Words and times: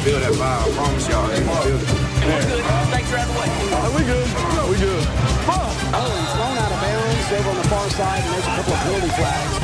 gonna 0.00 0.20
feel 0.20 0.20
that 0.20 0.32
vibe. 0.32 0.64
I 0.64 0.76
promise 0.76 1.08
y'all. 1.08 1.28
They 1.28 1.44
gonna 1.44 1.60
feel 1.60 1.76
it. 1.76 1.86
Thanks 2.90 3.10
for 3.10 3.16
having 3.16 3.36
way. 3.36 3.48
we 3.96 4.02
good. 4.04 4.28
We 4.70 4.76
good. 4.78 5.04
Oh, 5.52 6.08
he's 6.20 6.32
thrown 6.32 6.56
out 6.58 6.72
of 6.72 6.80
bounds 6.80 7.32
over 7.32 7.50
on 7.50 7.56
the 7.56 7.68
far 7.68 7.90
side, 7.90 8.22
and 8.24 8.32
there's 8.32 8.46
a 8.46 8.54
couple 8.56 8.72
of 8.72 8.80
penalty 8.80 9.08
flags. 9.18 9.54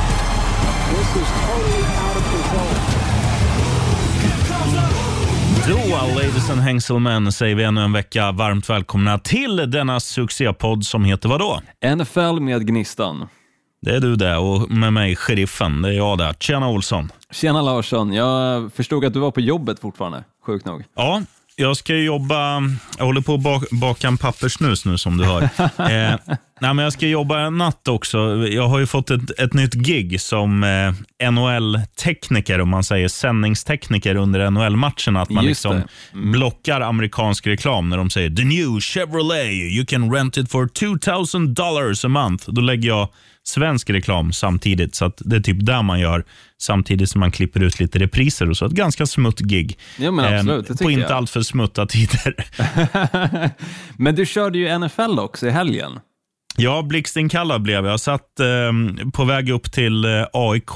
This 0.93 1.09
is 1.21 1.29
totally 1.45 1.83
out 2.03 2.17
of 2.17 2.25
control. 2.31 2.73
Då, 5.67 6.15
ladies 6.15 6.49
and 6.49 6.61
hangselmen, 6.61 7.31
säger 7.31 7.55
vi 7.55 7.63
ännu 7.63 7.81
en 7.81 7.93
vecka 7.93 8.31
varmt 8.31 8.69
välkomna 8.69 9.19
till 9.19 9.71
denna 9.71 9.99
succépodd 9.99 10.85
som 10.85 11.05
heter 11.05 11.29
vadå? 11.29 11.61
NFL 11.95 12.39
med 12.39 12.67
Gnistan. 12.67 13.27
Det 13.81 13.95
är 13.95 13.99
du 13.99 14.15
det 14.15 14.37
och 14.37 14.71
med 14.71 14.93
mig, 14.93 15.15
sheriffen. 15.15 15.81
Det 15.81 15.89
är 15.89 15.93
jag 15.93 16.17
där. 16.17 16.33
Tjena 16.39 16.69
Olsson. 16.69 17.11
Tjena 17.31 17.61
Larsson, 17.61 18.13
jag 18.13 18.73
förstod 18.73 19.05
att 19.05 19.13
du 19.13 19.19
var 19.19 19.31
på 19.31 19.41
jobbet 19.41 19.79
fortfarande, 19.79 20.23
sjukt 20.45 20.65
nog. 20.65 20.83
Ja, 20.95 21.21
jag 21.59 21.77
ska 21.77 21.95
jobba... 21.95 22.61
Jag 22.97 23.05
håller 23.05 23.21
på 23.21 23.33
att 23.33 23.41
bak, 23.41 23.69
baka 23.71 24.07
en 24.07 24.17
pappersnus 24.17 24.85
nu 24.85 24.97
som 24.97 25.17
du 25.17 25.25
hör. 25.25 25.41
eh, 25.77 26.37
nej, 26.61 26.73
men 26.73 26.77
jag 26.77 26.93
ska 26.93 27.07
jobba 27.07 27.39
en 27.39 27.57
natt 27.57 27.87
också. 27.87 28.17
Jag 28.47 28.67
har 28.67 28.79
ju 28.79 28.85
fått 28.85 29.09
ett, 29.09 29.39
ett 29.39 29.53
nytt 29.53 29.73
gig 29.73 30.21
som 30.21 30.63
eh, 30.63 31.31
NHL-tekniker, 31.31 32.61
om 32.61 32.69
man 32.69 32.83
säger 32.83 33.07
sändningstekniker 33.07 34.15
under 34.15 34.49
NHL-matcherna. 34.51 35.21
Att 35.21 35.29
man 35.29 35.43
Just 35.43 35.65
liksom 35.65 35.75
det. 35.75 35.87
Mm. 36.13 36.31
blockar 36.31 36.81
amerikansk 36.81 37.47
reklam 37.47 37.89
när 37.89 37.97
de 37.97 38.09
säger 38.09 38.29
“The 38.29 38.43
new 38.43 38.79
Chevrolet, 38.79 39.47
you 39.47 39.85
can 39.85 40.13
rent 40.13 40.37
it 40.37 40.51
for 40.51 40.67
2000 40.67 41.53
dollars 41.53 42.05
a 42.05 42.07
month”. 42.07 42.49
Då 42.49 42.61
lägger 42.61 42.89
jag 42.89 43.09
svensk 43.47 43.89
reklam 43.89 44.33
samtidigt. 44.33 44.95
Så 44.95 45.05
att 45.05 45.21
det 45.25 45.35
är 45.35 45.39
typ 45.39 45.65
där 45.65 45.81
man 45.81 45.99
gör 45.99 46.25
samtidigt 46.61 47.09
som 47.09 47.19
man 47.19 47.31
klipper 47.31 47.63
ut 47.63 47.79
lite 47.79 47.99
repriser 47.99 48.49
och 48.49 48.57
så. 48.57 48.65
Ett 48.65 48.71
ganska 48.71 49.05
smutt 49.05 49.39
gig. 49.39 49.77
Ja, 49.97 50.11
men 50.11 50.33
absolut, 50.33 50.67
det 50.67 50.83
på 50.83 50.91
inte 50.91 51.01
jag. 51.01 51.11
allt 51.11 51.29
för 51.29 51.41
smutta 51.41 51.85
tider. 51.85 52.35
Men 53.97 54.15
du 54.15 54.25
körde 54.25 54.57
ju 54.57 54.79
NFL 54.79 55.19
också 55.19 55.47
i 55.47 55.51
helgen. 55.51 55.99
Ja, 56.57 56.81
blixtinkallad 56.81 57.61
blev 57.61 57.85
jag. 57.85 57.91
Jag 57.91 57.99
satt 57.99 58.39
eh, 58.39 59.09
på 59.13 59.25
väg 59.25 59.49
upp 59.49 59.71
till 59.71 60.05
eh, 60.05 60.25
AIK 60.33 60.71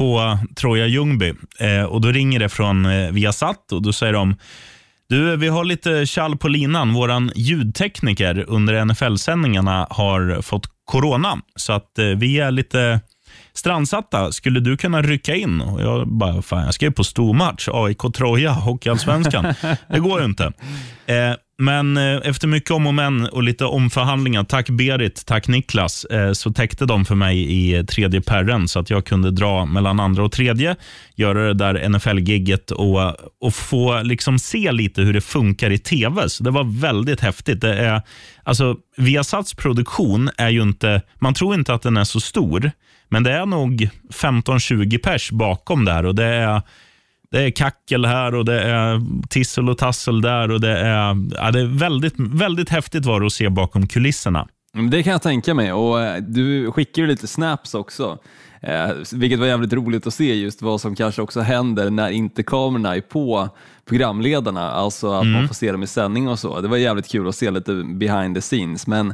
Troja 0.56 0.88
Ljungby 0.88 1.34
eh, 1.60 1.84
och 1.84 2.02
då 2.02 2.08
ringer 2.08 2.40
det 2.40 2.50
från 2.50 2.86
eh, 2.86 3.12
Viasat 3.12 3.72
och 3.72 3.82
då 3.82 3.94
säger 3.94 4.14
de 4.14 4.36
du, 5.10 5.38
vi 5.38 5.48
har 5.48 5.64
lite 5.64 6.06
kall 6.16 6.38
på 6.38 6.48
linan. 6.48 6.94
Våran 6.94 7.32
ljudtekniker 7.36 8.46
under 8.48 8.86
NFL-sändningarna 8.86 9.88
har 9.90 10.42
fått 10.42 10.68
corona, 10.92 11.38
så 11.56 11.74
att 11.74 12.00
eh, 12.00 12.06
vi 12.06 12.40
är 12.40 12.52
lite 12.52 13.00
strandsatta. 13.54 14.32
Skulle 14.32 14.60
du 14.60 14.78
kunna 14.78 15.02
rycka 15.02 15.36
in? 15.36 15.62
Och 15.62 15.82
jag 15.82 16.08
bara, 16.08 16.42
fan, 16.42 16.66
jag 16.66 16.74
ska 16.74 16.86
ju 16.86 16.92
på 16.92 17.04
stormatch. 17.04 17.68
AIK 17.72 18.02
Troja, 18.16 18.52
Hockeyallsvenskan. 18.52 19.54
det 19.88 20.00
går 20.00 20.20
ju 20.20 20.26
inte. 20.26 20.54
Men 21.62 21.98
eh, 21.98 22.20
efter 22.24 22.48
mycket 22.48 22.72
om 22.72 22.88
och 22.88 22.94
men 22.94 23.26
och 23.26 23.44
lite 23.44 23.66
omförhandlingar, 23.66 24.44
tack 24.44 24.70
Berit, 24.70 25.26
tack 25.26 25.48
Niklas, 25.48 26.06
eh, 26.06 26.34
så 26.34 26.54
täckte 26.54 26.86
de 26.86 27.06
för 27.06 27.16
mig 27.16 27.52
i 27.52 27.86
tredje 27.86 28.22
perren 28.22 28.68
så 28.68 28.80
att 28.80 28.90
jag 28.90 29.06
kunde 29.06 29.32
dra 29.32 29.66
mellan 29.66 30.00
andra 30.00 30.24
och 30.24 30.32
tredje, 30.32 30.76
göra 31.16 31.48
det 31.48 31.54
där 31.54 31.90
NFL-gigget 31.90 32.72
och, 32.72 33.16
och 33.42 33.54
få 33.54 34.02
liksom 34.02 34.40
se 34.40 34.72
lite 34.72 35.02
hur 35.02 35.14
det 35.14 35.22
funkar 35.22 35.70
i 35.70 35.78
tv. 35.78 36.30
Så 36.30 36.44
det 36.44 36.52
var 36.52 36.80
väldigt 36.82 37.22
häftigt. 37.22 37.62
Det 37.62 37.76
är, 37.76 38.02
alltså, 38.44 38.76
Viasats 38.98 39.54
produktion 39.54 40.30
är 40.38 40.50
ju 40.50 40.62
inte, 40.62 41.02
man 41.20 41.34
tror 41.34 41.56
inte 41.56 41.74
att 41.74 41.82
den 41.82 41.98
är 41.98 42.04
så 42.04 42.20
stor, 42.20 42.72
men 43.10 43.24
det 43.24 43.32
är 43.32 43.46
nog 43.46 43.90
15-20 44.14 44.98
pers 44.98 45.32
bakom 45.32 45.86
där 45.86 46.06
och 46.06 46.16
det 46.16 46.26
är 46.26 46.62
det 47.32 47.42
är 47.42 47.52
kackel 47.52 48.06
här 48.06 48.36
och 48.36 48.46
det 48.46 48.62
är 48.62 49.02
tissel 49.30 49.70
och 49.70 49.78
tassel 49.78 50.22
där. 50.22 50.52
och 50.52 50.62
Det 50.62 50.78
är, 50.78 51.16
ja, 51.36 51.52
det 51.52 51.60
är 51.60 51.78
väldigt, 51.78 52.14
väldigt 52.18 52.70
häftigt 52.70 53.06
var 53.06 53.20
det 53.20 53.26
att 53.26 53.34
se 53.34 53.50
bakom 53.50 53.88
kulisserna. 53.88 54.48
Men 54.74 54.90
Det 54.90 55.04
kan 55.04 55.12
jag 55.12 55.22
tänka 55.22 55.54
mig 55.54 55.74
och 55.74 56.02
eh, 56.02 56.22
du 56.22 56.72
skickar 56.72 57.02
ju 57.02 57.08
lite 57.08 57.28
snaps 57.28 57.74
också. 57.74 58.18
Eh, 58.62 58.90
vilket 59.14 59.40
var 59.40 59.46
jävligt 59.48 59.74
roligt 59.74 60.08
att 60.08 60.14
se 60.14 60.36
just 60.36 60.62
vad 60.62 60.82
som 60.82 60.96
kanske 60.96 61.22
också 61.22 61.40
händer 61.42 61.90
när 61.90 62.10
inte 62.10 62.44
kamerorna 62.44 62.96
är 62.96 63.02
på 63.02 63.50
programledarna, 63.86 64.72
alltså 64.72 65.12
att 65.12 65.28
man 65.28 65.48
får 65.48 65.56
se 65.56 65.72
dem 65.72 65.84
i 65.84 65.88
sändning 65.88 66.28
och 66.28 66.40
så. 66.40 66.62
Det 66.62 66.68
var 66.68 66.78
jävligt 66.78 67.08
kul 67.12 67.28
att 67.28 67.36
se 67.36 67.52
lite 67.52 67.74
behind 67.74 68.36
the 68.36 68.42
scenes. 68.42 68.88
Men, 68.88 69.14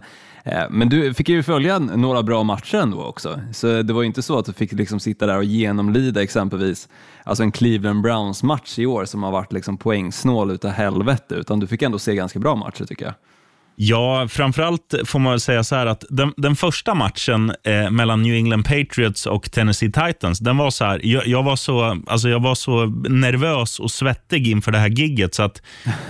Eh, 0.51 0.63
men 0.69 0.89
du 0.89 1.13
fick 1.13 1.29
ju 1.29 1.43
följa 1.43 1.79
några 1.79 2.23
bra 2.23 2.43
matcher 2.43 2.75
ändå 2.75 3.03
också, 3.03 3.39
så 3.53 3.81
det 3.81 3.93
var 3.93 4.01
ju 4.01 4.07
inte 4.07 4.21
så 4.21 4.39
att 4.39 4.45
du 4.45 4.53
fick 4.53 4.71
liksom 4.71 4.99
sitta 4.99 5.25
där 5.25 5.37
och 5.37 5.43
genomlida 5.43 6.23
exempelvis 6.23 6.89
alltså 7.23 7.43
en 7.43 7.51
Cleveland 7.51 8.01
Browns-match 8.01 8.79
i 8.79 8.85
år 8.85 9.05
som 9.05 9.23
har 9.23 9.31
varit 9.31 9.53
liksom 9.53 9.77
poängsnål 9.77 10.51
utav 10.51 10.71
helvete, 10.71 11.35
utan 11.35 11.59
du 11.59 11.67
fick 11.67 11.81
ändå 11.81 11.99
se 11.99 12.15
ganska 12.15 12.39
bra 12.39 12.55
matcher 12.55 12.85
tycker 12.85 13.05
jag. 13.05 13.13
Ja, 13.79 14.27
framförallt 14.27 14.93
får 15.05 15.19
man 15.19 15.39
säga 15.39 15.63
så 15.63 15.75
här 15.75 15.85
att 15.85 16.03
den, 16.09 16.33
den 16.37 16.55
första 16.55 16.93
matchen 16.93 17.53
eh, 17.63 17.91
mellan 17.91 18.21
New 18.21 18.33
England 18.33 18.63
Patriots 18.63 19.25
och 19.25 19.51
Tennessee 19.51 19.91
Titans, 19.91 20.39
den 20.39 20.57
var 20.57 20.69
så 20.69 20.85
här, 20.85 21.01
jag, 21.03 21.27
jag, 21.27 21.43
var 21.43 21.55
så, 21.55 22.01
alltså 22.07 22.29
jag 22.29 22.39
var 22.39 22.55
så 22.55 22.85
nervös 23.09 23.79
och 23.79 23.91
svettig 23.91 24.47
inför 24.47 24.71
det 24.71 24.77
här 24.77 24.89
gigget 24.89 25.35
så 25.35 25.43
att 25.43 25.61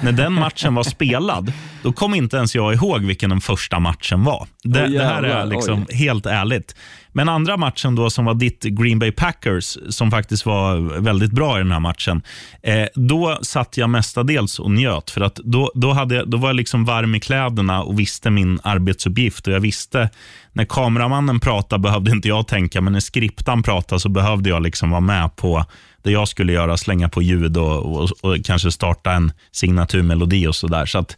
när 0.02 0.12
den 0.12 0.34
matchen 0.34 0.76
var 0.76 0.84
spelad, 0.84 1.54
då 1.84 1.92
kom 1.92 2.16
inte 2.16 2.38
ens 2.38 2.56
jag 2.56 2.74
ihåg 2.74 3.02
vilken 3.02 3.30
den 3.30 3.42
första 3.42 3.80
matchen 3.80 4.24
var. 4.24 4.48
Det, 4.64 4.84
Oj, 4.84 4.90
det 4.90 5.04
här 5.04 5.24
är 5.24 5.46
liksom 5.46 5.86
helt 5.90 6.26
ärligt. 6.26 6.76
Men 7.18 7.30
andra 7.30 7.58
matchen 7.58 7.96
då 7.96 8.10
som 8.10 8.26
var 8.26 8.34
ditt 8.34 8.64
Green 8.64 9.00
Bay 9.00 9.12
Packers, 9.12 9.78
som 9.90 10.12
faktiskt 10.12 10.46
var 10.46 11.00
väldigt 11.00 11.32
bra 11.32 11.56
i 11.56 11.60
den 11.60 11.72
här 11.72 11.80
matchen, 11.80 12.22
eh, 12.64 12.88
då 12.96 13.40
satt 13.42 13.78
jag 13.78 13.90
mestadels 13.90 14.60
och 14.60 14.72
njöt. 14.72 15.12
För 15.12 15.22
att 15.22 15.36
då, 15.36 15.72
då, 15.76 15.92
hade 15.92 16.16
jag, 16.16 16.30
då 16.30 16.38
var 16.38 16.50
jag 16.50 16.56
liksom 16.56 16.86
varm 16.86 17.16
i 17.16 17.20
kläderna 17.20 17.84
och 17.84 18.00
visste 18.00 18.30
min 18.30 18.60
arbetsuppgift. 18.64 19.48
Och 19.48 19.54
jag 19.54 19.60
visste, 19.60 20.10
när 20.54 20.66
kameramannen 20.66 21.40
pratade 21.40 21.82
behövde 21.82 22.12
inte 22.12 22.28
jag 22.28 22.48
tänka, 22.48 22.82
men 22.82 22.94
när 22.94 23.00
skriptan 23.00 23.64
pratade 23.64 24.00
så 24.00 24.10
behövde 24.10 24.50
jag 24.50 24.64
liksom 24.64 24.90
vara 24.90 25.02
med 25.02 25.36
på 25.36 25.66
det 26.04 26.12
jag 26.12 26.28
skulle 26.28 26.54
göra, 26.54 26.78
slänga 26.78 27.10
på 27.10 27.22
ljud 27.22 27.58
och, 27.58 27.96
och, 27.96 28.10
och 28.22 28.46
kanske 28.46 28.72
starta 28.72 29.12
en 29.12 29.32
signaturmelodi 29.52 30.48
och 30.48 30.56
sådär. 30.56 30.86
Så 30.86 31.00
att, 31.00 31.18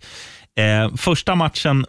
eh, 0.60 0.96
första 0.96 1.36
matchen 1.36 1.86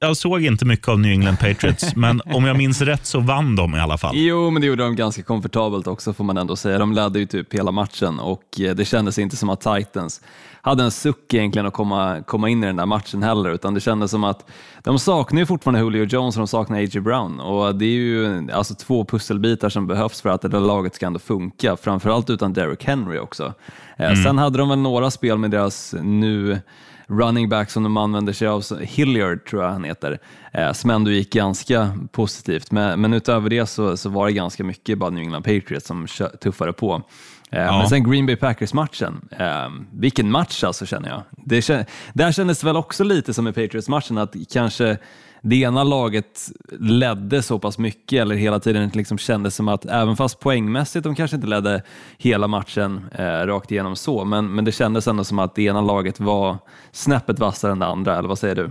jag 0.00 0.16
såg 0.16 0.44
inte 0.44 0.64
mycket 0.64 0.88
av 0.88 0.98
New 0.98 1.12
England 1.12 1.36
Patriots, 1.36 1.84
men 1.96 2.20
om 2.24 2.44
jag 2.44 2.56
minns 2.56 2.80
rätt 2.80 3.06
så 3.06 3.20
vann 3.20 3.56
de 3.56 3.74
i 3.74 3.80
alla 3.80 3.98
fall. 3.98 4.16
Jo, 4.16 4.50
men 4.50 4.60
det 4.60 4.66
gjorde 4.68 4.82
de 4.82 4.96
ganska 4.96 5.22
komfortabelt 5.22 5.86
också 5.86 6.12
får 6.12 6.24
man 6.24 6.36
ändå 6.36 6.56
säga. 6.56 6.78
De 6.78 6.92
ledde 6.92 7.18
ju 7.18 7.26
typ 7.26 7.54
hela 7.54 7.70
matchen 7.70 8.18
och 8.20 8.60
eh, 8.60 8.74
det 8.74 8.84
kändes 8.84 9.18
inte 9.18 9.36
som 9.36 9.50
att 9.50 9.60
Titans 9.60 10.20
hade 10.62 10.84
en 10.84 10.90
suck 10.90 11.34
egentligen 11.34 11.66
att 11.66 11.72
komma, 11.72 12.22
komma 12.26 12.48
in 12.48 12.64
i 12.64 12.66
den 12.66 12.76
där 12.76 12.86
matchen 12.86 13.22
heller, 13.22 13.50
utan 13.50 13.74
det 13.74 13.80
kändes 13.80 14.10
som 14.10 14.24
att 14.24 14.50
de 14.82 14.98
saknar 14.98 15.40
ju 15.40 15.46
fortfarande 15.46 15.80
Julio 15.80 16.04
Jones 16.04 16.36
och 16.36 16.40
de 16.40 16.46
saknar 16.48 16.78
A.J. 16.78 17.00
Brown 17.00 17.40
och 17.40 17.74
det 17.74 17.84
är 17.84 17.88
ju 17.88 18.48
alltså 18.52 18.74
två 18.74 19.04
pusselbitar 19.04 19.68
som 19.68 19.86
behövs 19.86 20.20
för 20.20 20.28
att 20.30 20.42
det 20.42 20.48
där 20.48 20.60
laget 20.60 20.94
ska 20.94 21.06
ändå 21.06 21.18
funka, 21.18 21.76
framförallt 21.76 22.30
utan 22.30 22.52
Derrick 22.52 22.84
Henry 22.84 23.18
också. 23.18 23.54
Eh, 23.96 24.14
Sen 24.24 24.38
hade 24.38 24.58
de 24.58 24.68
väl 24.68 24.78
några 24.78 25.10
spel 25.10 25.38
med 25.38 25.50
deras 25.50 25.94
nu 26.02 26.60
running 27.08 27.48
back 27.48 27.70
som 27.70 27.82
de 27.82 27.96
använder 27.96 28.32
sig 28.32 28.48
av, 28.48 28.80
Hilliard 28.80 29.44
tror 29.44 29.62
jag 29.62 29.70
han 29.70 29.84
heter, 29.84 30.18
eh, 30.52 30.72
som 30.72 30.90
ändå 30.90 31.10
gick 31.10 31.32
ganska 31.32 31.98
positivt. 32.12 32.70
Men, 32.70 33.00
men 33.00 33.14
utöver 33.14 33.50
det 33.50 33.66
så, 33.66 33.96
så 33.96 34.08
var 34.08 34.26
det 34.26 34.32
ganska 34.32 34.64
mycket 34.64 34.98
bara 34.98 35.10
New 35.10 35.22
England 35.22 35.42
Patriots 35.42 35.86
som 35.86 36.06
tuffade 36.40 36.72
på. 36.72 37.02
Eh, 37.50 37.78
Men 37.78 37.88
sen 37.88 38.10
Green 38.10 38.26
Bay 38.26 38.36
Packers-matchen, 38.36 39.28
eh, 39.38 39.68
vilken 39.92 40.30
match 40.30 40.64
alltså 40.64 40.86
känner 40.86 41.08
jag. 41.08 41.22
Det, 41.30 41.88
där 42.12 42.32
kändes 42.32 42.60
det 42.60 42.66
väl 42.66 42.76
också 42.76 43.04
lite 43.04 43.34
som 43.34 43.48
i 43.48 43.52
Patriots-matchen 43.52 44.18
att 44.18 44.34
kanske 44.52 44.98
det 45.48 45.56
ena 45.56 45.84
laget 45.84 46.50
ledde 46.78 47.42
så 47.42 47.58
pass 47.58 47.78
mycket 47.78 48.22
eller 48.22 48.34
hela 48.34 48.60
tiden 48.60 48.90
liksom 48.94 49.18
kändes 49.18 49.54
som 49.54 49.68
att 49.68 49.84
även 49.84 50.16
fast 50.16 50.40
poängmässigt 50.40 51.04
de 51.04 51.14
kanske 51.14 51.36
inte 51.36 51.48
ledde 51.48 51.82
hela 52.18 52.48
matchen 52.48 53.04
eh, 53.12 53.24
rakt 53.24 53.72
igenom 53.72 53.96
så, 53.96 54.24
men, 54.24 54.54
men 54.54 54.64
det 54.64 54.72
kändes 54.72 55.08
ändå 55.08 55.24
som 55.24 55.38
att 55.38 55.54
det 55.54 55.62
ena 55.62 55.80
laget 55.80 56.20
var 56.20 56.58
snäppet 56.92 57.38
vassare 57.38 57.72
än 57.72 57.78
det 57.78 57.86
andra, 57.86 58.18
eller 58.18 58.28
vad 58.28 58.38
säger 58.38 58.54
du? 58.54 58.70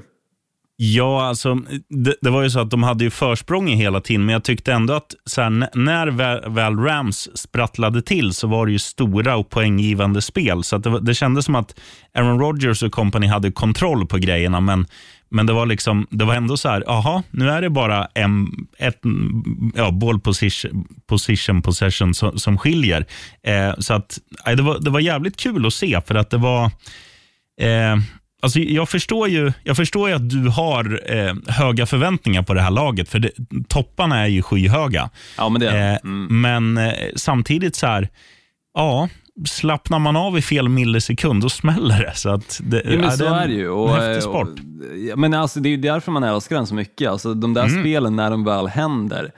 Ja, 0.80 1.28
alltså, 1.28 1.56
det, 1.90 2.16
det 2.22 2.30
var 2.30 2.44
ju 2.44 2.50
så 2.50 2.60
att 2.60 2.70
de 2.70 2.84
hade 2.84 3.04
ju 3.04 3.10
försprång 3.10 3.70
i 3.70 3.76
hela 3.76 4.02
tiden, 4.02 4.26
men 4.26 4.34
jag 4.34 4.44
tyckte 4.44 4.74
ändå 4.74 4.94
att 4.94 5.16
så 5.26 5.42
här, 5.42 5.70
när 5.78 6.08
väl, 6.08 6.50
väl 6.50 6.80
Rams 6.80 7.30
sprattlade 7.38 8.02
till 8.02 8.34
så 8.34 8.48
var 8.48 8.66
det 8.66 8.72
ju 8.72 8.80
stora 8.80 9.38
och 9.38 9.50
poänggivande 9.50 10.22
spel. 10.22 10.64
Så 10.64 10.76
att 10.76 10.84
det, 10.84 11.00
det 11.00 11.14
kändes 11.14 11.46
som 11.46 11.56
att 11.56 11.80
Aaron 12.14 12.40
Rodgers 12.40 12.84
och 12.84 12.92
company 12.92 13.28
hade 13.28 13.52
kontroll 13.52 14.08
på 14.08 14.18
grejerna, 14.18 14.60
men 14.60 14.86
men 15.30 15.46
det 15.46 15.54
var, 15.54 15.66
liksom, 15.66 16.08
det 16.10 16.26
var 16.26 16.36
ändå 16.36 16.58
så 16.58 16.70
här, 16.70 16.84
aha, 16.88 17.24
nu 17.32 17.50
är 17.50 17.62
det 17.62 17.70
bara 17.70 18.08
en, 18.14 18.48
ett, 18.78 19.02
ja, 19.76 19.92
ball 19.92 20.20
position, 20.20 20.88
position 21.08 21.62
possession 21.62 22.14
som, 22.14 22.40
som 22.40 22.58
skiljer. 22.58 23.06
Eh, 23.44 23.74
så 23.80 23.94
att, 23.94 24.20
det, 24.46 24.62
var, 24.62 24.80
det 24.80 24.90
var 24.90 25.00
jävligt 25.00 25.38
kul 25.38 25.66
att 25.66 25.74
se, 25.74 26.02
för 26.08 26.16
att 26.16 26.30
det 26.30 26.38
var... 26.38 26.66
Eh, 27.62 27.98
Alltså 28.42 28.60
jag, 28.60 28.90
förstår 28.90 29.28
ju, 29.28 29.52
jag 29.64 29.78
förstår 29.78 30.10
ju 30.10 30.16
att 30.16 30.30
du 30.30 30.48
har 30.48 31.02
eh, 31.16 31.34
höga 31.48 31.86
förväntningar 31.86 32.44
på 32.44 32.54
det 32.54 32.62
här 32.62 32.72
laget, 32.72 33.10
för 33.10 33.20
det, 33.20 33.32
topparna 33.68 34.20
är 34.20 34.28
ju 34.28 34.42
skyhöga. 34.42 35.10
Ja, 35.38 35.50
men 35.50 35.62
det 35.62 35.70
Eh, 35.70 36.10
Men 36.30 36.78
eh, 36.78 36.94
samtidigt 37.16 37.76
så 37.76 37.88
här, 37.88 38.10
ja, 38.74 39.10
slappnar 39.46 40.00
man 40.00 40.16
av 40.16 40.38
i 40.38 40.42
fel 40.42 40.70
millisekund, 40.70 41.42
då 41.42 41.50
smäller 41.50 42.00
det. 42.00 42.12
Så 42.16 42.30
att 42.30 42.60
det, 42.64 42.82
Ja, 42.86 43.00
men 43.00 43.12
så 43.12 43.24
det 43.24 43.30
är 43.30 43.48
det 43.48 43.54
ju. 43.54 43.70
Och, 43.70 43.90
häftig 43.90 44.24
sport. 44.24 44.50
Och, 45.14 45.20
men 45.20 45.34
alltså, 45.34 45.60
det 45.60 45.70
är 45.70 45.72
ju 45.72 45.78
därför 45.78 46.12
man 46.12 46.24
älskar 46.24 46.56
den 46.56 46.68
så 46.68 46.76
mycket. 46.76 47.10
Alltså, 47.10 47.34
de 47.34 47.54
där 47.54 47.66
Mm. 47.66 47.82
spelen, 47.82 48.16
när 48.16 48.32
de 48.32 48.44
väl 48.44 48.68
händer 48.68 49.24
eh, 49.24 49.30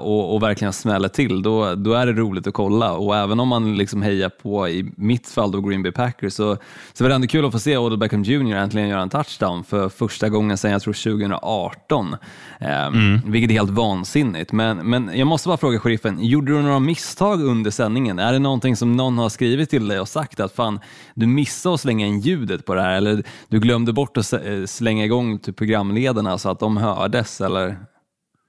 och, 0.00 0.34
och 0.34 0.42
verkligen 0.42 0.72
smäller 0.72 1.08
till, 1.08 1.42
då, 1.42 1.74
då 1.74 1.92
är 1.92 2.06
det 2.06 2.12
roligt 2.12 2.46
att 2.46 2.54
kolla. 2.54 2.92
Och 2.92 3.16
även 3.16 3.40
om 3.40 3.48
man 3.48 3.76
liksom 3.76 4.02
hejar 4.02 4.28
på, 4.28 4.68
i 4.68 4.92
mitt 4.96 5.28
fall, 5.28 5.52
då 5.52 5.60
Green 5.60 5.82
Bay 5.82 5.92
Packers, 5.92 6.32
så, 6.32 6.56
så 6.92 7.04
var 7.04 7.08
det 7.08 7.14
ändå 7.14 7.26
kul 7.26 7.44
att 7.44 7.52
få 7.52 7.58
se 7.58 7.76
Odell 7.76 7.98
Beckham 7.98 8.22
Jr. 8.22 8.56
äntligen 8.56 8.88
göra 8.88 9.02
en 9.02 9.08
touchdown 9.08 9.64
för 9.64 9.88
första 9.88 10.28
gången 10.28 10.58
sedan, 10.58 10.70
jag 10.70 10.82
tror 10.82 10.92
2018. 10.92 12.16
Eh, 12.60 12.80
Mm. 12.86 13.20
Vilket 13.26 13.50
är 13.50 13.54
helt 13.54 13.70
vansinnigt. 13.70 14.52
Men, 14.52 14.76
men 14.76 15.10
jag 15.14 15.26
måste 15.26 15.48
bara 15.48 15.56
fråga 15.56 15.78
sheriffen, 15.78 16.24
gjorde 16.24 16.52
du 16.52 16.62
några 16.62 16.78
misstag 16.78 17.42
under 17.42 17.70
sändningen? 17.70 18.18
Är 18.18 18.32
det 18.32 18.38
någonting 18.38 18.76
som 18.76 18.96
någon 18.96 19.18
har 19.18 19.28
skrivit 19.28 19.70
till 19.70 19.88
dig 19.88 20.00
och 20.00 20.08
sagt 20.08 20.40
att 20.40 20.52
fan, 20.52 20.80
du 21.14 21.26
missade 21.26 21.74
att 21.74 21.80
slänga 21.80 22.06
in 22.06 22.20
ljudet 22.20 22.66
på 22.66 22.74
det 22.74 22.82
här 22.82 22.92
eller 22.96 23.22
du 23.48 23.60
glömde 23.60 23.92
bort 23.92 24.16
att 24.16 24.32
eh, 24.32 24.40
slänga 24.66 25.04
igång 25.04 25.38
typ 25.38 25.56
programledarna 25.56 26.38
så 26.38 26.50
att 26.50 26.60
de 26.60 26.76
hördes? 26.76 27.40
Eller? 27.40 27.76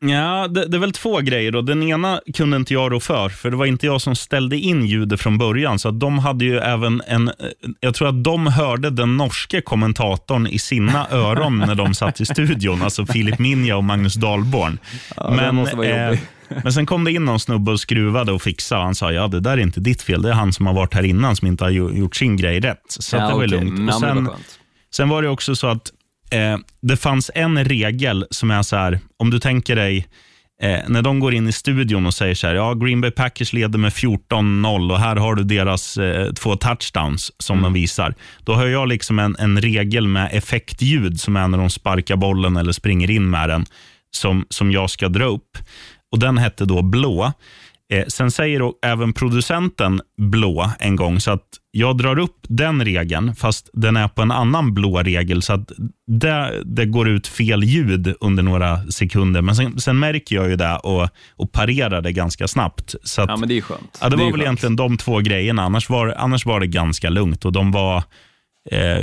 Ja, 0.06 0.48
det, 0.48 0.65
det 0.68 0.77
är 0.77 0.80
väl 0.80 0.92
två 0.92 1.19
grejer. 1.19 1.51
Då. 1.51 1.62
Den 1.62 1.83
ena 1.83 2.21
kunde 2.33 2.57
inte 2.57 2.74
jag 2.74 2.92
rå 2.92 3.00
för, 3.00 3.30
för 3.30 3.51
det 3.51 3.57
var 3.57 3.65
inte 3.65 3.86
jag 3.86 4.01
som 4.01 4.15
ställde 4.15 4.57
in 4.57 4.86
ljudet 4.86 5.21
från 5.21 5.38
början. 5.38 5.80
Så 5.80 5.92
de 5.92 6.19
hade 6.19 6.45
ju 6.45 6.57
även 6.57 7.01
en, 7.07 7.27
eh, 7.27 7.33
jag 7.80 7.95
tror 7.95 8.07
att 8.09 8.24
de 8.24 8.48
hörde 8.48 8.89
den 8.89 9.18
norske 9.18 9.62
kommentatorn 9.62 10.48
i 10.48 10.59
sina 10.59 11.07
öron 11.12 11.57
när 11.57 11.75
de 11.75 11.94
satt 11.94 12.21
i 12.21 12.25
studion, 12.25 12.81
alltså 12.81 13.06
Filip 13.06 13.39
Minja 13.39 13.77
och 13.77 13.83
Magnus 13.83 14.13
Dahlborn. 14.13 14.77
måste 15.56 15.75
vara 15.75 16.06
jobbigt. 16.06 16.21
men 16.63 16.74
sen 16.74 16.86
kom 16.86 17.03
det 17.03 17.12
in 17.12 17.25
någon 17.25 17.39
snubbe 17.39 17.71
och 17.71 17.80
skruvade 17.80 18.31
och 18.31 18.42
fixade. 18.42 18.83
Han 18.83 18.95
sa, 18.95 19.12
ja 19.12 19.27
det 19.27 19.39
där 19.39 19.51
är 19.51 19.57
inte 19.62 19.80
ditt 19.80 20.01
fel, 20.01 20.21
det 20.21 20.30
är 20.30 20.33
han 20.33 20.53
som 20.53 20.65
har 20.65 20.74
varit 20.74 20.94
här 20.94 21.03
innan 21.03 21.36
som 21.36 21.48
inte 21.48 21.63
har 21.63 21.71
gjo- 21.71 21.98
gjort 21.98 22.15
sin 22.15 22.38
grej 22.38 22.59
rätt. 22.59 22.81
Så 22.88 23.18
att 23.18 23.21
det 23.30 23.33
var 23.36 23.45
okej. 23.45 23.48
lugnt. 23.48 23.80
Men, 23.80 23.89
Och 23.89 24.01
men 24.01 24.15
sen. 24.25 24.30
Sen 24.94 25.09
var 25.09 25.21
det 25.21 25.30
också 25.30 25.56
så 25.56 25.68
att 25.68 25.92
eh, 26.31 26.57
det 26.81 26.98
fanns 26.98 27.31
en 27.36 27.66
regel 27.66 28.25
som 28.31 28.51
är 28.51 28.62
så 28.62 28.75
här, 28.75 29.00
om 29.18 29.30
du 29.30 29.39
tänker 29.39 29.75
dig 29.75 30.07
eh, 30.62 30.80
när 30.88 31.01
de 31.01 31.19
går 31.19 31.33
in 31.33 31.48
i 31.48 31.51
studion 31.51 32.06
och 32.06 32.13
säger 32.13 32.36
så 32.36 32.48
här, 32.48 32.56
ja 32.56 32.74
Green 32.74 33.01
Bay 33.01 33.12
Packers 33.12 33.54
leder 33.54 33.80
med 33.80 33.92
14-0 33.92 34.92
och 34.92 35.00
här 35.00 35.16
har 35.16 35.36
du 35.36 35.44
deras 35.44 35.98
eh, 35.98 36.33
två 36.33 36.56
touchdowns 36.56 37.31
som 37.38 37.62
de 37.62 37.74
visar. 37.74 38.16
Då 38.44 38.54
har 38.54 38.66
jag 38.66 38.88
liksom 38.88 39.19
en, 39.19 39.36
en 39.39 39.62
regel 39.62 40.07
med 40.07 40.30
effektljud 40.31 41.19
som 41.19 41.36
är 41.36 41.48
när 41.48 41.57
de 41.57 41.69
sparkar 41.69 42.16
bollen 42.16 42.57
eller 42.57 42.72
springer 42.72 43.12
in 43.12 43.30
med 43.30 43.50
den 43.50 43.66
som, 44.12 44.45
som 44.50 44.72
jag 44.72 44.89
ska 44.89 45.10
dra 45.10 45.25
upp. 45.25 45.57
Och 46.12 46.19
Den 46.19 46.38
hette 46.38 46.66
då 46.66 46.81
blå. 46.81 47.34
Eh, 47.91 48.05
sen 48.07 48.31
säger 48.31 48.71
även 48.85 49.13
producenten 49.13 50.01
blå 50.17 50.71
en 50.79 50.95
gång, 50.95 51.19
så 51.19 51.31
att 51.31 51.43
jag 51.71 51.97
drar 51.97 52.19
upp 52.19 52.38
den 52.49 52.85
regeln, 52.85 53.35
fast 53.35 53.69
den 53.73 53.97
är 53.97 54.07
på 54.07 54.21
en 54.21 54.31
annan 54.31 54.73
blå 54.73 55.03
regel, 55.03 55.41
så 55.41 55.53
att 55.53 55.71
det, 56.07 56.61
det 56.65 56.85
går 56.85 57.09
ut 57.09 57.27
fel 57.27 57.63
ljud 57.63 58.15
under 58.19 58.43
några 58.43 58.83
sekunder. 58.91 59.41
Men 59.41 59.55
sen, 59.55 59.79
sen 59.79 59.99
märker 59.99 60.35
jag 60.35 60.49
ju 60.49 60.55
det 60.55 60.75
och, 60.77 61.09
och 61.35 61.51
parerar 61.51 62.01
det 62.01 62.11
ganska 62.11 62.47
snabbt. 62.47 62.95
Så 63.03 63.21
att, 63.21 63.29
Ja, 63.29 63.38
men 63.38 63.49
det 63.49 63.57
är 63.57 63.61
skönt. 63.61 63.97
Ja, 64.01 64.09
det 64.09 64.15
är 64.15 64.17
var 64.17 64.25
väl 64.25 64.31
skönt. 64.33 64.41
egentligen 64.43 64.75
de 64.75 64.97
två 64.97 65.19
grejerna. 65.19 65.63
Annars 65.63 65.89
var, 65.89 66.15
annars 66.17 66.45
var 66.45 66.59
det 66.59 66.67
ganska 66.67 67.09
lugnt. 67.09 67.45
och 67.45 67.51
de 67.51 67.71
var 67.71 68.03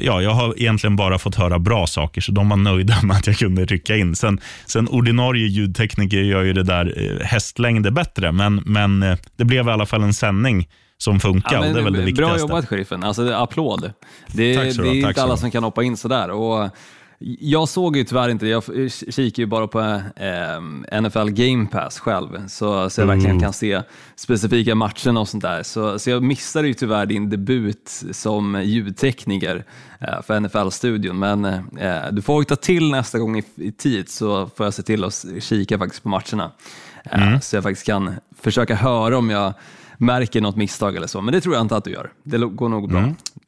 ja, 0.02 0.22
Jag 0.22 0.30
har 0.30 0.54
egentligen 0.58 0.96
bara 0.96 1.18
fått 1.18 1.34
höra 1.34 1.58
bra 1.58 1.86
saker, 1.86 2.20
så 2.20 2.32
de 2.32 2.48
var 2.48 2.56
nöjda 2.56 2.94
med 3.02 3.16
att 3.16 3.26
jag 3.26 3.36
kunde 3.36 3.64
rycka 3.64 3.96
in. 3.96 4.16
Sen, 4.16 4.40
sen 4.66 4.88
ordinarie 4.88 5.46
ljudtekniker 5.48 6.18
gör 6.18 6.42
ju 6.42 6.52
det 6.52 6.62
där 6.62 6.94
eh, 7.20 7.26
hästlängder 7.26 7.90
bättre, 7.90 8.32
men, 8.32 8.62
men 8.66 9.02
eh, 9.02 9.18
det 9.36 9.44
blev 9.44 9.68
i 9.68 9.70
alla 9.70 9.86
fall 9.86 10.02
en 10.02 10.14
sändning 10.14 10.68
som 11.00 11.20
funkar 11.20 11.52
Ja, 11.52 11.60
men 11.60 11.72
det 11.72 11.80
är 11.80 11.84
väl 11.84 11.92
det 11.92 11.98
Bra 11.98 12.06
viktigaste. 12.06 12.40
jobbat 12.40 12.68
sheriffen, 12.68 13.04
alltså 13.04 13.32
applåd. 13.34 13.92
Det, 14.32 14.56
Tack 14.56 14.72
så 14.72 14.82
det 14.82 14.88
är 14.88 15.02
tack 15.02 15.10
inte 15.10 15.22
alla 15.22 15.36
som 15.36 15.50
kan 15.50 15.64
hoppa 15.64 15.82
in 15.82 15.96
sådär. 15.96 16.30
Och 16.30 16.70
jag 17.40 17.68
såg 17.68 17.96
ju 17.96 18.04
tyvärr 18.04 18.28
inte 18.28 18.44
det, 18.46 18.50
jag 18.50 18.64
kikar 19.14 19.42
ju 19.42 19.46
bara 19.46 19.66
på 19.68 19.80
eh, 19.80 21.00
NFL 21.00 21.28
Game 21.30 21.66
Pass 21.66 21.98
själv, 21.98 22.48
så, 22.48 22.90
så 22.90 23.00
jag 23.00 23.04
Mm. 23.04 23.16
verkligen 23.18 23.40
kan 23.40 23.52
se 23.52 23.82
specifika 24.16 24.74
matcherna 24.74 25.20
och 25.20 25.28
sånt 25.28 25.42
där. 25.42 25.62
Så, 25.62 25.98
så 25.98 26.10
jag 26.10 26.22
missade 26.22 26.68
ju 26.68 26.74
tyvärr 26.74 27.06
din 27.06 27.30
debut 27.30 28.02
som 28.12 28.62
ljudtekniker 28.64 29.64
eh, 30.00 30.22
för 30.22 30.40
NFL-studion, 30.40 31.18
men 31.18 31.44
eh, 31.44 32.02
du 32.12 32.22
får 32.22 32.42
ta 32.42 32.56
till 32.56 32.90
nästa 32.90 33.18
gång 33.18 33.38
i, 33.38 33.42
i 33.56 33.72
tid 33.72 34.08
så 34.08 34.46
får 34.56 34.66
jag 34.66 34.74
se 34.74 34.82
till 34.82 35.04
att 35.04 35.24
kika 35.40 35.78
faktiskt 35.78 36.02
på 36.02 36.08
matcherna. 36.08 36.50
Eh, 37.04 37.22
Mm. 37.28 37.40
Så 37.40 37.56
jag 37.56 37.62
faktiskt 37.62 37.86
kan 37.86 38.14
försöka 38.40 38.74
höra 38.74 39.18
om 39.18 39.30
jag 39.30 39.52
märker 39.98 40.40
något 40.40 40.56
misstag 40.56 40.96
eller 40.96 41.06
så, 41.06 41.20
men 41.20 41.34
det 41.34 41.40
tror 41.40 41.54
jag 41.54 41.62
inte 41.64 41.76
att 41.76 41.84
du 41.84 41.90
gör. 41.90 42.10
Det 42.22 42.38
går 42.38 42.68
nog 42.68 42.88
bra. 42.88 43.00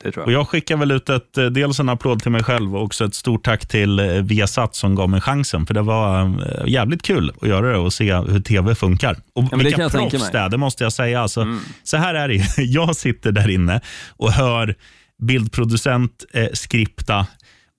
Det 0.02 0.12
tror 0.12 0.22
Mm. 0.22 0.26
Och 0.26 0.32
jag. 0.32 0.40
jag 0.40 0.48
skickar 0.48 0.76
väl 0.76 0.90
ut 0.90 1.08
ett, 1.08 1.38
eh, 1.38 1.46
dels 1.46 1.80
en 1.80 1.88
applåd 1.88 2.22
till 2.22 2.30
mig 2.30 2.42
själv 2.44 2.76
och 2.76 2.82
också 2.82 3.04
ett 3.04 3.14
stort 3.14 3.44
tack 3.44 3.68
till 3.68 3.98
eh, 3.98 4.06
Viasat 4.06 4.74
som 4.74 4.94
gav 4.94 5.08
mig 5.08 5.20
chansen. 5.20 5.66
För 5.66 5.74
det 5.74 5.82
var 5.82 6.22
eh, 6.22 6.66
jävligt 6.66 7.02
kul 7.02 7.32
att 7.42 7.48
göra 7.48 7.72
det 7.72 7.78
och 7.78 7.92
se 7.92 8.14
hur 8.14 8.40
tv 8.40 8.74
funkar. 8.74 9.16
Och 9.34 9.44
det 9.44 9.56
vilka 9.56 9.82
jag 9.82 9.92
proffs. 9.92 10.14
Mm. 10.14 10.28
det 10.32 10.38
är, 10.38 10.48
det 10.48 10.56
måste 10.56 10.84
jag 10.84 10.92
säga. 10.92 11.20
Alltså, 11.20 11.46
Så 11.84 11.96
här 11.96 12.14
är 12.14 12.28
det. 12.28 12.44
Jag 12.62 12.96
sitter 12.96 13.32
där 13.32 13.50
inne 13.50 13.80
och 14.08 14.32
hör 14.32 14.74
bildproducent 15.22 16.24
eh, 16.32 16.48
skripta 16.52 17.26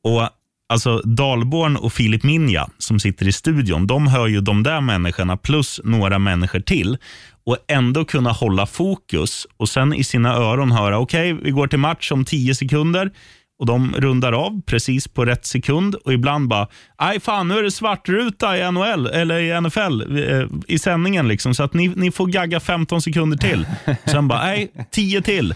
och 0.04 0.30
Alltså 0.72 0.98
Dalborn 0.98 1.76
och 1.76 1.94
Filip 1.94 2.24
Minja 2.24 2.70
som 2.78 3.00
sitter 3.00 3.28
i 3.28 3.32
studion, 3.32 3.88
de 3.88 4.08
hör 4.08 4.28
ju 4.28 4.42
de 4.42 4.64
där 4.64 4.82
människorna 4.82 5.38
plus 5.38 5.82
några 5.84 6.20
människor 6.20 6.60
till 6.60 6.98
och 7.46 7.58
ändå 7.68 8.06
kunna 8.06 8.32
hålla 8.32 8.66
fokus 8.66 9.48
och 9.58 9.70
sen 9.70 9.94
i 9.94 10.04
sina 10.04 10.34
öron 10.36 10.72
höra, 10.72 11.00
okej, 11.00 11.34
vi 11.34 11.52
går 11.52 11.68
till 11.68 11.80
match 11.80 12.12
om 12.12 12.26
tio 12.26 12.56
sekunder 12.56 13.12
och 13.60 13.66
de 13.66 13.94
rundar 13.98 14.34
av 14.34 14.62
precis 14.66 15.08
på 15.08 15.26
rätt 15.26 15.46
sekund 15.46 15.96
och 15.96 16.14
ibland 16.14 16.48
bara, 16.48 16.68
nej 17.02 17.20
fan, 17.20 17.48
nu 17.48 17.58
är 17.58 17.64
det 17.64 17.72
svartruta 17.72 18.58
i 18.58 18.72
NHL 18.72 19.08
eller 19.08 19.40
i 19.40 19.62
NFL 19.62 20.18
eh, 20.18 20.48
i 20.68 20.80
sändningen 20.80 21.28
liksom, 21.28 21.56
så 21.56 21.64
att 21.64 21.74
ni, 21.74 21.88
ni 21.88 22.12
får 22.12 22.26
gagga 22.28 22.60
15 22.60 23.02
sekunder 23.02 23.38
till. 23.38 23.66
Sen 24.06 24.28
bara, 24.28 24.44
nej, 24.44 24.72
10 24.92 25.22
till. 25.22 25.54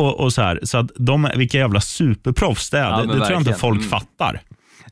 Och, 0.00 0.20
och 0.20 0.32
så 0.32 0.42
här, 0.42 0.60
så 0.62 0.78
att 0.78 0.90
de, 0.96 1.28
vilka 1.36 1.58
jävla 1.58 1.80
superproffs 1.80 2.70
det 2.70 2.78
är. 2.78 2.90
Ja, 2.90 2.96
det, 3.00 3.06
det 3.06 3.12
tror 3.12 3.30
jag 3.30 3.40
inte 3.40 3.52
folk 3.54 3.78
Mm. 3.78 3.90
fattar. 3.90 4.40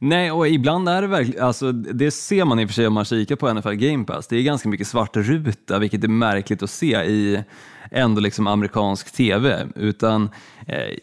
Nej, 0.01 0.31
och 0.33 0.49
ibland 0.49 0.89
är 0.89 1.03
det 1.03 1.09
verkligen, 1.09 1.45
alltså, 1.45 1.73
det 1.73 2.11
ser 2.11 2.45
man 2.45 2.61
i 2.61 2.65
och 2.65 2.69
för 2.69 2.75
sig 2.75 2.87
om 2.87 2.93
man 2.93 3.05
kikar 3.05 3.37
på 3.37 3.55
NFL 3.55 3.73
Game 3.73 4.05
Pass, 4.05 4.27
det 4.27 4.37
är 4.37 4.43
ganska 4.43 4.69
mycket 4.69 4.87
svart 4.89 5.17
ruta, 5.17 5.79
vilket 5.79 6.05
är 6.05 6.09
märkligt 6.09 6.63
att 6.63 6.71
se 6.71 6.97
i 7.05 7.43
ändå 7.91 8.21
liksom 8.21 8.47
amerikansk 8.47 9.13
tv. 9.13 9.67
Utan 9.77 10.31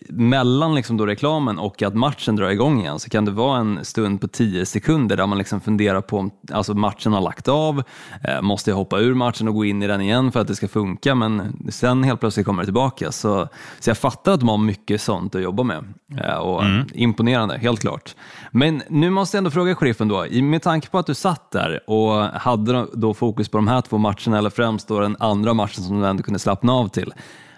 mellan 0.09 0.75
liksom 0.75 0.97
då 0.97 1.05
reklamen 1.05 1.59
och 1.59 1.81
att 1.81 1.93
matchen 1.95 2.35
drar 2.35 2.49
igång 2.49 2.79
igen 2.79 2.99
så 2.99 3.09
kan 3.09 3.25
det 3.25 3.31
vara 3.31 3.59
en 3.59 3.85
stund 3.85 4.21
på 4.21 4.27
10 4.27 4.65
sekunder 4.65 5.17
där 5.17 5.27
man 5.27 5.37
liksom 5.37 5.61
funderar 5.61 6.01
på 6.01 6.17
om 6.17 6.31
alltså 6.53 6.73
matchen 6.73 7.13
har 7.13 7.21
lagt 7.21 7.47
av, 7.47 7.83
eh, 8.23 8.41
måste 8.41 8.69
jag 8.69 8.77
hoppa 8.77 8.99
ur 8.99 9.13
matchen 9.13 9.47
och 9.47 9.53
gå 9.53 9.65
in 9.65 9.83
i 9.83 9.87
den 9.87 10.01
igen 10.01 10.31
för 10.31 10.39
att 10.39 10.47
det 10.47 10.55
ska 10.55 10.67
funka, 10.67 11.15
men 11.15 11.57
sen 11.69 12.03
helt 12.03 12.19
plötsligt 12.19 12.45
kommer 12.45 12.61
det 12.63 12.65
tillbaka. 12.67 13.11
Så, 13.11 13.47
så 13.79 13.89
jag 13.89 13.97
fattar 13.97 14.31
att 14.33 14.39
de 14.39 14.49
har 14.49 14.57
mycket 14.57 15.01
sånt 15.01 15.35
att 15.35 15.41
jobba 15.41 15.63
med 15.63 15.83
eh, 16.21 16.35
och 16.37 16.63
imponerande, 16.93 17.57
helt 17.57 17.79
klart. 17.79 18.15
Men 18.51 18.81
nu 18.89 19.09
måste 19.09 19.37
jag 19.37 19.39
ändå 19.39 19.51
fråga 19.51 19.75
sheriffen 19.75 20.07
då, 20.07 20.25
i- 20.25 20.41
med 20.41 20.61
tanke 20.61 20.89
på 20.89 20.97
att 20.97 21.07
du 21.07 21.13
satt 21.13 21.51
där 21.51 21.89
och 21.89 22.13
hade 22.23 22.87
då 22.93 23.13
fokus 23.13 23.49
på 23.49 23.57
de 23.57 23.67
här 23.67 23.81
två 23.81 23.97
matcherna, 23.97 24.37
eller 24.37 24.49
främst 24.49 24.87
då 24.87 24.99
den 24.99 25.15
andra 25.19 25.53
matchen 25.53 25.83
som 25.83 25.99
du 26.01 26.07
ändå 26.07 26.23
kunde 26.23 26.39
slappna 26.39 26.73
av 26.73 26.87
till. 26.87 27.13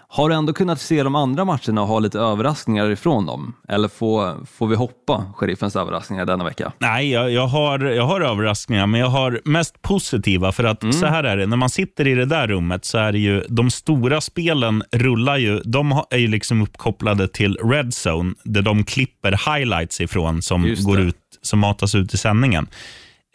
Har 0.10 0.30
du 0.30 0.36
ändå 0.36 0.54
kunnat 0.54 0.82
se 0.82 1.04
de 1.04 1.16
andra 1.16 1.46
matcherna 1.46 1.82
och 1.82 1.88
ha 1.88 2.00
lite 2.00 2.20
överraskningar 2.20 2.90
ifrån 2.90 3.26
dem? 3.26 3.54
Eller 3.68 3.88
får, 3.88 4.46
får 4.46 4.68
vi 4.68 4.76
hoppa 4.76 5.26
sheriffens 5.36 5.76
överraskningar 5.76 6.26
denna 6.26 6.44
vecka? 6.44 6.72
Nej, 6.80 7.12
jag, 7.12 7.32
jag, 7.32 7.48
har, 7.48 7.80
jag 7.80 8.04
har 8.04 8.22
överraskningar, 8.22 8.88
men 8.88 9.00
jag 9.00 9.08
har 9.08 9.42
mest 9.46 9.82
positiva. 9.82 10.52
För 10.52 10.64
att 10.64 10.94
så 10.94 11.06
här 11.06 11.24
är 11.24 11.38
det, 11.38 11.46
när 11.46 11.58
man 11.58 11.70
sitter 11.70 12.08
i 12.08 12.16
det 12.16 12.26
där 12.26 12.48
rummet 12.48 12.86
så 12.86 12.98
är 12.98 13.12
det 13.12 13.20
ju, 13.20 13.44
de 13.50 13.70
stora 13.72 14.22
spelen 14.22 14.84
rullar 14.92 15.38
ju, 15.38 15.60
de 15.60 16.04
är 16.10 16.18
ju 16.18 16.28
liksom 16.28 16.62
uppkopplade 16.62 17.28
till 17.28 17.58
Red 17.64 17.94
Zone, 18.08 18.34
där 18.44 18.62
de 18.62 18.84
klipper 18.84 19.56
highlights 19.56 20.02
ifrån 20.02 20.42
som, 20.42 20.76
går 20.80 21.00
ut, 21.00 21.16
som 21.42 21.60
matas 21.60 21.96
ut 21.96 22.14
i 22.14 22.18
sändningen. 22.18 22.68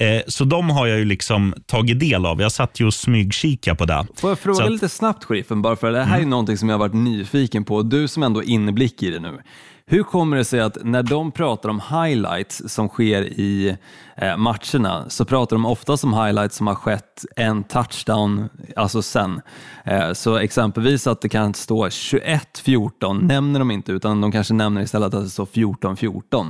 Eh, 0.03 0.23
så 0.27 0.45
de 0.45 0.71
har 0.71 0.87
jag 0.87 0.99
ju 0.99 1.05
liksom 1.05 1.55
tagit 1.67 2.01
del 2.01 2.27
av. 2.27 2.41
Jag 2.41 2.53
satt 2.53 2.81
ju 2.81 2.87
och 2.87 2.95
smygkika 2.95 3.75
på 3.75 3.85
det. 3.85 4.07
Får 4.17 4.31
jag 4.31 4.39
fråga 4.39 4.57
Så 4.57 4.63
att- 4.65 4.71
lite 4.71 4.89
snabbt 4.89 5.25
sheriffen, 5.25 5.63
bara 5.63 5.77
för 5.77 5.93
det 5.93 6.03
här 6.05 6.21
är 6.21 6.27
någonting 6.27 6.57
som 6.59 6.69
jag 6.69 6.75
har 6.75 6.81
varit 6.81 6.95
nyfiken 6.95 7.65
på, 7.65 7.83
du 7.83 8.09
som 8.09 8.23
ändå 8.23 8.41
har 8.41 8.45
inblick 8.49 9.03
i 9.03 9.11
det 9.11 9.21
nu. 9.21 9.39
Hur 9.87 10.03
kommer 10.03 10.37
det 10.37 10.45
sig 10.45 10.61
att 10.61 10.77
när 10.85 11.03
de 11.03 11.33
pratar 11.33 11.69
om 11.69 11.81
highlights 11.91 12.63
som 12.67 12.89
sker 12.89 13.23
i 13.23 13.77
eh, 14.17 14.37
matcherna 14.37 15.05
så 15.09 15.25
pratar 15.25 15.57
de 15.57 15.67
ofta 15.67 15.93
om 16.03 16.15
highlights 16.15 16.57
som 16.57 16.67
har 16.67 16.75
skett 16.75 17.25
en 17.37 17.65
touchdown, 17.65 18.49
alltså 18.77 19.03
sen. 19.03 19.41
Eh, 19.85 20.13
så 20.13 20.37
exempelvis 20.37 21.07
att 21.07 21.21
det 21.21 21.29
kan 21.29 21.55
stå 21.55 21.89
21-14 21.89 23.27
nämner 23.27 23.59
de 23.59 23.71
inte 23.71 23.93
utan 23.93 24.21
de 24.21 24.33
kanske 24.33 24.55
nämner 24.55 24.83
istället 24.83 25.15
att 25.15 25.25
det 25.25 25.31
står 25.31 25.47
14-14. 25.47 26.47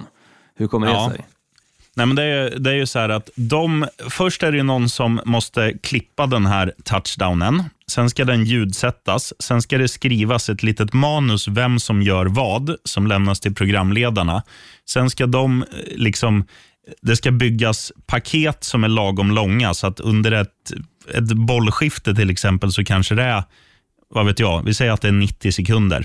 Hur 0.57 0.67
kommer 0.67 0.87
Ja. 0.87 1.05
det 1.09 1.15
sig? 1.15 1.25
Nej, 1.97 2.07
men 2.07 2.17
det, 2.17 2.23
är, 2.23 2.59
det 2.59 2.71
är 2.71 2.75
ju 2.75 2.87
så 2.87 2.99
här 2.99 3.09
att 3.09 3.31
de, 3.35 3.87
först 4.11 4.43
är 4.43 4.53
det 4.53 4.57
ju 4.57 4.63
någon 4.63 4.89
som 4.89 5.21
måste 5.25 5.73
klippa 5.83 6.27
den 6.27 6.47
här 6.47 6.73
touchdownen. 6.85 7.65
sen 7.91 8.11
ska 8.11 8.25
den 8.25 8.45
ljudsättas, 8.45 9.33
sen 9.39 9.63
ska 9.63 9.79
det 9.79 9.89
skrivas 9.89 10.49
ett 10.49 10.63
litet 10.63 10.93
manus 10.93 11.49
vem 11.49 11.79
som 11.79 12.03
gör 12.03 12.27
vad, 12.27 12.77
som 12.85 13.07
lämnas 13.07 13.41
till 13.41 13.55
programledarna. 13.55 14.43
Sen 14.89 15.11
ska 15.11 15.27
de 15.27 15.63
eh, 15.63 15.69
liksom 15.97 16.45
det 17.03 17.17
ska 17.17 17.31
byggas 17.31 17.93
paket 18.07 18.65
som 18.65 18.85
är 18.85 18.89
lagom 18.89 19.31
långa, 19.31 19.75
så 19.75 19.87
att 19.87 20.01
under 20.01 20.33
ett, 20.33 20.73
ett 21.15 21.33
bollskifte 21.33 22.15
till 22.15 22.31
exempel 22.31 22.73
så 22.73 22.85
kanske 22.85 23.15
det 23.15 23.23
är, 23.23 23.43
vad 24.09 24.27
vet 24.27 24.39
jag, 24.39 24.65
vi 24.65 24.75
säger 24.75 24.93
att 24.93 25.01
det 25.01 25.09
är 25.09 25.13
90 25.13 25.53
sekunder. 25.53 26.05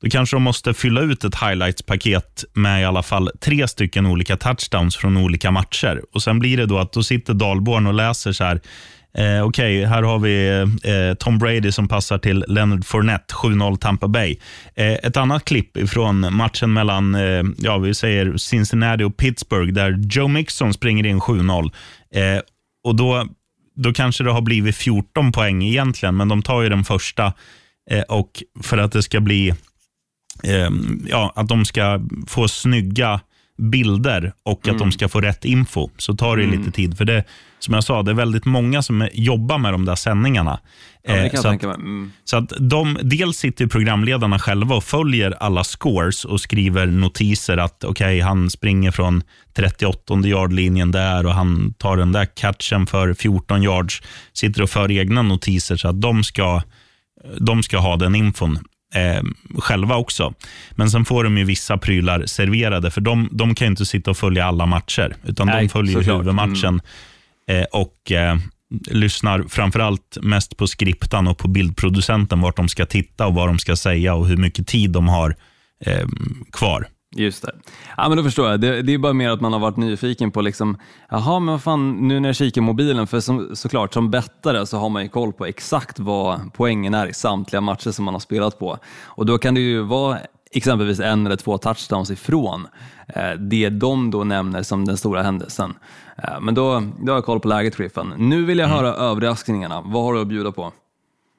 Då 0.00 0.10
kanske 0.10 0.36
de 0.36 0.42
måste 0.42 0.74
fylla 0.74 1.00
ut 1.00 1.24
ett 1.24 1.34
highlights-paket 1.34 2.44
med 2.54 2.82
i 2.82 2.84
alla 2.84 3.02
fall 3.02 3.30
tre 3.40 3.68
stycken 3.68 4.06
olika 4.06 4.36
touchdowns 4.36 4.96
från 4.96 5.16
olika 5.16 5.50
matcher. 5.50 6.02
Och 6.14 6.22
Sen 6.22 6.38
blir 6.38 6.56
det 6.56 6.66
då 6.66 6.78
att 6.78 6.92
då 6.92 7.02
sitter 7.02 7.34
Dahlborn 7.34 7.86
och 7.86 7.94
läser 7.94 8.32
så 8.32 8.44
här, 8.44 8.60
Eh, 9.14 9.42
Okej, 9.42 9.78
okay, 9.78 9.84
här 9.84 10.02
har 10.02 10.18
vi 10.18 10.48
eh, 10.84 11.14
Tom 11.14 11.38
Brady 11.38 11.72
som 11.72 11.88
passar 11.88 12.18
till 12.18 12.44
Leonard 12.48 12.84
Fournette, 12.84 13.34
7-0 13.34 13.76
Tampa 13.76 14.08
Bay. 14.08 14.36
Eh, 14.74 14.92
ett 14.92 15.16
annat 15.16 15.44
klipp 15.44 15.90
från 15.90 16.34
matchen 16.34 16.72
mellan 16.72 17.14
eh, 17.14 17.42
ja, 17.58 17.78
vi 17.78 17.94
säger 17.94 18.36
Cincinnati 18.36 19.04
och 19.04 19.16
Pittsburgh 19.16 19.72
där 19.72 19.98
Joe 20.10 20.28
Mixon 20.28 20.74
springer 20.74 21.06
in 21.06 21.20
7-0. 21.20 21.72
Eh, 22.14 22.40
och 22.84 22.96
då, 22.96 23.26
då 23.76 23.92
kanske 23.92 24.24
det 24.24 24.30
har 24.30 24.40
blivit 24.40 24.76
14 24.76 25.32
poäng 25.32 25.62
egentligen, 25.62 26.16
men 26.16 26.28
de 26.28 26.42
tar 26.42 26.62
ju 26.62 26.68
den 26.68 26.84
första 26.84 27.32
eh, 27.90 28.02
och 28.02 28.42
för 28.62 28.78
att 28.78 28.92
det 28.92 29.02
ska 29.02 29.20
bli 29.20 29.54
ja, 31.08 31.32
att 31.36 31.48
de 31.48 31.64
ska 31.64 32.00
få 32.26 32.48
snygga 32.48 33.20
bilder 33.58 34.32
och 34.42 34.66
mm. 34.66 34.74
att 34.74 34.78
de 34.78 34.84
mm. 34.84 34.92
ska 34.92 35.08
få 35.08 35.20
rätt 35.20 35.44
info, 35.44 35.90
så 35.96 36.14
tar 36.14 36.36
det 36.36 36.44
mm. 36.44 36.58
lite 36.58 36.70
tid. 36.70 36.98
För 36.98 37.04
det, 37.04 37.24
som 37.58 37.74
jag 37.74 37.84
sa, 37.84 38.02
det 38.02 38.10
är 38.10 38.14
väldigt 38.14 38.44
många 38.44 38.82
som 38.82 39.08
jobbar 39.12 39.58
med 39.58 39.72
de 39.72 39.84
där 39.84 39.94
sändningarna. 39.94 40.60
Ja, 41.02 41.16
eh, 41.16 41.32
så, 41.32 41.48
att, 41.48 41.62
mm. 41.62 42.12
så 42.24 42.36
att 42.36 42.52
de, 42.58 42.98
dels 43.02 43.36
sitter 43.36 43.66
programledarna 43.66 44.38
själva 44.38 44.76
och 44.76 44.84
följer 44.84 45.30
alla 45.40 45.64
scores 45.64 46.24
och 46.24 46.40
skriver 46.40 46.86
notiser 46.86 47.56
att 47.56 47.84
okay, 47.84 48.20
han 48.20 48.50
springer 48.50 48.90
från 48.90 49.22
38 49.56 50.14
yardlinjen 50.24 50.90
där 50.90 51.26
och 51.26 51.34
han 51.34 51.74
tar 51.78 51.96
den 51.96 52.12
där 52.12 52.24
catchen 52.24 52.86
för 52.86 53.14
14 53.14 53.62
yards. 53.62 54.02
Sitter 54.32 54.62
och 54.62 54.70
för 54.70 54.90
egna 54.90 55.22
notiser 55.22 55.76
så 55.76 55.88
att 55.88 56.00
de 56.00 56.24
ska, 56.24 56.62
de 57.38 57.62
ska 57.62 57.78
ha 57.78 57.96
den 57.96 58.14
infon 58.14 58.58
eh, 58.94 59.22
själva 59.58 59.96
också. 59.96 60.34
Men 60.70 60.90
sen 60.90 61.04
får 61.04 61.24
de 61.24 61.38
ju 61.38 61.44
vissa 61.44 61.78
prylar 61.78 62.26
serverade, 62.26 62.90
för 62.90 63.00
de, 63.00 63.28
de 63.32 63.54
kan 63.54 63.66
inte 63.66 63.86
sitta 63.86 64.10
och 64.10 64.16
följa 64.16 64.44
alla 64.44 64.66
matcher, 64.66 65.16
utan 65.24 65.46
Nej, 65.46 65.62
de 65.62 65.68
följer 65.68 66.02
huvudmatchen 66.02 66.80
mm. 67.48 67.62
eh, 67.62 67.66
och 67.72 68.12
eh, 68.12 68.36
lyssnar 68.90 69.42
framförallt 69.48 70.18
mest 70.22 70.56
på 70.56 70.66
skriptan 70.66 71.28
och 71.28 71.38
på 71.38 71.48
bildproducenten, 71.48 72.40
vart 72.40 72.56
de 72.56 72.68
ska 72.68 72.86
titta 72.86 73.26
och 73.26 73.34
vad 73.34 73.48
de 73.48 73.58
ska 73.58 73.76
säga 73.76 74.14
och 74.14 74.26
hur 74.26 74.36
mycket 74.36 74.66
tid 74.66 74.90
de 74.90 75.08
har 75.08 75.36
eh, 75.86 76.06
kvar. 76.52 76.88
Just 77.16 77.42
det. 77.42 77.52
Ja, 77.96 78.08
men 78.08 78.18
då 78.18 78.24
förstår 78.24 78.50
jag. 78.50 78.60
Det, 78.60 78.82
det, 78.82 78.94
är 78.94 78.98
bara 78.98 79.12
mer 79.12 79.30
att 79.30 79.40
man 79.40 79.52
har 79.52 79.60
varit 79.60 79.76
nyfiken 79.76 80.30
på, 80.30 80.40
liksom, 80.40 80.78
jaha, 81.10 81.38
men 81.38 81.52
vad 81.52 81.62
fan, 81.62 82.08
nu 82.08 82.20
när 82.20 82.28
jag 82.28 82.36
kikar 82.36 82.60
mobilen, 82.62 83.06
för 83.06 83.20
som, 83.20 83.56
såklart 83.56 83.94
som 83.94 84.10
bettare 84.10 84.66
så 84.66 84.78
har 84.78 84.88
man 84.88 85.02
ju 85.02 85.08
koll 85.08 85.32
på 85.32 85.46
exakt 85.46 85.98
vad 85.98 86.40
poängen 86.54 86.94
är 86.94 87.06
i 87.06 87.14
samtliga 87.14 87.60
matcher 87.60 87.90
som 87.90 88.04
man 88.04 88.14
har 88.14 88.20
spelat 88.20 88.58
på. 88.58 88.78
Och 89.04 89.26
då 89.26 89.38
kan 89.38 89.54
det 89.54 89.60
ju 89.60 89.80
vara 89.80 90.18
exempelvis 90.50 91.00
en 91.00 91.26
eller 91.26 91.36
två 91.36 91.58
touchdowns 91.58 92.10
ifrån 92.10 92.66
eh, 93.08 93.30
det 93.30 93.68
de 93.68 94.10
då 94.10 94.24
nämner 94.24 94.62
som 94.62 94.84
den 94.84 94.96
stora 94.96 95.22
händelsen. 95.22 95.74
Eh, 96.18 96.40
men 96.40 96.54
då, 96.54 96.82
då 97.02 97.12
har 97.12 97.16
jag 97.16 97.24
koll 97.24 97.40
på 97.40 97.48
läget, 97.48 97.76
Griffen. 97.76 98.14
Nu 98.16 98.44
vill 98.44 98.58
jag 98.58 98.70
mm. 98.70 98.78
höra 98.78 98.94
överraskningarna. 98.94 99.82
Vad 99.84 100.04
har 100.04 100.14
du 100.14 100.20
att 100.20 100.28
bjuda 100.28 100.52
på? 100.52 100.72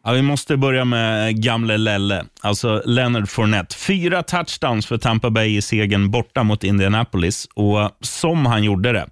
Ja, 0.03 0.11
vi 0.11 0.21
måste 0.21 0.57
börja 0.57 0.85
med 0.85 1.43
gamle 1.43 1.77
Lelle, 1.77 2.25
alltså 2.41 2.81
Leonard 2.85 3.29
Fournette. 3.29 3.75
Fyra 3.75 4.23
touchdowns 4.23 4.85
för 4.85 4.97
Tampa 4.97 5.29
Bay 5.29 5.57
i 5.57 5.61
segern 5.61 6.11
borta 6.11 6.43
mot 6.43 6.63
Indianapolis 6.63 7.47
och 7.53 7.91
som 8.01 8.45
han 8.45 8.63
gjorde 8.63 8.91
det. 8.91 9.09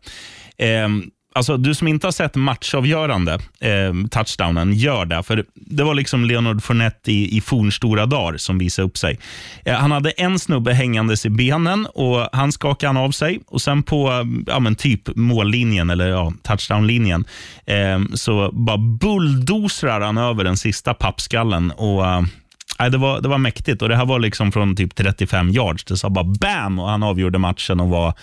Eh, 0.65 0.89
Alltså, 1.35 1.57
du 1.57 1.75
som 1.75 1.87
inte 1.87 2.07
har 2.07 2.11
sett 2.11 2.35
matchavgörande 2.35 3.33
eh, 3.59 4.07
touchdownen, 4.11 4.73
gör 4.73 5.05
det. 5.05 5.23
För 5.23 5.45
Det 5.55 5.83
var 5.83 5.93
liksom 5.95 6.25
Leonard 6.25 6.63
Fournette 6.63 7.11
i, 7.11 7.37
i 7.37 7.41
fornstora 7.41 8.05
dagar 8.05 8.37
som 8.37 8.57
visade 8.57 8.85
upp 8.85 8.97
sig. 8.97 9.19
Eh, 9.65 9.75
han 9.75 9.91
hade 9.91 10.09
en 10.09 10.39
snubbe 10.39 10.73
hängandes 10.73 11.25
i 11.25 11.29
benen 11.29 11.85
och 11.85 12.29
han 12.31 12.51
skakade 12.51 12.87
han 12.87 12.97
av 12.97 13.11
sig. 13.11 13.39
Och 13.47 13.61
Sen 13.61 13.83
på 13.83 14.27
ja, 14.47 14.59
men 14.59 14.75
typ 14.75 15.15
mållinjen, 15.15 15.89
eller 15.89 16.07
ja, 16.07 16.33
touchdownlinjen, 16.43 17.25
eh, 17.65 17.99
så 18.13 18.51
bara 18.53 18.77
bulldozrar 18.77 20.01
han 20.01 20.17
över 20.17 20.43
den 20.43 20.57
sista 20.57 20.93
pappskallen. 20.93 21.71
Och, 21.71 22.05
eh, 22.05 22.21
det, 22.91 22.97
var, 22.97 23.21
det 23.21 23.27
var 23.27 23.37
mäktigt 23.37 23.81
och 23.81 23.89
det 23.89 23.95
här 23.95 24.05
var 24.05 24.19
liksom 24.19 24.51
från 24.51 24.75
typ 24.75 24.95
35 24.95 25.49
yards. 25.49 25.83
Det 25.83 25.97
sa 25.97 26.09
bara 26.09 26.25
bam 26.41 26.79
och 26.79 26.89
han 26.89 27.03
avgjorde 27.03 27.37
matchen 27.37 27.79
och 27.79 27.89
var 27.89 28.13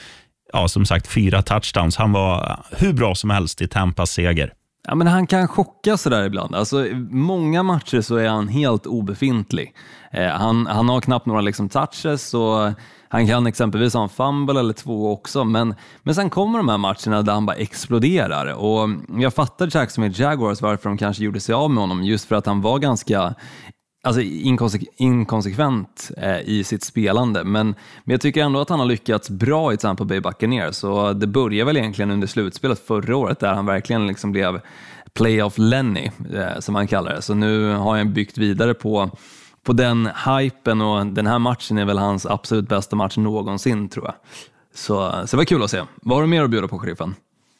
ja, 0.54 0.68
som 0.68 0.86
sagt 0.86 1.06
fyra 1.06 1.42
touchdowns. 1.42 1.96
Han 1.96 2.12
var 2.12 2.64
hur 2.70 2.92
bra 2.92 3.14
som 3.14 3.30
helst 3.30 3.62
i 3.62 3.68
Tampas 3.68 4.10
seger. 4.10 4.52
Ja, 4.86 4.94
men 4.94 5.06
han 5.06 5.26
kan 5.26 5.48
chocka 5.48 5.96
sådär 5.96 6.24
ibland. 6.24 6.54
Alltså, 6.54 6.86
många 7.10 7.62
matcher 7.62 8.00
så 8.00 8.16
är 8.16 8.28
han 8.28 8.48
helt 8.48 8.86
obefintlig. 8.86 9.74
Eh, 10.12 10.28
han, 10.28 10.66
han 10.66 10.88
har 10.88 11.00
knappt 11.00 11.26
några 11.26 11.40
liksom, 11.40 11.68
touches 11.68 12.34
och 12.34 12.72
han 13.08 13.26
kan 13.26 13.46
exempelvis 13.46 13.94
ha 13.94 14.02
en 14.02 14.08
fumble 14.08 14.60
eller 14.60 14.72
två 14.72 15.12
också, 15.12 15.44
men, 15.44 15.74
men 16.02 16.14
sen 16.14 16.30
kommer 16.30 16.58
de 16.58 16.68
här 16.68 16.78
matcherna 16.78 17.22
där 17.22 17.32
han 17.32 17.46
bara 17.46 17.56
exploderar. 17.56 18.54
Och 18.54 18.88
jag 19.18 19.34
fattar 19.34 19.76
Jacksonville 19.76 20.24
Jaguars 20.24 20.62
varför 20.62 20.88
de 20.88 20.98
kanske 20.98 21.24
gjorde 21.24 21.40
sig 21.40 21.54
av 21.54 21.70
med 21.70 21.82
honom, 21.82 22.04
just 22.04 22.28
för 22.28 22.36
att 22.36 22.46
han 22.46 22.60
var 22.60 22.78
ganska 22.78 23.34
alltså 24.04 24.20
inkonse 24.20 24.78
inkonsekvent 24.96 26.10
eh, 26.16 26.40
i 26.40 26.64
sitt 26.64 26.84
spelande, 26.84 27.44
men, 27.44 27.66
men 28.04 28.14
jag 28.14 28.20
tycker 28.20 28.42
ändå 28.42 28.60
att 28.60 28.68
han 28.68 28.78
har 28.78 28.86
lyckats 28.86 29.30
bra 29.30 29.72
i 29.72 29.76
Tampa 29.76 30.04
Bay 30.04 30.20
Buccaneers. 30.20 30.76
Så 30.76 31.12
det 31.12 31.26
börjar 31.26 31.64
väl 31.64 31.76
egentligen 31.76 32.10
under 32.10 32.26
slutspelet 32.26 32.86
förra 32.86 33.16
året 33.16 33.40
där 33.40 33.54
han 33.54 33.66
verkligen 33.66 34.06
liksom 34.06 34.32
blev 34.32 34.60
playoff 35.14 35.54
Lenny, 35.56 36.10
eh, 36.34 36.60
som 36.60 36.74
han 36.74 36.86
kallar 36.86 37.14
det. 37.14 37.22
Så 37.22 37.34
nu 37.34 37.72
har 37.72 37.96
han 37.96 38.12
byggt 38.12 38.38
vidare 38.38 38.74
på, 38.74 39.10
på 39.62 39.72
den 39.72 40.08
hypen 40.26 40.80
och 40.80 41.06
den 41.06 41.26
här 41.26 41.38
matchen 41.38 41.78
är 41.78 41.84
väl 41.84 41.98
hans 41.98 42.26
absolut 42.26 42.68
bästa 42.68 42.96
match 42.96 43.16
någonsin 43.16 43.88
tror 43.88 44.04
jag. 44.04 44.14
Så, 44.74 45.10
så 45.26 45.26
det 45.30 45.36
var 45.36 45.44
kul 45.44 45.62
att 45.62 45.70
se. 45.70 45.82
Vad 46.02 46.16
har 46.16 46.22
du 46.22 46.28
mer 46.28 46.44
att 46.44 46.50
bjuda 46.50 46.68
på, 46.68 46.78
sheriffen? 46.78 47.14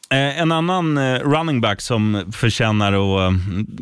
Eh, 0.09 0.41
en 0.41 0.51
annan 0.51 0.97
eh, 0.97 1.19
running 1.19 1.61
back 1.61 1.81
som 1.81 2.23
förtjänar 2.31 2.93
och, 2.93 3.23
eh, 3.23 3.31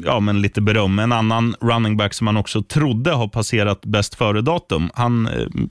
ja, 0.06 0.20
men 0.20 0.42
lite 0.42 0.62
beröm, 0.62 1.00
en 1.00 1.12
annan 1.12 1.56
running 1.62 1.98
back 1.98 2.14
som 2.14 2.26
man 2.26 2.38
också 2.38 2.64
trodde 2.64 3.12
har 3.12 3.28
passerat 3.28 3.86
bäst 3.86 4.16
före-datum. 4.16 4.90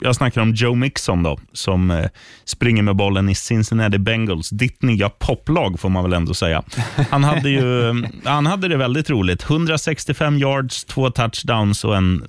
jag 0.01 0.15
snackar 0.15 0.41
om 0.41 0.53
Joe 0.53 0.75
Mixon 0.75 1.23
då, 1.23 1.39
som 1.53 2.07
springer 2.45 2.83
med 2.83 2.95
bollen 2.95 3.29
i 3.29 3.35
Cincinnati 3.35 3.97
Bengals, 3.97 4.49
ditt 4.49 4.81
nya 4.81 5.09
poplag 5.09 5.79
får 5.79 5.89
man 5.89 6.03
väl 6.03 6.13
ändå 6.13 6.33
säga. 6.33 6.63
Han 7.09 7.23
hade, 7.23 7.49
ju, 7.49 7.93
han 8.23 8.45
hade 8.45 8.67
det 8.67 8.77
väldigt 8.77 9.09
roligt. 9.09 9.43
165 9.43 10.37
yards, 10.37 10.83
två 10.83 11.11
touchdowns 11.11 11.83
och 11.83 11.95
en 11.95 12.23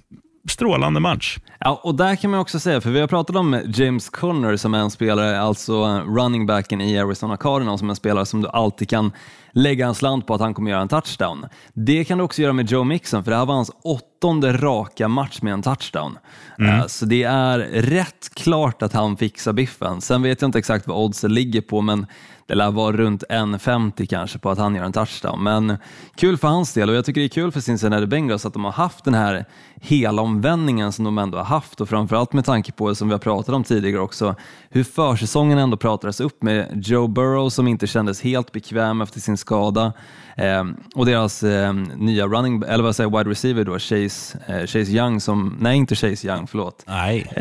strålande 0.48 1.00
match. 1.00 1.38
Ja, 1.60 1.80
och 1.82 1.94
där 1.94 2.16
kan 2.16 2.30
man 2.30 2.40
också 2.40 2.60
säga, 2.60 2.80
för 2.80 2.90
vi 2.90 3.00
har 3.00 3.06
pratat 3.06 3.36
om 3.36 3.60
James 3.66 4.08
Conner 4.10 4.56
som 4.56 4.74
är 4.74 4.78
en 4.78 4.90
spelare, 4.90 5.40
alltså 5.40 5.84
running 5.98 6.46
backen 6.46 6.80
i 6.80 6.98
Arizona 6.98 7.36
Cardinals, 7.36 7.78
som 7.78 7.88
är 7.88 7.92
en 7.92 7.96
spelare 7.96 8.26
som 8.26 8.42
du 8.42 8.48
alltid 8.48 8.88
kan 8.88 9.12
lägga 9.54 9.86
en 9.86 9.94
slant 9.94 10.26
på 10.26 10.34
att 10.34 10.40
han 10.40 10.54
kommer 10.54 10.70
göra 10.70 10.82
en 10.82 10.88
touchdown. 10.88 11.46
Det 11.72 12.04
kan 12.04 12.18
du 12.18 12.24
också 12.24 12.42
göra 12.42 12.52
med 12.52 12.70
Joe 12.70 12.84
Mixon, 12.84 13.24
för 13.24 13.30
det 13.30 13.36
här 13.36 13.46
var 13.46 13.54
hans 13.54 13.70
åttonde 13.82 14.52
raka 14.52 15.08
match 15.08 15.42
med 15.42 15.52
en 15.52 15.62
touchdown. 15.62 16.18
Mm. 16.58 16.74
Uh, 16.74 16.86
så 16.86 17.06
det 17.06 17.22
är 17.22 17.58
rätt 17.72 18.34
klart 18.34 18.82
att 18.82 18.92
han 18.92 19.16
fixar 19.16 19.52
biffen. 19.52 20.00
Sen 20.00 20.22
vet 20.22 20.40
jag 20.42 20.48
inte 20.48 20.58
exakt 20.58 20.86
vad 20.86 20.98
oddsen 20.98 21.34
ligger 21.34 21.60
på, 21.60 21.80
men 21.80 22.06
det 22.46 22.54
lär 22.54 22.70
vara 22.70 22.96
runt 22.96 23.24
1,50 23.30 24.06
kanske 24.06 24.38
på 24.38 24.50
att 24.50 24.58
han 24.58 24.74
gör 24.74 24.84
en 24.84 24.92
touchdown. 24.92 25.42
Men 25.42 25.76
kul 26.16 26.36
för 26.36 26.48
hans 26.48 26.72
del 26.72 26.90
och 26.90 26.94
jag 26.94 27.04
tycker 27.04 27.20
det 27.20 27.26
är 27.26 27.28
kul 27.28 27.52
för 27.52 27.60
Cincinnati 27.60 28.06
Bengals 28.06 28.46
att 28.46 28.52
de 28.52 28.64
har 28.64 28.72
haft 28.72 29.04
den 29.04 29.14
här 29.14 29.44
hela 29.76 30.22
omvändningen 30.22 30.92
som 30.92 31.04
de 31.04 31.18
ändå 31.18 31.38
har 31.38 31.44
haft 31.44 31.80
och 31.80 31.88
framförallt 31.88 32.32
med 32.32 32.44
tanke 32.44 32.72
på, 32.72 32.94
som 32.94 33.08
vi 33.08 33.14
har 33.14 33.18
pratat 33.18 33.54
om 33.54 33.64
tidigare 33.64 34.02
också, 34.02 34.34
hur 34.74 34.84
försäsongen 34.84 35.58
ändå 35.58 35.76
pratades 35.76 36.20
upp 36.20 36.42
med 36.42 36.82
Joe 36.84 37.06
Burrow 37.06 37.48
som 37.48 37.68
inte 37.68 37.86
kändes 37.86 38.22
helt 38.22 38.52
bekväm 38.52 39.00
efter 39.00 39.20
sin 39.20 39.36
skada 39.36 39.92
eh, 40.36 40.64
och 40.94 41.06
deras 41.06 41.42
eh, 41.42 41.72
nya 41.96 42.26
running, 42.26 42.62
eller 42.68 42.84
vad 42.84 42.96
säger 42.96 43.18
wide 43.18 43.30
receiver 43.30 43.64
då, 43.64 43.78
Chase, 43.78 44.38
eh, 44.46 44.60
Chase 44.60 44.90
Young 44.90 45.20
som, 45.20 45.56
nej 45.60 45.76
inte 45.76 45.94
Chase 45.94 46.26
Young, 46.26 46.46
förlåt. 46.46 46.84
Nej. 46.86 47.32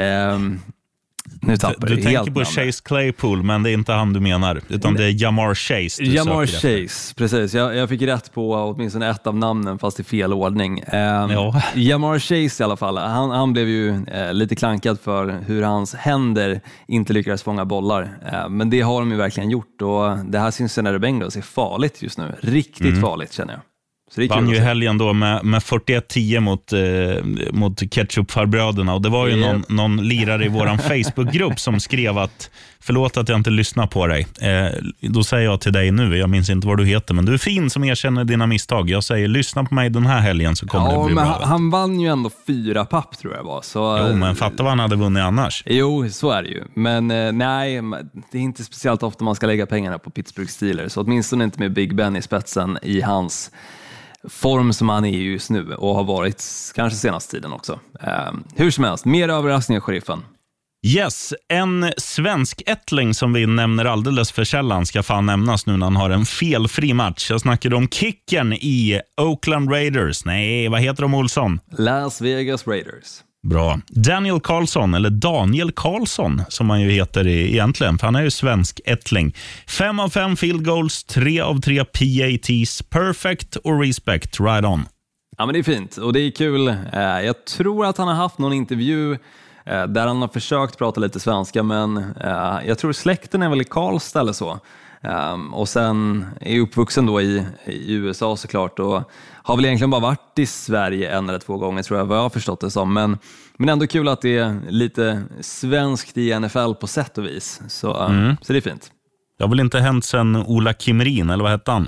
Nu 1.41 1.57
tappar 1.57 1.87
du, 1.87 1.95
du 1.95 2.01
tänker 2.01 2.31
på 2.31 2.45
Chase 2.45 2.81
Claypool, 2.83 3.43
men 3.43 3.63
det 3.63 3.69
är 3.69 3.73
inte 3.73 3.91
han 3.91 4.13
du 4.13 4.19
menar, 4.19 4.61
utan 4.69 4.93
det 4.93 5.03
är 5.03 5.21
Jamar 5.23 5.55
Chase 5.55 6.03
du 6.03 6.13
Jamar 6.13 6.45
Chase, 6.45 6.83
efter. 6.83 7.15
precis. 7.15 7.53
Jag, 7.53 7.75
jag, 7.75 7.89
fick 7.89 8.01
rätt 8.01 8.33
på 8.33 8.53
åtminstone 8.53 9.09
ett 9.09 9.27
av 9.27 9.37
namnen, 9.37 9.79
fast 9.79 9.99
i 9.99 10.03
fel 10.03 10.33
ordning. 10.33 10.83
Um, 10.83 10.89
ja. 11.31 11.61
Jamar 11.75 12.19
Chase 12.19 12.63
i 12.63 12.65
alla 12.65 12.77
fall, 12.77 12.97
han, 12.97 13.29
han 13.29 13.53
blev 13.53 13.67
ju 13.67 13.89
uh, 13.89 14.33
lite 14.33 14.55
klankad 14.55 14.99
för 14.99 15.39
hur 15.47 15.63
hans 15.63 15.95
händer 15.95 16.61
inte 16.87 17.13
lyckades 17.13 17.43
fånga 17.43 17.65
bollar. 17.65 18.03
Uh, 18.33 18.49
men 18.49 18.69
det 18.69 18.81
har 18.81 18.99
de 18.99 19.11
ju 19.11 19.17
verkligen 19.17 19.49
gjort 19.49 19.81
och 19.81 20.17
det 20.25 20.39
här 20.39 20.51
Cincinnati 20.51 20.99
Bengals 20.99 21.37
är 21.37 21.41
farligt 21.41 22.01
just 22.01 22.17
nu. 22.17 22.35
Riktigt 22.41 22.87
mm. 22.87 23.01
farligt 23.01 23.33
känner 23.33 23.53
jag. 23.53 23.61
Så 24.15 24.20
det 24.22 24.25
är 24.25 24.29
Vann 24.29 24.50
ju 24.50 24.55
i 24.55 24.60
helgen 24.60 24.98
då 24.98 25.13
med, 25.13 25.46
med 25.46 25.62
41-10 25.62 26.39
mot, 26.39 26.74
eh, 26.74 27.51
mot 27.53 27.79
ketchupfarbröderna. 27.93 28.93
Och 28.93 29.01
det 29.01 29.10
var 29.10 29.27
ju 29.27 29.34
Yep. 29.38 29.51
någon, 29.51 29.63
någon 29.70 30.08
lirare 30.08 30.46
i 30.46 30.48
vår 30.48 30.77
Facebookgrupp 31.03 31.60
som 31.60 31.79
skrev 31.79 32.17
att 32.17 32.50
Förlåt 32.86 33.17
att 33.17 33.29
jag 33.29 33.39
inte 33.39 33.50
lyssnar 33.50 33.88
på 33.88 34.08
dig. 34.08 34.27
Eh, 34.41 34.72
då 35.01 35.24
säger 35.24 35.46
jag 35.46 35.62
till 35.62 35.74
dig 35.74 35.91
nu, 35.91 36.17
jag 36.17 36.29
minns 36.29 36.50
inte 36.50 36.67
vad 36.67 36.77
du 36.77 36.86
heter, 36.86 37.13
men 37.13 37.25
du 37.25 37.34
är 37.34 37.38
fin 37.38 37.70
som 37.70 37.84
erkänner 37.84 38.24
dina 38.24 38.48
misstag. 38.48 38.89
Jag 38.89 39.03
säger 39.03 39.27
lyssna 39.27 39.63
på 39.63 39.74
mig 39.75 39.89
den 39.89 40.05
här 40.05 40.20
helgen 40.20 40.55
så 40.55 40.67
kommer 40.67 40.91
Ja, 40.91 41.00
det 41.00 41.05
bli 41.05 41.15
bra. 41.15 41.24
han, 41.24 41.43
han 41.43 41.70
vann 41.70 42.00
ju 42.00 42.08
ändå 42.08 42.32
fyra 42.48 42.86
papp 42.86 43.17
tror 43.17 43.34
jag 43.36 43.43
var. 43.43 43.62
Så, 43.62 44.08
Jo, 44.10 44.15
men 44.15 44.36
fatta 44.36 44.63
vad 44.63 44.72
han 44.72 44.79
hade 44.79 44.96
vunnit 44.96 45.24
annars. 45.24 45.63
Jo, 45.65 46.10
så 46.10 46.32
är 46.32 46.43
det 46.43 46.50
ju. 46.50 46.63
Men 46.74 47.12
eh, 47.12 47.32
nej, 47.32 47.82
det 48.32 48.38
är 48.38 48.41
inte 48.41 48.63
speciellt 48.63 49.03
ofta 49.03 49.24
man 49.24 49.36
ska 49.36 49.48
lägga 49.48 49.65
pengarna 49.65 50.00
på 50.00 50.10
Pittsburgh 50.10 50.50
Steelers. 50.50 50.91
Så 50.91 51.01
åtminstone 51.01 51.43
inte 51.43 51.60
med 51.60 51.74
Big 51.74 51.96
Ben 51.96 52.15
i 52.15 52.22
spetsen 52.22 52.77
i 52.82 53.01
hans 53.01 53.51
form 54.29 54.73
som 54.73 54.89
han 54.89 55.05
är 55.05 55.09
i 55.09 55.23
just 55.23 55.49
nu 55.49 55.73
och 55.73 55.95
har 55.95 56.03
varit 56.03 56.43
kanske 56.75 56.99
senaste 56.99 57.31
tiden 57.31 57.53
också. 57.53 57.79
Eh, 58.01 58.33
hur 58.55 58.71
som 58.71 58.83
helst, 58.83 59.05
mer 59.05 59.29
överraskningar, 59.29 59.81
sheriffen. 59.81 60.21
Yes, 60.85 61.33
en 61.49 61.93
svensk 61.97 62.61
ättling 62.65 63.13
som 63.13 63.33
vi 63.33 63.45
nämner 63.45 63.85
alldeles 63.85 64.31
för 64.31 64.43
sällan 64.43 64.85
ska 64.85 65.03
fan 65.03 65.25
nämnas 65.25 65.65
nu 65.65 65.77
när 65.77 65.85
han 65.85 65.95
har 65.95 66.09
en 66.09 66.25
felfri 66.25 66.93
match. 66.93 67.29
Jag 67.29 67.41
snackade 67.41 67.75
om 67.75 67.87
kicken 67.87 68.53
i 68.53 69.01
Oakland 69.21 69.71
Raiders. 69.71 70.25
Nej, 70.25 70.67
vad 70.67 70.81
heter 70.81 71.01
de 71.01 71.13
Olsson? 71.13 71.59
Las 71.77 72.21
Vegas 72.21 72.67
Raiders. 72.67 73.23
Bra. 73.43 73.79
Daniel 73.88 74.39
Karlsson, 74.39 74.93
eller 74.93 75.09
Daniel 75.09 75.71
Karlsson 75.71 76.41
som 76.50 76.69
han 76.69 76.81
ju 76.81 76.91
heter 76.91 77.27
egentligen, 77.27 77.97
för 77.97 78.07
han 78.07 78.15
är 78.15 78.23
ju 78.23 78.31
svensk 78.31 78.81
ättling. 78.85 79.35
Fem 79.67 80.00
av 80.00 80.09
fem 80.09 80.35
field 80.35 80.65
goals, 80.65 81.03
tre 81.03 81.41
av 81.41 81.62
tre 81.62 81.85
PATs, 81.85 82.81
perfect 82.81 83.55
och 83.55 83.79
respect, 83.81 84.39
right 84.39 84.65
on. 84.65 84.85
Ja, 85.38 85.45
men 85.45 85.53
det 85.53 85.59
är 85.59 85.63
fint 85.63 85.97
och 85.97 86.13
det 86.13 86.19
är 86.19 86.31
kul. 86.31 86.67
Eh, 86.67 87.01
jag 87.01 87.45
tror 87.45 87.85
att 87.85 87.97
han 87.97 88.07
har 88.07 88.15
haft 88.15 88.38
någon 88.38 88.53
intervju 88.53 89.13
eh, 89.65 89.83
där 89.88 90.07
han 90.07 90.21
har 90.21 90.27
försökt 90.27 90.77
prata 90.77 91.00
lite 91.01 91.19
svenska, 91.19 91.63
men 91.63 91.97
eh, 91.97 92.57
jag 92.65 92.77
tror 92.77 92.93
släkten 92.93 93.41
är 93.41 93.50
väl 93.50 93.62
i 93.62 93.65
Karlstad 93.65 94.19
eller 94.19 94.33
så. 94.33 94.59
Ehm, 95.03 95.53
Och 95.53 95.69
sen 95.69 96.25
är 96.41 96.60
uppvuxen 96.60 97.05
då 97.05 97.22
i, 97.22 97.45
i 97.65 97.93
USA 97.93 98.38
såklart 98.38 98.79
och 98.79 99.03
har 99.43 99.55
väl 99.55 99.65
egentligen 99.65 99.89
bara 99.89 100.01
varit 100.01 100.39
i 100.39 100.45
Sverige 100.45 101.17
en 101.17 101.29
eller 101.29 101.39
två 101.39 101.57
gånger 101.57 101.83
tror 101.83 102.00
jag, 102.00 102.05
vad 102.05 102.17
jag 102.17 102.24
har 102.24 102.29
förstått 102.29 102.60
det 102.62 102.72
som. 102.72 102.93
Men, 102.93 103.17
men 103.57 103.69
ändå 103.69 103.88
kul 103.88 104.07
att 104.07 104.22
det 104.22 104.38
är 104.38 104.60
lite 104.69 105.24
svenskt 105.41 106.17
i 106.17 106.39
NFL 106.39 106.74
på 106.74 106.88
sätt 106.88 107.17
och 107.17 107.25
vis. 107.25 107.62
Så, 107.67 107.89
eh, 107.89 108.33
så 108.41 108.53
det 108.53 108.60
är 108.60 108.62
fint. 108.62 108.91
Det 109.38 109.43
har 109.43 109.50
väl 109.50 109.60
inte 109.60 109.79
hänt 109.79 110.05
sedan 110.05 110.36
Ola 110.36 110.74
Kimrin, 110.74 111.29
eller 111.29 111.43
vad 111.43 111.51
hette 111.51 111.72
han? 111.72 111.88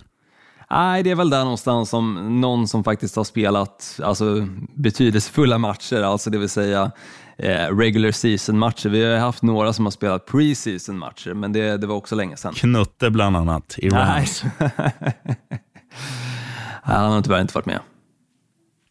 Nej, 0.69 1.03
det 1.03 1.11
är 1.11 1.15
väl 1.15 1.29
där 1.29 1.43
någonstans 1.43 1.89
som 1.89 2.41
någon 2.41 2.67
som 2.67 2.83
faktiskt 2.83 3.15
har 3.15 3.23
spelat 3.23 3.99
alltså, 4.03 4.47
betydelsefulla 4.75 5.57
matcher, 5.57 6.01
alltså 6.01 6.29
det 6.29 6.37
vill 6.37 6.49
säga 6.49 6.91
eh, 7.37 7.77
regular 7.77 8.11
season-matcher. 8.11 8.89
Vi 8.89 9.05
har 9.05 9.17
haft 9.17 9.41
några 9.43 9.73
som 9.73 9.85
har 9.85 9.91
spelat 9.91 10.25
pre-season-matcher, 10.27 11.33
men 11.33 11.53
det, 11.53 11.77
det 11.77 11.87
var 11.87 11.95
också 11.95 12.15
länge 12.15 12.37
sedan. 12.37 12.53
Knutte 12.53 13.09
bland 13.09 13.37
annat 13.37 13.75
i 13.77 13.89
Rams. 13.89 14.43
Nej, 16.87 16.95
han 16.97 17.11
har 17.11 17.21
tyvärr 17.21 17.41
inte 17.41 17.53
varit 17.53 17.65
med. 17.65 17.79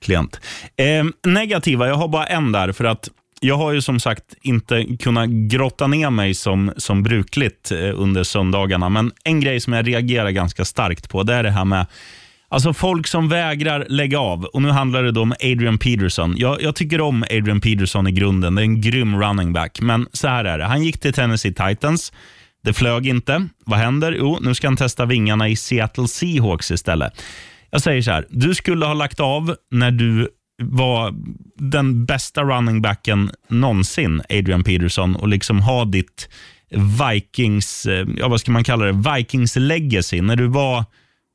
klient. 0.04 0.40
Eh, 0.76 1.04
negativa, 1.32 1.88
jag 1.88 1.94
har 1.94 2.08
bara 2.08 2.26
en 2.26 2.52
där. 2.52 2.72
för 2.72 2.84
att 2.84 3.08
Jag 3.40 3.56
har 3.56 3.72
ju 3.72 3.82
som 3.82 4.00
sagt 4.00 4.34
inte 4.42 4.84
kunnat 4.96 5.28
grotta 5.28 5.86
ner 5.86 6.10
mig 6.10 6.34
som, 6.34 6.72
som 6.76 7.02
brukligt 7.02 7.70
eh, 7.72 7.78
under 8.00 8.22
söndagarna. 8.24 8.88
Men 8.88 9.12
en 9.24 9.40
grej 9.40 9.60
som 9.60 9.72
jag 9.72 9.88
reagerar 9.88 10.30
ganska 10.30 10.64
starkt 10.64 11.08
på, 11.08 11.22
det 11.22 11.34
är 11.34 11.42
det 11.42 11.50
här 11.50 11.64
med 11.64 11.86
Alltså 12.54 12.72
folk 12.72 13.06
som 13.06 13.28
vägrar 13.28 13.86
lägga 13.88 14.18
av. 14.18 14.44
Och 14.44 14.62
Nu 14.62 14.70
handlar 14.70 15.02
det 15.02 15.12
då 15.12 15.22
om 15.22 15.32
Adrian 15.32 15.78
Peterson. 15.78 16.34
Jag, 16.36 16.62
jag 16.62 16.74
tycker 16.74 17.00
om 17.00 17.22
Adrian 17.22 17.60
Peterson 17.60 18.06
i 18.06 18.12
grunden. 18.12 18.54
Det 18.54 18.60
är 18.60 18.64
en 18.64 18.80
grym 18.80 19.20
running 19.20 19.52
back. 19.52 19.80
Men 19.80 20.06
så 20.12 20.28
här 20.28 20.44
är 20.44 20.58
det. 20.58 20.64
Han 20.64 20.82
gick 20.82 21.00
till 21.00 21.12
Tennessee 21.12 21.54
Titans. 21.54 22.12
Det 22.64 22.72
flög 22.72 23.06
inte. 23.06 23.48
Vad 23.64 23.78
händer? 23.78 24.16
Jo, 24.18 24.38
nu 24.40 24.54
ska 24.54 24.66
han 24.66 24.76
testa 24.76 25.04
vingarna 25.04 25.48
i 25.48 25.56
Seattle 25.56 26.08
Seahawks 26.08 26.70
istället. 26.70 27.12
Jag 27.70 27.80
säger 27.80 28.02
så 28.02 28.10
här. 28.10 28.26
Du 28.30 28.54
skulle 28.54 28.86
ha 28.86 28.94
lagt 28.94 29.20
av 29.20 29.56
när 29.70 29.90
du 29.90 30.28
var 30.62 31.14
den 31.58 32.04
bästa 32.04 32.42
running 32.42 32.82
backen 32.82 33.30
någonsin, 33.48 34.22
Adrian 34.30 34.64
Peterson, 34.64 35.16
och 35.16 35.28
liksom 35.28 35.60
ha 35.60 35.84
ditt 35.84 36.28
Vikings, 37.10 37.86
eh, 37.86 38.06
ja 38.16 38.28
vad 38.28 38.40
ska 38.40 38.52
man 38.52 38.64
kalla 38.64 38.84
det, 38.84 39.12
Vikings 39.16 39.56
legacy. 39.56 40.20
När 40.22 40.36
du 40.36 40.46
var 40.46 40.84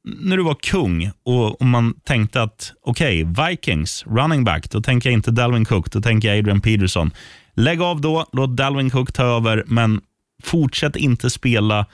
när 0.03 0.37
du 0.37 0.43
var 0.43 0.55
kung 0.55 1.11
och, 1.25 1.61
och 1.61 1.65
man 1.65 1.93
tänkte 2.03 2.41
att 2.41 2.73
okej, 2.85 3.23
Vikings, 3.49 4.03
running 4.07 4.43
back, 4.43 4.69
då 4.69 4.81
tänker 4.81 5.09
jag 5.09 5.13
inte 5.13 5.31
Dalvin 5.31 5.65
Cook, 5.65 5.91
då 5.91 6.01
tänker 6.01 6.27
jag 6.27 6.37
Adrian 6.39 6.61
Peterson. 6.61 7.11
Lägg 7.53 7.81
av 7.81 8.01
då, 8.01 8.25
låt 8.33 8.57
Dalvin 8.57 8.89
Cook 8.89 9.13
ta 9.13 9.23
över, 9.23 9.63
men 9.67 10.01
fortsätt 10.43 10.95
inte 10.95 11.29
spela 11.29 11.85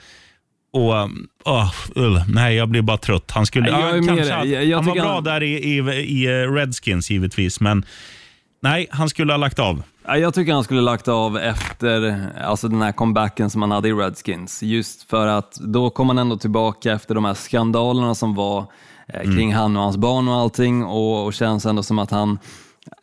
och, 0.72 0.92
åh, 1.44 1.72
ull, 1.94 2.22
nej, 2.28 2.56
jag 2.56 2.68
blir 2.68 2.82
bara 2.82 2.96
trött. 2.98 3.30
Han, 3.30 3.46
skulle, 3.46 3.68
jag 3.70 4.04
med 4.04 4.16
kanske 4.16 4.48
Jag- 4.54 4.64
jag 4.64 4.76
han 4.78 4.86
var 4.86 4.94
bra 4.94 5.14
han- 5.14 5.24
där 5.24 5.42
i, 5.42 5.52
i, 5.52 5.76
i 6.22 6.26
Redskins 6.28 7.10
givetvis, 7.10 7.60
men 7.60 7.84
nej, 8.68 8.86
han 8.90 9.08
skulle 9.08 9.32
ha 9.32 9.38
lagt 9.38 9.58
av. 9.58 9.82
Ja, 10.06 10.18
Jag 10.18 10.34
tycker 10.34 10.52
han 10.52 10.64
skulle 10.64 10.80
lagt 10.80 11.08
av 11.08 11.38
efter 11.38 12.26
alltså 12.44 12.68
den 12.68 12.82
här 12.82 12.92
comebacken 12.92 13.50
som 13.50 13.62
han 13.62 13.70
hade 13.70 13.88
i 13.88 13.92
Redskins. 13.92 14.62
Just 14.62 15.02
för 15.10 15.26
att 15.26 15.54
då 15.54 15.90
kom 15.90 16.08
han 16.08 16.18
ändå 16.18 16.36
tillbaka 16.36 16.92
efter 16.92 17.14
de 17.14 17.24
här 17.24 17.34
skandalerna 17.34 18.14
som 18.14 18.34
var 18.34 18.66
eh, 19.08 19.22
kring 19.22 19.54
han 19.54 19.76
och 19.76 19.82
hans 19.82 19.96
barn 19.96 20.28
och 20.28 20.34
allting 20.34 20.84
och, 20.84 21.24
och 21.24 21.34
känns 21.34 21.66
ändå 21.66 21.82
som 21.82 21.98
att 21.98 22.10
han 22.10 22.38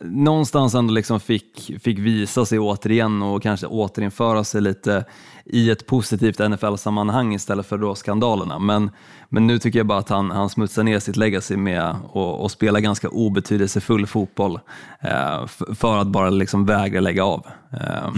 någonstans 0.00 0.74
ändå 0.74 0.92
liksom 0.92 1.20
fick, 1.20 1.80
fick 1.82 1.98
visa 1.98 2.46
sig 2.46 2.58
återigen 2.58 3.22
och 3.22 3.42
kanske 3.42 3.66
återinföra 3.66 4.44
sig 4.44 4.60
lite 4.60 5.04
i 5.46 5.70
ett 5.70 5.86
positivt 5.86 6.38
NFL-sammanhang 6.38 7.34
istället 7.34 7.66
för 7.66 7.78
då 7.78 7.94
skandalerna. 7.94 8.58
Men, 8.58 8.90
men 9.28 9.46
nu 9.46 9.58
tycker 9.58 9.78
jag 9.78 9.86
bara 9.86 9.98
att 9.98 10.08
han, 10.08 10.30
han 10.30 10.50
smutsar 10.50 10.82
ner 10.82 10.98
sitt 10.98 11.16
legacy 11.16 11.56
med 11.56 11.82
att 11.82 11.96
och 12.14 12.50
spela 12.50 12.80
ganska 12.80 13.08
obetydelsefull 13.08 14.06
fotboll 14.06 14.60
eh, 15.00 15.46
för 15.74 15.98
att 15.98 16.06
bara 16.06 16.30
liksom 16.30 16.66
vägra 16.66 17.00
lägga 17.00 17.24
av. 17.24 17.46
Eh, 17.72 18.10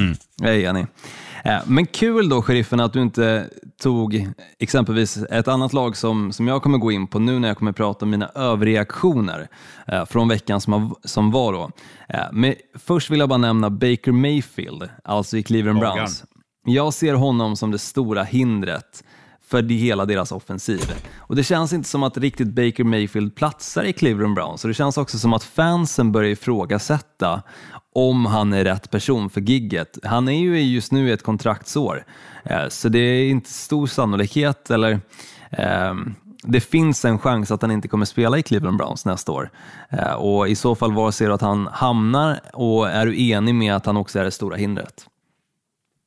Jag 0.43 0.55
är 0.57 0.69
enig. 0.69 0.87
Eh, 1.45 1.59
men 1.67 1.87
kul 1.87 2.29
då, 2.29 2.43
sheriffen, 2.43 2.81
att 2.81 2.93
du 2.93 3.03
inte 3.03 3.51
tog 3.83 4.29
exempelvis 4.59 5.17
ett 5.17 5.49
annat 5.49 5.73
lag 5.73 5.97
som, 5.97 6.33
som 6.33 6.49
jag 6.49 6.63
kommer 6.63 6.79
gå 6.79 6.93
in 6.93 7.07
på 7.07 7.19
nu 7.19 7.39
när 7.39 7.49
jag 7.49 7.57
kommer 7.57 7.73
prata 7.73 8.05
om 8.05 8.11
mina 8.11 8.29
överreaktioner 8.35 9.49
eh, 9.87 10.05
från 10.05 10.29
veckan 10.29 10.61
som, 10.61 10.73
har, 10.73 10.95
som 11.05 11.31
var. 11.31 11.53
Då. 11.53 11.71
Eh, 12.09 12.21
men 12.33 12.55
först 12.75 13.11
vill 13.11 13.19
jag 13.21 13.29
bara 13.29 13.37
nämna 13.39 13.71
Baker 13.71 14.13
Mayfield, 14.13 14.89
alltså 15.05 15.37
i 15.37 15.43
Cleveland. 15.43 15.81
Browns. 15.81 16.25
Jag 16.69 16.95
ser 16.95 17.15
honom 17.15 17.57
som 17.57 17.71
det 17.71 17.79
stora 17.79 18.23
hindret 18.23 19.05
för 19.47 19.63
det 19.63 19.75
hela 19.75 20.05
deras 20.05 20.33
offensiv. 20.33 20.81
Och 21.17 21.37
Det 21.37 21.45
känns 21.45 21.73
inte 21.73 21.89
som 21.89 22.03
att 22.03 22.17
riktigt 22.17 22.49
Baker 22.49 22.85
Mayfield 22.85 23.35
platsar 23.35 23.85
i 23.85 23.93
Cleveland 23.93 24.35
Browns 24.35 24.65
och 24.65 24.69
det 24.69 24.75
känns 24.75 24.99
också 24.99 25.19
som 25.19 25.33
att 25.33 25.45
fansen 25.45 26.13
börjar 26.13 26.31
ifrågasätta 26.31 27.43
om 27.95 28.27
han 28.27 28.53
är 28.53 28.65
rätt 28.65 28.91
person 28.91 29.31
för 29.31 29.41
gigget. 29.41 29.99
Han 30.05 30.29
är 30.29 30.39
ju 30.39 30.61
just 30.61 30.93
nu 30.93 31.09
i 31.09 31.13
ett 31.13 31.23
kontraktsår, 31.23 32.05
eh, 32.45 32.69
så 32.69 32.89
det 32.89 32.99
är 32.99 33.31
inte 33.31 33.51
stor 33.51 33.87
sannolikhet 33.87 34.71
eller 34.71 35.01
ehm, 35.51 36.15
det 36.43 36.61
finns 36.61 37.05
en 37.05 37.19
chans 37.19 37.51
att 37.51 37.63
han 37.63 37.71
inte 37.71 37.89
kommer 37.89 38.05
spela 38.05 38.39
i 38.39 38.43
Cleveland 38.43 38.79
Browns 38.79 39.05
nästa 39.05 39.33
år. 39.33 39.51
Eh, 39.91 40.13
och 40.13 40.49
I 40.49 40.57
så 40.57 40.75
fall, 40.75 40.93
var 40.93 41.11
ser 41.11 41.27
du 41.27 41.35
att 41.35 41.41
han 41.41 41.69
hamnar 41.73 42.41
och 42.53 42.89
är 42.91 43.07
du 43.07 43.23
enig 43.23 43.55
med 43.55 43.77
att 43.77 43.87
han 43.87 43.97
också 43.97 44.19
är 44.19 44.25
det 44.25 44.31
stora 44.31 44.57
hindret? 44.57 45.07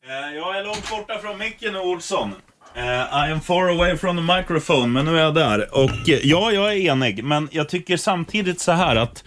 Eh, 0.09 0.35
Jag 0.35 0.57
är 0.57 0.63
långt 0.63 0.89
borta 0.89 1.19
från 1.19 1.37
micken 1.37 1.73
nu, 1.73 1.79
Olsson. 1.79 2.33
Eh, 2.75 2.83
I 2.83 3.31
am 3.31 3.41
far 3.41 3.69
away 3.69 3.97
from 3.97 4.17
the 4.17 4.35
microphone, 4.37 4.87
men 4.87 5.05
nu 5.05 5.17
är 5.17 5.21
jag 5.21 5.33
där. 5.35 5.75
Och 5.75 6.09
eh, 6.09 6.19
ja, 6.23 6.51
jag 6.51 6.73
är 6.73 6.77
enig, 6.77 7.23
men 7.23 7.49
jag 7.51 7.69
tycker 7.69 7.97
samtidigt 7.97 8.59
så 8.59 8.71
här 8.71 8.95
att 8.95 9.23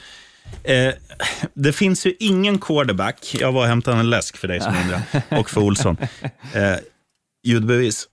eh, 0.64 0.94
det 1.54 1.72
finns 1.72 2.06
ju 2.06 2.14
ingen 2.18 2.58
quarterback. 2.58 3.34
Jag 3.40 3.52
var 3.52 3.60
och 3.62 3.68
hämtade 3.68 3.96
en 4.00 4.10
läsk 4.10 4.36
för 4.36 4.48
dig 4.48 4.60
som 4.60 4.74
undrar, 4.76 5.00
och 5.40 5.50
för 5.50 5.60
Olsson. 5.60 5.96
Eh, 6.54 6.76
ljudbevis. 7.44 8.08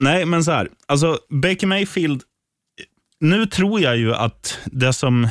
Nej, 0.00 0.24
men 0.24 0.44
så 0.44 0.52
här. 0.52 0.68
Alltså, 0.88 1.18
Baker 1.42 1.66
Mayfield, 1.66 2.22
nu 3.20 3.46
tror 3.46 3.80
jag 3.80 3.96
ju 3.96 4.14
att 4.14 4.58
det 4.64 4.92
som, 4.92 5.28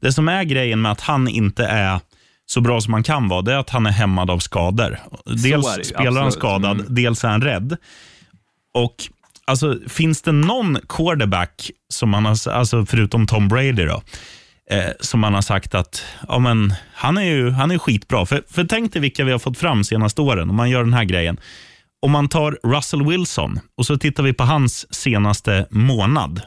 det 0.00 0.12
som 0.12 0.28
är 0.28 0.44
grejen 0.44 0.82
med 0.82 0.92
att 0.92 1.00
han 1.00 1.28
inte 1.28 1.64
är 1.64 2.00
så 2.50 2.60
bra 2.60 2.80
som 2.80 2.92
han 2.92 3.02
kan 3.02 3.28
vara, 3.28 3.42
det 3.42 3.52
är 3.52 3.58
att 3.58 3.70
han 3.70 3.86
är 3.86 3.90
hämmad 3.90 4.30
av 4.30 4.38
skador. 4.38 4.98
Dels 5.24 5.76
det 5.76 5.84
spelar 5.84 6.04
han 6.04 6.16
absolut. 6.16 6.32
skadad, 6.34 6.80
Mm. 6.80 6.94
dels 6.94 7.24
är 7.24 7.28
han 7.28 7.42
rädd. 7.42 7.76
Och 8.74 8.94
alltså, 9.44 9.78
Finns 9.88 10.22
det 10.22 10.32
någon 10.32 10.78
quarterback, 10.88 11.70
som 11.88 12.10
man 12.10 12.24
har, 12.26 12.48
alltså, 12.48 12.86
förutom 12.86 13.26
Tom 13.26 13.48
Brady, 13.48 13.72
då, 13.84 14.02
eh, 14.70 14.90
som 15.00 15.20
man 15.20 15.34
har 15.34 15.42
sagt 15.42 15.74
att 15.74 16.02
ja, 16.28 16.38
men, 16.38 16.74
han 16.94 17.18
är 17.18 17.22
ju 17.22 17.50
han 17.50 17.70
är 17.70 17.78
skitbra. 17.78 18.26
För, 18.26 18.42
för 18.50 18.64
tänk 18.64 18.92
dig 18.92 19.02
vilka 19.02 19.24
vi 19.24 19.32
har 19.32 19.38
fått 19.38 19.58
fram 19.58 19.84
senaste 19.84 20.20
åren, 20.22 20.50
om 20.50 20.56
man 20.56 20.70
gör 20.70 20.84
den 20.84 20.94
här 20.94 21.04
grejen. 21.04 21.40
Om 22.02 22.10
man 22.10 22.28
tar 22.28 22.58
Russell 22.62 23.04
Wilson 23.06 23.60
och 23.76 23.86
så 23.86 23.96
tittar 23.98 24.22
vi 24.22 24.32
på 24.32 24.44
hans 24.44 24.94
senaste 24.94 25.66
månad. 25.70 26.42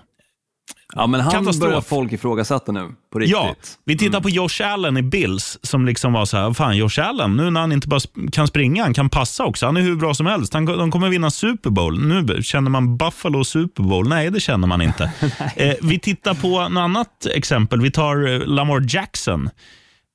Ja, 0.95 1.07
men 1.07 1.21
han 1.21 1.31
Katastrof. 1.31 1.69
börjar 1.69 1.81
folk 1.81 2.11
ifrågasätta 2.11 2.71
nu, 2.71 2.91
på 3.13 3.19
riktigt. 3.19 3.37
Ja, 3.37 3.55
vi 3.85 3.97
tittar 3.97 4.21
på 4.21 4.29
Josh 4.29 4.61
Allen 4.63 4.97
i 4.97 5.01
Bills 5.01 5.59
som 5.61 5.85
liksom 5.85 6.13
var 6.13 6.25
så 6.25 6.37
här, 6.37 6.53
fan 6.53 6.77
Josh 6.77 6.99
Allen, 6.99 7.35
nu 7.35 7.49
när 7.49 7.61
han 7.61 7.71
inte 7.71 7.87
bara 7.87 7.99
kan 8.31 8.47
springa, 8.47 8.83
han 8.83 8.93
kan 8.93 9.09
passa 9.09 9.45
också. 9.45 9.65
Han 9.65 9.77
är 9.77 9.81
hur 9.81 9.95
bra 9.95 10.13
som 10.13 10.25
helst. 10.25 10.53
Han, 10.53 10.65
de 10.65 10.91
kommer 10.91 11.09
vinna 11.09 11.31
Super 11.31 11.69
Bowl. 11.69 12.07
Nu 12.07 12.43
känner 12.43 12.69
man 12.71 12.97
Buffalo 12.97 13.43
Super 13.43 13.83
Bowl? 13.83 14.09
Nej, 14.09 14.31
det 14.31 14.39
känner 14.39 14.67
man 14.67 14.81
inte. 14.81 15.11
eh, 15.55 15.73
vi 15.81 15.99
tittar 15.99 16.33
på 16.33 16.69
något 16.69 16.81
annat 16.81 17.25
exempel. 17.35 17.81
Vi 17.81 17.91
tar 17.91 18.27
eh, 18.27 18.47
Lamar 18.47 18.85
Jackson. 18.89 19.49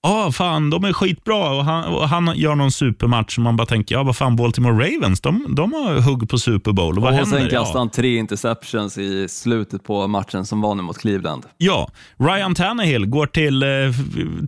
Ja, 0.03 0.33
fan, 0.33 0.71
de 0.71 0.85
är 0.85 0.93
skitbra 0.93 1.51
och 1.51 1.65
han, 1.65 1.85
och 1.85 2.09
han 2.09 2.33
gör 2.37 2.55
någon 2.55 2.73
supermatch 2.73 3.39
och 3.39 3.45
man 3.45 3.57
bara 3.57 3.67
tänker, 3.67 3.95
ja 3.95 4.03
vad 4.03 4.17
fan, 4.17 4.37
Baltimore 4.37 4.87
Ravens, 4.87 5.21
de, 5.21 5.55
de 5.57 5.73
har 5.73 6.01
hugg 6.01 6.29
på 6.29 6.39
Super 6.39 6.73
Bowl. 6.73 6.97
Och 6.97 7.03
vad 7.03 7.13
och 7.13 7.19
händer? 7.19 7.39
sen 7.39 7.49
Ja. 7.53 7.59
kastade 7.61 7.79
han 7.79 7.91
tre 7.91 8.17
interceptions 8.17 8.99
i 8.99 9.29
slutet 9.29 9.85
på 9.85 10.07
matchen 10.09 10.47
som 10.47 10.61
var 10.61 10.75
nu 10.75 10.83
mot 10.83 10.99
Cleveland. 10.99 11.45
Ja, 11.57 11.89
Ryan 12.19 12.55
Tannehill 12.55 13.07
går 13.07 13.27
till 13.27 13.63
eh, 13.63 13.69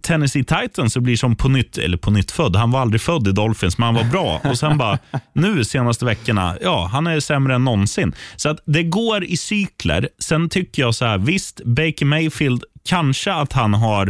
Tennessee 0.03 0.45
Titans 0.45 0.97
och 0.97 1.03
blir 1.03 1.17
som 1.17 1.37
på 1.37 1.49
nytt, 1.49 1.79
eller 1.79 1.97
på 1.97 2.11
nytt 2.11 2.31
född. 2.31 2.57
Han 2.57 2.71
var 2.71 2.81
aldrig 2.81 3.01
född 3.01 3.29
i 3.29 3.33
Dolphins, 3.33 3.79
men 3.79 3.87
han 3.87 3.95
var 3.95 4.05
bra. 4.05 4.41
Och 4.51 4.59
sen 4.59 4.79
bara, 4.79 4.99
nu 5.33 5.65
senaste 5.65 6.05
veckorna, 6.05 6.57
ja, 6.63 6.89
han 6.93 7.07
är 7.07 7.21
sämre 7.21 7.55
än 7.55 7.65
någonsin. 7.65 8.15
Så 8.37 8.49
att 8.49 8.61
det 8.67 8.83
går 8.83 9.25
i 9.25 9.37
cykler. 9.37 10.09
Sen 10.19 10.49
tycker 10.49 10.83
jag 10.83 10.95
så 10.95 11.05
här, 11.05 11.19
visst, 11.19 11.61
Baker 11.65 12.05
Mayfield, 12.05 12.65
kanske 12.89 13.33
att 13.33 13.53
han 13.53 13.75
har, 13.75 14.07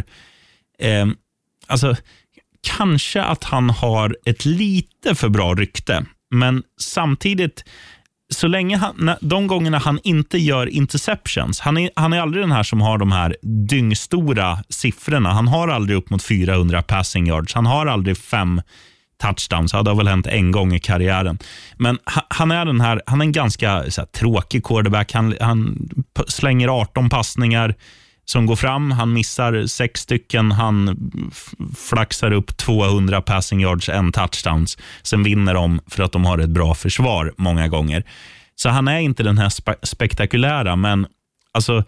eh, 0.78 1.06
alltså, 1.68 1.96
kanske 2.62 3.22
att 3.22 3.44
han 3.44 3.70
har 3.70 4.16
ett 4.24 4.44
lite 4.44 5.14
för 5.14 5.28
bra 5.28 5.54
rykte, 5.54 6.04
men 6.30 6.62
samtidigt, 6.80 7.64
så 8.34 8.46
länge 8.46 8.76
han, 8.76 9.10
de 9.20 9.46
gångerna 9.46 9.78
han 9.78 10.00
inte 10.04 10.38
gör 10.38 10.66
interceptions, 10.66 11.60
han 11.60 11.78
är, 11.78 11.90
han 11.96 12.12
är 12.12 12.20
aldrig 12.20 12.42
den 12.42 12.52
här 12.52 12.62
som 12.62 12.80
har 12.80 12.98
de 12.98 13.12
här 13.12 13.36
dyngstora 13.68 14.58
siffrorna. 14.68 15.32
Han 15.32 15.48
har 15.48 15.68
aldrig 15.68 15.98
upp 15.98 16.10
mot 16.10 16.22
400 16.22 16.82
passing 16.82 17.26
yards. 17.26 17.54
Han 17.54 17.66
har 17.66 17.86
aldrig 17.86 18.18
fem 18.18 18.62
touchdowns. 19.22 19.72
Ja, 19.72 19.82
det 19.82 19.90
har 19.90 19.96
väl 19.96 20.08
hänt 20.08 20.26
en 20.26 20.52
gång 20.52 20.74
i 20.74 20.80
karriären. 20.80 21.38
Men 21.76 21.98
han 22.28 22.50
är, 22.50 22.64
den 22.64 22.80
här, 22.80 23.02
han 23.06 23.20
är 23.20 23.24
en 23.24 23.32
ganska 23.32 23.90
så 23.90 24.00
här, 24.00 24.06
tråkig 24.06 24.64
quarterback. 24.64 25.12
Han, 25.12 25.34
han 25.40 25.88
slänger 26.28 26.68
18 26.68 27.10
passningar 27.10 27.74
som 28.30 28.46
går 28.46 28.56
fram. 28.56 28.90
Han 28.90 29.12
missar 29.12 29.66
sex 29.66 30.00
stycken. 30.00 30.52
Han 30.52 30.96
flaxar 31.76 32.32
upp 32.32 32.56
200 32.56 33.22
passing 33.22 33.60
yards, 33.60 33.88
en 33.88 34.12
touchdowns. 34.12 34.78
Sen 35.02 35.22
vinner 35.22 35.54
de 35.54 35.80
för 35.86 36.02
att 36.02 36.12
de 36.12 36.24
har 36.24 36.38
ett 36.38 36.50
bra 36.50 36.74
försvar 36.74 37.34
många 37.36 37.68
gånger. 37.68 38.04
Så 38.54 38.68
han 38.68 38.88
är 38.88 38.98
inte 38.98 39.22
den 39.22 39.38
här 39.38 39.48
spe- 39.48 39.78
spektakulära, 39.86 40.76
men 40.76 41.06
alltså 41.52 41.84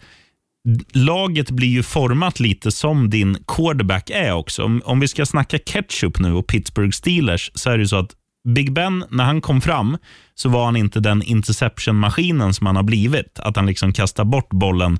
laget 0.93 1.51
blir 1.51 1.67
ju 1.67 1.83
format 1.83 2.39
lite 2.39 2.71
som 2.71 3.09
din 3.09 3.37
quarterback 3.47 4.09
är 4.09 4.33
också. 4.33 4.63
Om, 4.63 4.81
om 4.85 4.99
vi 4.99 5.07
ska 5.07 5.25
snacka 5.25 5.59
ketchup 5.59 6.19
nu 6.19 6.33
och 6.33 6.47
Pittsburgh 6.47 6.91
Steelers 6.91 7.51
så 7.55 7.69
är 7.69 7.77
det 7.77 7.81
ju 7.81 7.87
så 7.87 7.95
att 7.95 8.11
Big 8.47 8.73
Ben, 8.73 9.05
när 9.09 9.23
han 9.23 9.41
kom 9.41 9.61
fram, 9.61 9.97
så 10.35 10.49
var 10.49 10.65
han 10.65 10.75
inte 10.75 10.99
den 10.99 11.21
interception-maskinen 11.23 12.53
som 12.53 12.67
han 12.67 12.75
har 12.75 12.83
blivit. 12.83 13.39
Att 13.39 13.55
han 13.55 13.65
liksom 13.65 13.93
kastar 13.93 14.23
bort 14.23 14.49
bollen 14.49 14.99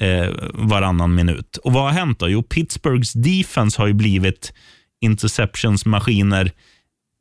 eh, 0.00 0.28
varannan 0.54 1.14
minut. 1.14 1.56
Och 1.56 1.72
vad 1.72 1.82
har 1.82 1.90
hänt 1.90 2.18
då? 2.18 2.28
Jo, 2.28 2.42
Pittsburghs 2.42 3.12
defense 3.12 3.82
har 3.82 3.86
ju 3.86 3.94
blivit 3.94 4.52
interceptions-maskiner 5.00 6.50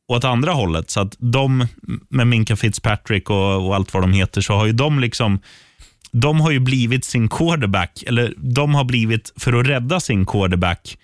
åt 0.07 0.23
andra 0.23 0.51
hållet. 0.51 0.89
Så 0.89 0.99
att 0.99 1.15
de, 1.19 1.67
med 2.09 2.27
Minka 2.27 2.55
Fitzpatrick 2.55 3.29
och, 3.29 3.67
och 3.67 3.75
allt 3.75 3.93
vad 3.93 4.03
de 4.03 4.13
heter, 4.13 4.41
så 4.41 4.53
har 4.53 4.65
ju 4.65 4.71
de 4.71 4.99
liksom 4.99 5.39
de 6.21 6.41
har 6.41 6.51
ju 6.51 6.59
blivit 6.59 7.05
sin 7.05 7.29
quarterback, 7.29 8.03
eller 8.07 8.33
de 8.37 8.75
har 8.75 8.83
blivit, 8.83 9.33
för 9.35 9.53
att 9.53 9.67
rädda 9.67 9.99
sin 9.99 10.25
quarterback, 10.25 10.97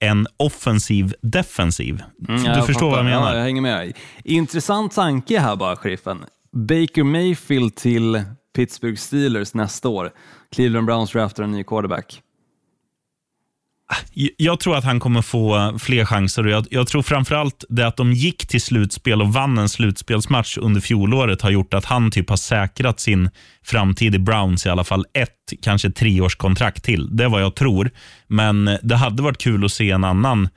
en 0.00 0.26
offensiv 0.36 1.14
defensiv. 1.22 2.02
Mm, 2.28 2.42
du 2.42 2.62
förstår 2.62 2.90
vad 2.90 2.98
jag 2.98 3.04
menar? 3.04 3.30
Ja, 3.30 3.36
jag 3.36 3.44
hänger 3.44 3.62
med. 3.62 3.92
Intressant 4.24 4.94
tanke 4.94 5.40
här 5.40 5.56
bara, 5.56 5.76
sheriffen. 5.76 6.18
Baker 6.52 7.04
Mayfield 7.04 7.76
till 7.76 8.22
Pittsburgh 8.58 8.96
Steelers 8.96 9.54
nästa 9.54 9.88
år. 9.88 10.10
Cleveland 10.52 10.86
Browns 10.86 11.10
draftar 11.10 11.42
en 11.42 11.52
ny 11.52 11.64
quarterback. 11.64 12.22
Jag 14.36 14.60
tror 14.60 14.76
att 14.76 14.84
han 14.84 15.00
kommer 15.00 15.22
få 15.22 15.78
fler 15.78 16.04
chanser 16.04 16.44
jag, 16.44 16.66
jag 16.70 16.88
tror 16.88 17.02
framförallt 17.02 17.64
det 17.68 17.86
att 17.86 17.96
de 17.96 18.12
gick 18.12 18.46
till 18.46 18.60
slutspel 18.60 19.22
och 19.22 19.32
vann 19.32 19.58
en 19.58 19.68
slutspelsmatch 19.68 20.58
under 20.58 20.80
fjolåret 20.80 21.42
har 21.42 21.50
gjort 21.50 21.74
att 21.74 21.84
han 21.84 22.10
typ 22.10 22.30
har 22.30 22.36
säkrat 22.36 23.00
sin 23.00 23.30
framtid 23.64 24.14
i 24.14 24.18
Browns 24.18 24.66
i 24.66 24.68
alla 24.68 24.84
fall 24.84 25.06
ett, 25.14 25.52
kanske 25.62 25.90
treårskontrakt 25.90 26.84
till. 26.84 27.16
Det 27.16 27.24
är 27.24 27.28
vad 27.28 27.42
jag 27.42 27.54
tror. 27.54 27.90
Men 28.26 28.78
det 28.82 28.96
hade 28.96 29.22
varit 29.22 29.38
kul 29.38 29.64
att 29.64 29.72
se 29.72 29.90
en 29.90 30.04
annan, 30.04 30.48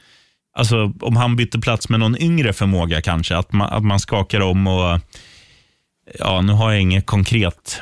alltså 0.56 0.94
om 1.02 1.16
han 1.16 1.36
bytte 1.36 1.60
plats 1.60 1.90
med 1.90 2.00
någon 2.00 2.18
yngre 2.18 2.54
förmåga 2.54 3.02
kanske, 3.02 3.38
att 3.38 3.54
man, 3.54 3.70
att 3.70 3.84
man 3.84 4.00
skakar 4.00 4.42
om 4.42 4.68
och, 4.68 5.00
ja 6.20 6.42
nu 6.42 6.54
har 6.54 6.72
jag 6.72 6.82
inget 6.82 7.06
konkret. 7.06 7.82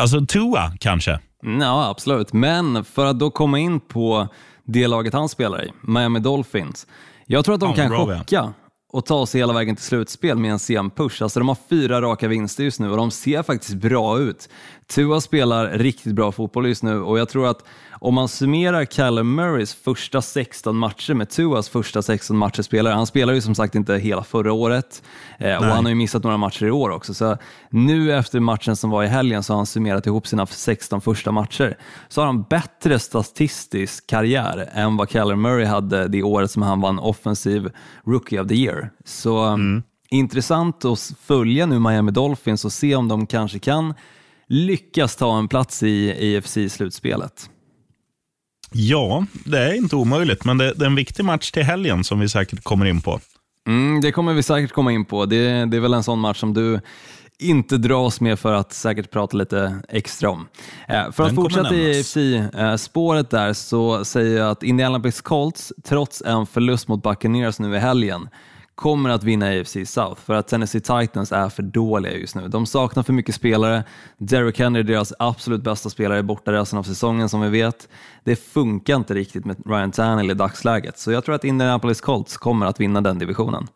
Alltså 0.00 0.26
Tua 0.26 0.72
kanske. 0.80 1.20
Mm, 1.44 1.60
Ja, 1.60 1.88
absolut. 1.90 2.32
Men 2.32 2.84
för 2.84 3.06
att 3.06 3.18
då 3.18 3.30
komma 3.30 3.58
in 3.58 3.80
på 3.80 4.28
det 4.64 4.86
laget 4.86 5.12
han 5.14 5.28
spelar 5.28 5.64
i, 5.64 5.72
Miami 5.80 6.18
Dolphins. 6.20 6.86
Jag 7.26 7.44
tror 7.44 7.54
att 7.54 7.60
de 7.60 7.70
Ja, 7.70 7.76
kan 7.76 7.88
bra 7.90 8.06
chocka 8.18 8.52
och 8.92 9.06
ta 9.06 9.26
sig 9.26 9.40
hela 9.40 9.52
vägen 9.52 9.76
till 9.76 9.84
slutspel 9.84 10.38
med 10.38 10.50
en 10.52 10.58
sen 10.58 10.90
push. 10.90 11.22
Alltså 11.22 11.40
de 11.40 11.48
har 11.48 11.56
fyra 11.70 12.02
raka 12.02 12.28
vinster 12.28 12.64
just 12.64 12.80
nu 12.80 12.90
och 12.90 12.96
de 12.96 13.10
ser 13.10 13.42
faktiskt 13.42 13.74
bra 13.74 14.18
ut. 14.18 14.48
Tua 14.94 15.20
spelar 15.20 15.70
riktigt 15.70 16.14
bra 16.14 16.32
fotboll 16.32 16.66
just 16.68 16.82
nu 16.82 17.00
och 17.02 17.18
jag 17.18 17.28
tror 17.28 17.46
att 17.50 17.64
om 18.02 18.14
man 18.14 18.28
summerar 18.28 18.84
Callum 18.84 19.34
Murrays 19.34 19.74
första 19.74 20.22
16 20.22 20.76
matcher 20.76 21.14
med 21.14 21.30
Tuas 21.30 21.68
första 21.68 22.02
16 22.02 22.36
matcher 22.36 22.62
spelare, 22.62 22.94
han 22.94 23.06
spelar 23.06 23.32
ju 23.32 23.40
som 23.40 23.54
sagt 23.54 23.74
inte 23.74 23.96
hela 23.96 24.24
förra 24.24 24.52
året 24.52 25.02
eh, 25.38 25.56
och 25.56 25.62
Nej. 25.62 25.70
han 25.70 25.84
har 25.84 25.88
ju 25.90 25.94
missat 25.94 26.24
några 26.24 26.36
matcher 26.36 26.66
i 26.66 26.70
år 26.70 26.90
också. 26.90 27.14
Så 27.14 27.36
nu 27.70 28.12
efter 28.12 28.40
matchen 28.40 28.76
som 28.76 28.90
var 28.90 29.04
i 29.04 29.06
helgen 29.06 29.42
så 29.42 29.52
har 29.52 29.56
han 29.56 29.66
summerat 29.66 30.06
ihop 30.06 30.26
sina 30.26 30.46
16 30.46 31.00
första 31.00 31.32
matcher. 31.32 31.76
Så 32.08 32.20
har 32.20 32.26
han 32.26 32.42
bättre 32.42 32.98
statistisk 32.98 34.06
karriär 34.06 34.70
än 34.72 34.96
vad 34.96 35.08
Callum 35.08 35.42
Murray 35.42 35.64
hade 35.64 36.08
det 36.08 36.22
året 36.22 36.50
som 36.50 36.62
han 36.62 36.80
vann 36.80 36.98
offensiv 36.98 37.70
Rookie 38.06 38.40
of 38.40 38.48
the 38.48 38.54
Year. 38.54 38.90
Så 39.04 39.38
Mm. 39.40 39.82
intressant 40.10 40.84
att 40.84 41.12
följa 41.20 41.66
nu 41.66 41.78
Miami 41.78 42.10
Dolphins 42.12 42.64
och 42.64 42.72
se 42.72 42.94
om 42.96 43.08
de 43.08 43.26
kanske 43.26 43.58
kan 43.58 43.94
lyckas 44.48 45.16
ta 45.16 45.38
en 45.38 45.48
plats 45.48 45.82
i 45.82 46.12
AFC-slutspelet. 46.36 47.50
Ja, 48.72 49.26
det 49.44 49.58
är 49.58 49.74
inte 49.74 49.96
omöjligt, 49.96 50.44
men 50.44 50.58
det, 50.58 50.72
det 50.74 50.84
är 50.84 50.86
en 50.86 50.94
viktig 50.94 51.24
match 51.24 51.50
till 51.50 51.62
helgen 51.62 52.04
som 52.04 52.20
vi 52.20 52.28
säkert 52.28 52.62
kommer 52.62 52.86
in 52.86 53.00
på. 53.00 53.20
Mm, 53.66 54.00
det 54.00 54.12
kommer 54.12 54.34
vi 54.34 54.42
säkert 54.42 54.72
komma 54.72 54.92
in 54.92 55.04
på. 55.04 55.26
Det, 55.26 55.64
det 55.64 55.76
är 55.76 55.80
väl 55.80 55.94
en 55.94 56.02
sån 56.02 56.18
match 56.18 56.38
som 56.38 56.54
du 56.54 56.80
inte 57.38 57.76
dras 57.76 58.20
med 58.20 58.38
för 58.38 58.52
att 58.52 58.72
säkert 58.72 59.10
prata 59.10 59.36
lite 59.36 59.82
extra 59.88 60.30
om. 60.30 60.48
Eh, 60.88 60.94
för 60.94 61.04
att 61.04 61.16
Den 61.16 61.36
kommer 61.36 61.50
fortsätta 61.50 61.74
i. 61.74 61.98
AFC-spåret 61.98 63.30
där 63.30 63.52
så 63.52 64.04
säger 64.04 64.38
jag 64.38 64.50
att 64.50 64.62
Indianapolis 64.62 65.20
Colts, 65.20 65.72
trots 65.84 66.22
en 66.22 66.46
förlust 66.46 66.88
mot 66.88 67.02
Buccaneers 67.02 67.58
nu 67.58 67.76
i 67.76 67.78
helgen, 67.78 68.28
kommer 68.80 69.10
att 69.10 69.24
vinna 69.24 69.46
AFC 69.46 69.76
South 69.84 70.20
för 70.20 70.34
att 70.34 70.48
Tennessee 70.48 70.80
Titans 70.80 71.32
är 71.32 71.48
för 71.48 71.62
dåliga 71.62 72.12
just 72.12 72.34
nu. 72.34 72.48
De 72.48 72.66
saknar 72.66 73.02
för 73.02 73.12
mycket 73.12 73.34
spelare. 73.34 73.84
Derrick 74.18 74.58
Henry 74.58 74.80
är 74.80 74.84
deras 74.84 75.12
absolut 75.18 75.62
bästa 75.62 75.90
spelare 75.90 76.22
borta 76.22 76.52
resten 76.52 76.78
av 76.78 76.82
säsongen 76.82 77.28
som 77.28 77.40
vi 77.40 77.48
vet. 77.48 77.88
Det 78.24 78.36
funkar 78.36 78.96
inte 78.96 79.14
riktigt 79.14 79.44
med 79.44 79.56
Ryan 79.66 79.90
Tannehill 79.90 80.30
i 80.30 80.34
dagsläget, 80.34 80.98
så 80.98 81.12
jag 81.12 81.24
tror 81.24 81.34
att 81.34 81.44
Indianapolis 81.44 82.00
Colts 82.00 82.36
kommer 82.36 82.66
att 82.66 82.80
vinna 82.80 83.00
den 83.00 83.18
divisionen. 83.18 83.66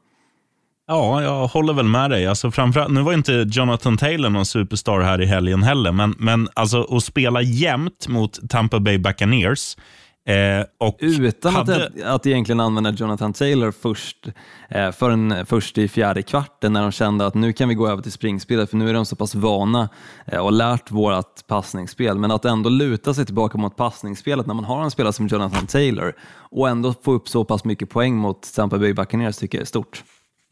Ja, 0.86 1.22
jag 1.22 1.46
håller 1.46 1.72
väl 1.72 1.88
med 1.88 2.10
dig. 2.10 2.26
Alltså 2.26 2.50
framförallt, 2.50 2.92
nu 2.92 3.02
var 3.02 3.12
inte 3.12 3.46
Jonathan 3.50 3.96
Taylor 3.96 4.30
någon 4.30 4.46
superstar 4.46 5.00
här 5.00 5.20
i 5.20 5.26
helgen 5.26 5.62
heller, 5.62 5.92
men, 5.92 6.14
men 6.18 6.48
alltså, 6.54 6.96
att 6.96 7.04
spela 7.04 7.42
jämt 7.42 8.08
mot 8.08 8.50
Tampa 8.50 8.80
Bay 8.80 8.98
Buccaneers 8.98 9.76
eh, 10.24 10.66
Utan 10.98 11.54
hade, 11.54 11.86
att, 11.86 12.02
att 12.02 12.26
egentligen 12.26 12.60
använda 12.60 12.90
Jonathan 12.90 13.32
Taylor 13.32 13.70
först, 13.70 14.26
eh, 14.68 14.90
förrän 14.90 15.46
först 15.46 15.78
i 15.78 15.88
fjärde 15.88 16.22
kvarten 16.22 16.72
när 16.72 16.82
de 16.82 16.92
kände 16.92 17.26
att 17.26 17.34
nu 17.34 17.52
kan 17.52 17.68
vi 17.68 17.74
gå 17.74 17.88
över 17.88 18.02
till 18.02 18.12
springspelet 18.12 18.70
för 18.70 18.76
nu 18.76 18.88
är 18.88 18.94
de 18.94 19.06
så 19.06 19.16
pass 19.16 19.34
vana 19.34 19.88
eh, 20.26 20.38
och 20.38 20.52
lärt 20.52 20.90
vårt 20.90 21.46
passningsspel. 21.46 22.18
Men 22.18 22.30
att 22.30 22.44
ändå 22.44 22.70
luta 22.70 23.14
sig 23.14 23.26
tillbaka 23.26 23.58
mot 23.58 23.76
passningsspelet 23.76 24.46
när 24.46 24.54
man 24.54 24.64
har 24.64 24.84
en 24.84 24.90
spelare 24.90 25.12
som 25.12 25.26
Jonathan 25.26 25.66
Taylor 25.66 26.14
och 26.50 26.68
ändå 26.68 26.94
få 27.02 27.12
upp 27.12 27.28
så 27.28 27.44
pass 27.44 27.64
mycket 27.64 27.90
poäng 27.90 28.16
mot 28.16 28.54
Tampa 28.54 28.78
Bay 28.78 28.92
Buccaneers 28.92 29.36
tycker 29.36 29.58
jag 29.58 29.62
är 29.62 29.66
stort. 29.66 30.04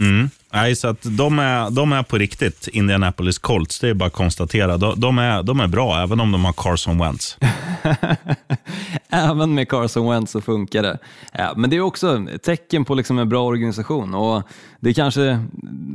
Mm. 0.03 0.31
Nej, 0.53 0.77
så 0.77 0.89
att 0.89 1.03
de, 1.03 1.39
är, 1.39 1.71
de 1.71 1.93
är 1.93 2.03
på 2.03 2.19
riktigt 2.19 2.69
Indianapolis 2.69 3.39
Colts, 3.39 3.81
det 3.81 3.89
är 3.89 3.95
bara 3.95 4.07
att 4.07 4.13
konstatera. 4.13 4.77
De, 4.77 5.01
de, 5.01 5.19
är, 5.19 5.43
de 5.43 5.61
är 5.61 5.67
bra, 5.67 6.03
även 6.03 6.21
om 6.21 6.33
de 6.33 6.45
har 6.45 6.53
Carson 6.53 6.99
Wentz. 6.99 7.39
Även 9.15 9.55
med 9.55 9.69
Carson 9.69 10.11
Wentz 10.11 10.33
så 10.33 10.41
funkar 10.41 10.83
det. 10.83 10.99
Ja, 11.33 11.53
men 11.57 11.71
det 11.71 11.77
är 11.77 11.81
också 11.81 12.27
ett 12.35 12.43
tecken 12.43 12.85
på 12.85 12.95
liksom 12.95 13.19
en 13.19 13.29
bra 13.29 13.45
organisation 13.45 14.15
och 14.15 14.43
det 14.81 14.91
är 14.91 14.95
kanske 14.95 15.45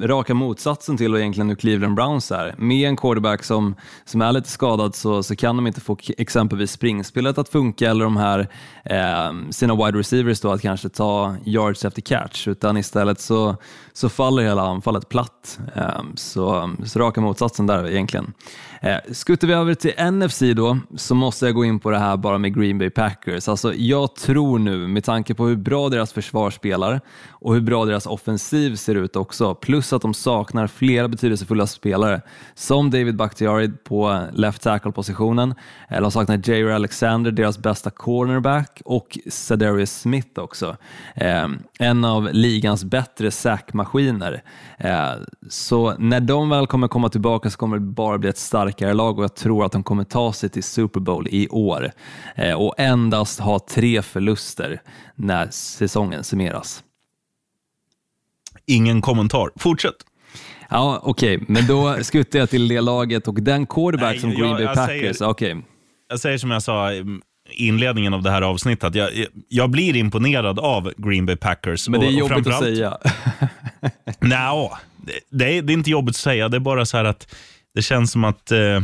raka 0.01 0.33
motsatsen 0.33 0.97
till 0.97 1.15
egentligen 1.15 1.49
hur 1.49 1.55
Cleveland 1.55 1.95
Browns 1.95 2.31
är. 2.31 2.55
Med 2.57 2.87
en 2.87 2.97
quarterback 2.97 3.43
som, 3.43 3.75
som 4.05 4.21
är 4.21 4.31
lite 4.31 4.49
skadad 4.49 4.95
så, 4.95 5.23
så 5.23 5.35
kan 5.35 5.55
de 5.55 5.67
inte 5.67 5.81
få 5.81 5.97
exempelvis 6.17 6.71
springspelet 6.71 7.37
att 7.37 7.49
funka 7.49 7.89
eller 7.89 8.03
de 8.03 8.17
här 8.17 8.47
eh, 8.85 9.49
sina 9.49 9.85
wide 9.85 9.99
receivers 9.99 10.41
då 10.41 10.51
att 10.51 10.61
kanske 10.61 10.89
ta 10.89 11.35
yards 11.45 11.85
efter 11.85 12.01
catch 12.01 12.47
utan 12.47 12.77
istället 12.77 13.21
så, 13.21 13.55
så 13.97 14.09
faller 14.09 14.43
hela 14.43 14.61
anfallet 14.61 15.09
platt. 15.09 15.59
Ehm, 15.75 16.15
så, 16.15 16.75
så 16.85 16.99
raka 16.99 17.21
motsatsen 17.21 17.67
där 17.67 17.87
egentligen. 17.87 18.33
Eh, 18.87 18.99
skuttar 19.11 19.47
vi 19.47 19.53
över 19.53 19.73
till 19.73 19.93
NFC 20.11 20.41
då 20.55 20.77
så 20.95 21.15
måste 21.15 21.45
jag 21.45 21.55
gå 21.55 21.65
in 21.65 21.79
på 21.79 21.91
det 21.91 21.99
här 21.99 22.17
bara 22.17 22.37
med 22.37 22.55
Green 22.55 22.77
Bay 22.77 22.89
Packers. 22.89 23.47
Alltså, 23.47 23.73
jag 23.73 24.15
tror 24.15 24.59
nu, 24.59 24.87
med 24.87 25.03
tanke 25.03 25.33
på 25.33 25.45
hur 25.45 25.55
bra 25.55 25.89
deras 25.89 26.13
försvar 26.13 26.51
spelar 26.51 27.01
och 27.29 27.53
hur 27.53 27.61
bra 27.61 27.85
deras 27.85 28.05
offensiv 28.05 28.75
ser 28.75 28.95
ut 28.95 29.15
också, 29.15 29.55
plus 29.55 29.93
att 29.93 30.01
de 30.01 30.13
saknar 30.13 30.67
flera 30.67 31.07
betydelsefulla 31.07 31.67
spelare 31.67 32.21
som 32.55 32.91
David 32.91 33.15
Bakhtiari 33.15 33.71
på 33.83 34.21
left 34.33 34.61
tackle-positionen, 34.61 35.55
eller 35.87 36.01
de 36.01 36.11
saknar 36.11 36.37
J.R. 36.37 36.69
Alexander, 36.69 37.31
deras 37.31 37.57
bästa 37.57 37.89
cornerback 37.89 38.81
och 38.85 39.17
Sedarius 39.27 39.99
Smith 39.99 40.39
också. 40.39 40.77
Eh, 41.15 41.47
en 41.79 42.05
av 42.05 42.29
ligans 42.31 42.83
bättre 42.83 43.31
sackmaskiner. 43.31 44.43
Eh, 44.77 45.11
så 45.49 45.93
när 45.97 46.19
de 46.19 46.49
väl 46.49 46.67
kommer 46.67 46.87
komma 46.87 47.09
tillbaka 47.09 47.49
så 47.49 47.57
kommer 47.57 47.77
det 47.77 47.85
bara 47.85 48.17
bli 48.17 48.29
ett 48.29 48.37
starkare 48.77 48.93
lag 48.93 49.17
och 49.17 49.23
jag 49.23 49.35
tror 49.35 49.65
att 49.65 49.71
de 49.71 49.83
kommer 49.83 50.03
ta 50.03 50.33
sig 50.33 50.49
till 50.49 50.63
Super 50.63 50.99
Bowl 50.99 51.27
i 51.27 51.47
år 51.49 51.91
eh, 52.35 52.53
och 52.53 52.75
endast 52.77 53.39
ha 53.39 53.59
tre 53.59 54.01
förluster 54.01 54.81
när 55.15 55.49
säsongen 55.49 56.23
summeras. 56.23 56.83
Ingen 58.65 59.01
kommentar. 59.01 59.49
Fortsätt. 59.55 59.95
Ja, 60.69 61.01
okej, 61.03 61.35
okay. 61.37 61.45
men 61.47 61.67
då 61.67 62.03
skuttar 62.03 62.39
jag 62.39 62.49
till 62.49 62.67
det 62.67 62.81
laget 62.81 63.27
och 63.27 63.41
den 63.41 63.65
quarterback 63.65 64.11
Nej, 64.11 64.19
som 64.19 64.29
Green 64.31 64.53
Bay 64.53 64.63
jag 64.63 64.75
Packers, 64.75 65.17
säger- 65.17 65.29
okej. 65.29 65.55
Jag 66.09 66.19
säger 66.19 66.37
som 66.37 66.51
jag 66.51 66.63
sa 66.63 66.93
i 66.93 67.19
inledningen 67.51 68.13
av 68.13 68.23
det 68.23 68.31
här 68.31 68.41
avsnittet. 68.41 68.95
Jag, 68.95 69.09
jag 69.47 69.69
blir 69.69 69.95
imponerad 69.95 70.59
av 70.59 70.93
Green 70.97 71.25
Bay 71.25 71.35
Packers. 71.35 71.89
Men 71.89 71.99
det 71.99 72.07
är 72.07 72.11
jobbigt 72.11 72.47
att 72.47 72.59
säga. 72.59 72.97
Nej, 74.19 74.69
det, 75.29 75.61
det 75.61 75.73
är 75.73 75.77
inte 75.77 75.89
jobbigt 75.89 76.15
att 76.15 76.21
säga. 76.21 76.49
Det 76.49 76.57
är 76.57 76.59
bara 76.59 76.85
så 76.85 76.97
här 76.97 77.05
att 77.05 77.27
det 77.77 77.81
känns 77.81 78.11
som 78.11 78.23
att 78.23 78.51
eh, 78.51 78.81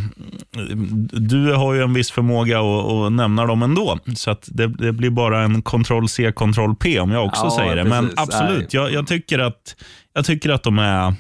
du 1.12 1.54
har 1.54 1.74
ju 1.74 1.82
en 1.82 1.94
viss 1.94 2.12
förmåga 2.12 2.60
att, 2.60 2.92
att 2.92 3.12
nämna 3.12 3.46
dem 3.46 3.64
ändå. 3.64 4.00
Så 4.16 4.32
att 4.32 4.50
det, 4.52 4.68
det 4.68 4.92
blir 4.92 5.10
bara 5.10 5.42
en 5.42 5.62
kontroll 5.62 6.10
C, 6.10 6.32
kontroll 6.32 6.76
P 6.76 7.00
om 7.00 7.12
jag 7.12 7.26
också 7.26 7.42
Ja, 7.44 7.56
säger 7.58 7.76
det. 7.76 7.84
Men 7.84 8.04
precis. 8.04 8.20
absolut, 8.20 8.58
Nej. 8.60 8.68
jag, 8.72 8.92
jag, 8.92 9.08
tycker 9.08 9.40
att, 9.40 9.76
jag 10.14 10.26
tycker 10.26 10.50
att 10.50 10.64
de 10.64 10.80
är, 10.80 11.14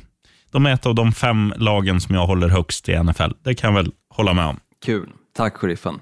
de 0.51 0.65
är 0.65 0.73
ett 0.73 0.85
av 0.85 0.95
de 0.95 1.11
fem 1.13 1.53
lagen 1.57 2.01
som 2.01 2.15
jag 2.15 2.25
håller 2.27 2.49
högst 2.49 2.89
i 2.89 3.03
NFL. 3.03 3.31
Det 3.43 3.55
kan 3.55 3.73
jag 3.73 3.83
väl 3.83 3.91
hålla 4.09 4.33
med 4.33 4.45
om. 4.45 4.59
Kul, 4.85 5.09
tack 5.37 5.57
sheriffen. 5.57 5.99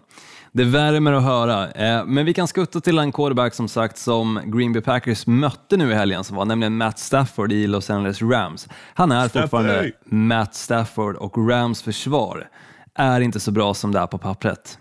Det 0.53 0.63
värmer 0.63 1.13
att 1.13 1.23
höra, 1.23 1.71
eh, 1.71 2.05
men 2.05 2.25
vi 2.25 2.33
kan 2.33 2.47
skutta 2.47 2.81
till 2.81 2.99
en 2.99 3.11
quarterback 3.11 3.53
som 3.53 3.67
sagt 3.67 3.97
som 3.97 4.39
Green 4.45 4.73
Bay 4.73 4.81
Packers 4.81 5.27
mötte 5.27 5.77
nu 5.77 5.91
i 5.91 5.93
helgen 5.93 6.23
som 6.23 6.35
var 6.35 6.45
nämligen 6.45 6.77
Matt 6.77 6.99
Stafford 6.99 7.51
i 7.51 7.67
Los 7.67 7.89
Angeles 7.89 8.21
Rams. 8.21 8.67
Han 8.93 9.11
är 9.11 9.27
Stafford! 9.27 9.41
fortfarande 9.41 9.91
Matt 10.05 10.55
Stafford 10.55 11.15
och 11.15 11.49
Rams 11.49 11.81
försvar 11.81 12.47
är 12.95 13.21
inte 13.21 13.39
så 13.39 13.51
bra 13.51 13.73
som 13.73 13.91
det 13.91 13.99
är 13.99 14.07
på 14.07 14.17
pappret. 14.17 14.77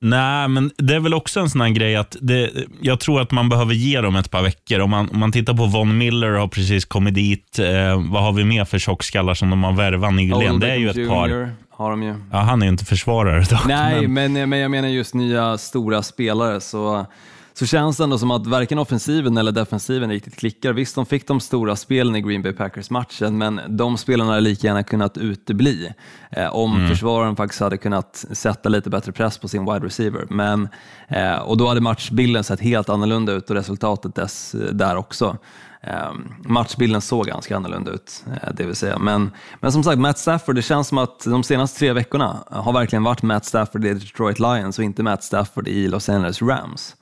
Nej, 0.00 0.48
men 0.48 0.70
det 0.78 0.94
är 0.94 1.00
väl 1.00 1.14
också 1.14 1.40
en 1.40 1.50
sån 1.50 1.60
här 1.60 1.68
grej 1.68 1.96
att 1.96 2.16
det, 2.20 2.50
jag 2.80 3.00
tror 3.00 3.20
att 3.20 3.30
man 3.30 3.48
behöver 3.48 3.74
ge 3.74 4.00
dem 4.00 4.16
ett 4.16 4.30
par 4.30 4.42
veckor. 4.42 4.80
Om 4.80 4.90
man, 4.90 5.10
om 5.10 5.18
man 5.18 5.32
tittar 5.32 5.54
på 5.54 5.66
Von 5.66 5.98
Miller 5.98 6.30
har 6.30 6.48
precis 6.48 6.84
kommit 6.84 7.14
dit. 7.14 7.58
Eh, 7.58 8.12
vad 8.12 8.22
har 8.22 8.32
vi 8.32 8.44
mer 8.44 8.64
för 8.64 8.78
tjockskallar 8.78 9.34
som 9.34 9.50
de 9.50 9.64
har 9.64 9.72
värvat 9.72 10.14
nyligen? 10.14 10.36
Odell 10.36 10.60
Det 10.60 10.70
är 10.70 10.76
ju 10.76 10.90
ett 10.90 11.08
par. 11.08 11.50
Har 11.76 11.90
de 11.90 12.02
ju. 12.02 12.14
Ja, 12.32 12.38
han 12.38 12.62
är 12.62 12.66
ju 12.66 12.72
inte 12.72 12.84
försvarare 12.84 13.40
dock. 13.40 13.66
Nej, 13.66 14.08
men, 14.08 14.32
men, 14.32 14.50
men 14.50 14.58
jag 14.58 14.70
menar 14.70 14.88
just 14.88 15.14
nya 15.14 15.58
stora 15.58 16.02
spelare 16.02 16.60
så, 16.60 17.06
så 17.54 17.66
känns 17.66 17.96
det 17.96 18.04
ändå 18.04 18.18
som 18.18 18.30
att 18.30 18.46
varken 18.46 18.78
offensiven 18.78 19.36
eller 19.36 19.52
defensiven 19.52 20.10
riktigt 20.10 20.36
klickar. 20.36 20.72
Visst, 20.72 20.94
de 20.94 21.06
fick 21.06 21.28
de 21.28 21.40
stora 21.40 21.76
spelen 21.76 22.16
i 22.16 22.20
Green 22.20 22.42
Bay 22.42 22.52
Packers-matchen, 22.52 23.38
men 23.38 23.60
de 23.68 23.98
spelarna 23.98 24.30
hade 24.30 24.40
lika 24.40 24.66
gärna 24.66 24.82
kunnat 24.82 25.18
utebli 25.18 25.92
eh, 26.30 26.54
om 26.54 26.88
försvararen 26.88 27.36
faktiskt 27.36 27.60
hade 27.60 27.76
kunnat 27.76 28.24
sätta 28.32 28.68
lite 28.68 28.90
bättre 28.90 29.12
press 29.12 29.38
på 29.38 29.48
sin 29.48 29.64
wide 29.64 29.86
receiver. 29.86 30.26
Men, 30.30 30.68
eh, 31.08 31.36
och 31.36 31.56
då 31.56 31.68
hade 31.68 31.80
matchbilden 31.80 32.44
sett 32.44 32.60
helt 32.60 32.88
annorlunda 32.88 33.32
ut 33.32 33.50
och 33.50 33.56
resultatet 33.56 34.14
dess, 34.14 34.54
där 34.72 34.96
också. 34.96 35.36
Eh, 35.82 36.12
matchbilden 36.44 37.00
såg 37.00 37.26
ganska 37.26 37.56
annorlunda 37.56 37.90
ut, 37.90 38.24
eh, 38.26 38.54
det 38.54 38.64
vill 38.66 38.76
säga. 38.76 38.98
Men, 38.98 39.30
men 39.60 39.72
som 39.72 39.84
sagt, 39.84 39.98
Matt 39.98 40.18
Stafford, 40.18 40.54
det 40.54 40.62
känns 40.62 40.88
som 40.88 40.98
att 40.98 41.24
de 41.24 41.42
senaste 41.42 41.78
tre 41.78 41.92
veckorna 41.92 42.44
har 42.50 42.72
verkligen 42.72 43.02
varit 43.02 43.22
Matt 43.22 43.44
Stafford 43.44 43.84
i 43.84 43.94
Detroit 43.94 44.38
Lions 44.38 44.78
och 44.78 44.84
inte 44.84 45.02
Matt 45.02 45.24
Stafford 45.24 45.68
i 45.68 45.88
Los 45.88 46.08
Angeles 46.08 46.42
Rams. 46.42 46.96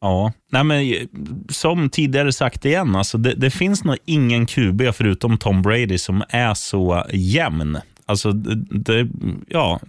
ja. 0.00 0.32
Nej, 0.52 0.64
men 0.64 0.80
eh, 0.80 1.06
som 1.48 1.90
tidigare 1.90 2.32
sagt 2.32 2.64
igen, 2.64 2.96
alltså 2.96 3.18
det, 3.18 3.34
det 3.34 3.50
finns 3.50 3.84
nog 3.84 3.96
ingen 4.04 4.46
QB 4.46 4.82
förutom 4.94 5.38
Tom 5.38 5.62
Brady 5.62 5.98
som 5.98 6.22
är 6.28 6.54
så 6.54 7.04
jämn. 7.12 7.78
Alltså, 8.06 8.32
det, 8.32 8.54
det, 8.70 9.08
ja, 9.48 9.80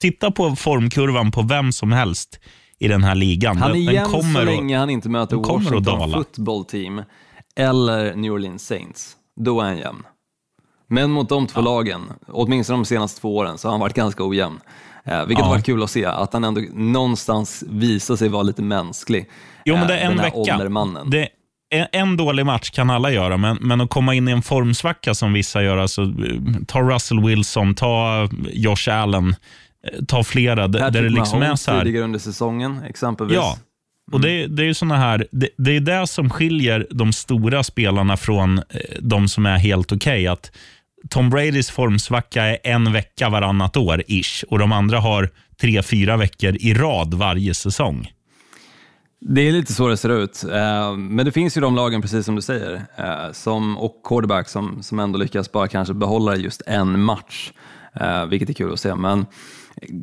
titta 0.00 0.30
på 0.30 0.56
formkurvan 0.56 1.30
på 1.30 1.42
vem 1.42 1.72
som 1.72 1.92
helst 1.92 2.40
i 2.80 2.88
den 2.88 3.04
här 3.04 3.14
ligan. 3.14 3.56
Han 3.56 3.70
är 3.70 3.92
jämn 3.92 4.34
så 4.34 4.42
länge 4.44 4.78
han 4.78 4.90
inte 4.90 5.08
möter 5.08 5.36
Washington 5.36 6.12
football 6.12 6.64
team 6.64 7.02
eller 7.56 8.14
New 8.14 8.32
Orleans 8.32 8.66
Saints. 8.66 9.16
Då 9.40 9.60
är 9.60 9.64
han 9.64 9.78
jämn. 9.78 10.02
Men 10.88 11.10
mot 11.10 11.28
de 11.28 11.46
två 11.46 11.60
lagen, 11.60 12.02
åtminstone 12.28 12.78
de 12.78 12.84
senaste 12.84 13.20
två 13.20 13.36
åren, 13.36 13.58
så 13.58 13.68
har 13.68 13.72
han 13.72 13.80
varit 13.80 13.94
ganska 13.94 14.24
ojämn. 14.24 14.60
Eh, 15.04 15.18
vilket 15.26 15.38
Ja. 15.38 15.44
har 15.44 15.50
varit 15.54 15.66
kul 15.66 15.82
att 15.82 15.90
se, 15.90 16.04
att 16.04 16.32
han 16.32 16.44
ändå 16.44 16.60
någonstans 16.72 17.64
visar 17.68 18.16
sig 18.16 18.28
vara 18.28 18.42
lite 18.42 18.62
mänsklig. 18.62 19.28
Jo, 19.64 19.74
men 19.74 19.82
eh, 19.82 19.88
det 19.88 19.98
är 19.98 20.04
en 20.04 20.10
den 20.10 20.18
här 20.18 20.24
vecka. 20.24 20.36
åldermannen. 20.54 21.10
Det, 21.10 21.28
en, 21.92 22.16
dålig 22.16 22.46
match 22.46 22.70
kan 22.70 22.90
alla 22.90 23.10
göra, 23.10 23.36
men, 23.36 23.58
men 23.60 23.80
att 23.80 23.90
komma 23.90 24.14
in 24.14 24.28
i 24.28 24.32
en 24.32 24.42
formsvacka 24.42 25.14
som 25.14 25.32
vissa 25.32 25.62
gör, 25.62 25.76
alltså, 25.76 26.02
eh, 26.02 26.08
ta 26.66 26.80
Russell 26.80 27.20
Wilson, 27.20 27.74
ta 27.74 28.28
Josh 28.52 28.90
Allen, 28.90 29.34
ta 30.08 30.24
flera, 30.24 30.68
där, 30.68 30.90
där 30.90 31.02
det 31.02 31.08
liksom 31.08 31.42
är 31.42 31.54
så 31.54 31.70
här. 31.70 31.84
tidigare 31.84 32.04
under 32.04 32.18
säsongen 32.18 32.82
exempelvis. 32.88 33.34
Ja, 33.34 33.58
och 34.12 34.20
det, 34.20 34.46
det 34.46 34.62
är 34.62 34.66
ju 34.66 34.74
såna 34.74 34.96
här, 34.96 35.26
det, 35.32 35.48
det 35.56 35.76
är 35.76 35.80
det 35.80 36.06
som 36.06 36.30
skiljer 36.30 36.86
de 36.90 37.12
stora 37.12 37.62
spelarna 37.62 38.16
från 38.16 38.58
eh, 38.58 38.64
de 39.00 39.28
som 39.28 39.46
är 39.46 39.56
helt 39.56 39.92
okej. 39.92 40.26
att 40.26 40.50
Tom 41.10 41.30
Bradys 41.30 41.70
formsvacka 41.70 42.44
är 42.44 42.58
en 42.62 42.92
vecka 42.92 43.28
varannat 43.28 43.76
år, 43.76 44.02
ish, 44.06 44.44
och 44.48 44.58
de 44.58 44.72
andra 44.72 45.00
har 45.00 45.30
tre, 45.60 45.82
fyra 45.82 46.16
veckor 46.16 46.56
i 46.60 46.74
rad 46.74 47.14
varje 47.14 47.54
säsong. 47.54 48.12
Det 49.20 49.40
är 49.40 49.52
lite 49.52 49.72
så 49.72 49.88
det 49.88 49.96
ser 49.96 50.08
ut, 50.08 50.44
Eh, 50.44 50.96
men 50.96 51.24
det 51.24 51.32
finns 51.32 51.56
ju 51.56 51.60
de 51.60 51.76
lagen, 51.76 52.02
precis 52.02 52.26
som 52.26 52.36
du 52.36 52.42
säger, 52.42 52.74
eh, 52.96 53.32
som, 53.32 53.78
och 53.78 54.02
quarterback 54.04 54.48
som, 54.48 54.82
som 54.82 54.98
ändå 54.98 55.18
lyckas 55.18 55.52
bara 55.52 55.68
kanske 55.68 55.94
behålla 55.94 56.36
just 56.36 56.62
en 56.66 57.00
match, 57.00 57.52
eh, 58.00 58.26
vilket 58.26 58.48
är 58.48 58.52
kul 58.52 58.72
att 58.72 58.80
se. 58.80 58.94
Men 58.94 59.26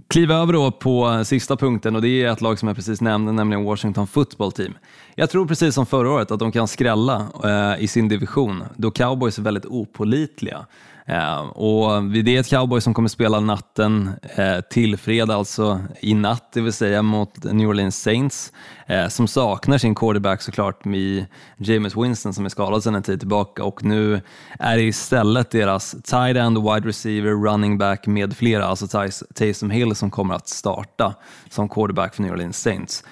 kliva 0.08 0.36
över 0.36 0.54
då 0.54 0.72
på 0.72 1.24
sista 1.26 1.58
punkten 1.58 1.96
och 1.96 2.02
det 2.02 2.24
är 2.24 2.32
ett 2.32 2.42
lag 2.42 2.60
som 2.60 2.68
jag 2.68 2.76
precis 2.76 3.02
nämnde, 3.02 3.32
nämligen 3.32 3.64
Washington 3.64 4.08
Football 4.08 4.52
Team. 4.52 4.74
Jag 5.16 5.30
tror 5.30 5.46
precis 5.46 5.76
som 5.76 5.86
förra 5.86 6.12
året 6.12 6.32
att 6.32 6.40
de 6.40 6.52
kan 6.52 6.68
skrälla 6.68 7.28
eh, 7.44 7.84
i 7.84 7.88
sin 7.88 8.08
division, 8.08 8.64
då 8.76 8.92
Cowboys 8.92 9.38
är 9.38 9.42
väldigt 9.42 9.66
opålitliga. 9.66 10.66
Eh, 11.06 11.39
och 11.39 12.04
det 12.04 12.36
är 12.36 12.39
ett 12.39 12.50
cowboy 12.50 12.82
som 12.82 12.94
kommer 12.94 13.10
spela 13.10 13.39
natten 13.39 14.12
eh, 14.36 14.60
till 14.70 14.98
fredag, 14.98 15.36
alltså 15.36 15.82
i 16.02 16.13
natt, 16.13 16.50
det 16.54 16.62
vill 16.62 16.74
säga 16.74 17.02
mot 17.02 17.44
New 17.44 17.70
Orleans 17.70 18.02
Saints, 18.02 18.54
eh, 18.88 19.08
som 19.08 19.28
saknar 19.28 19.78
sin 19.78 19.96
quarterback 19.96 20.42
såklart 20.42 20.86
med 20.86 21.26
James 21.58 21.98
Winston 21.98 22.34
som 22.34 22.46
är 22.46 22.50
skadad 22.50 22.84
sedan 22.84 22.96
en 22.96 23.04
tid 23.04 23.20
tillbaka 23.20 23.63
och 23.63 23.84
nu 23.84 24.22
är 24.60 24.78
det 24.78 24.84
istället 24.84 25.52
deras 25.52 25.92
tight 25.92 26.38
end, 26.38 26.58
wide 26.58 26.88
receiver, 26.88 27.32
running 27.32 27.78
back 27.78 28.08
med 28.08 28.38
flera, 28.38 28.66
alltså 28.66 28.88
Taysom 29.36 29.72
Hill 29.72 29.96
som 29.96 30.12
kommer 30.12 30.36
att 30.36 30.48
starta 30.48 31.16
som 31.50 31.70
quarterback 31.70 32.16
för 32.16 32.24
New 32.24 32.34
Orleans 32.34 32.62
Saints. 32.62 33.04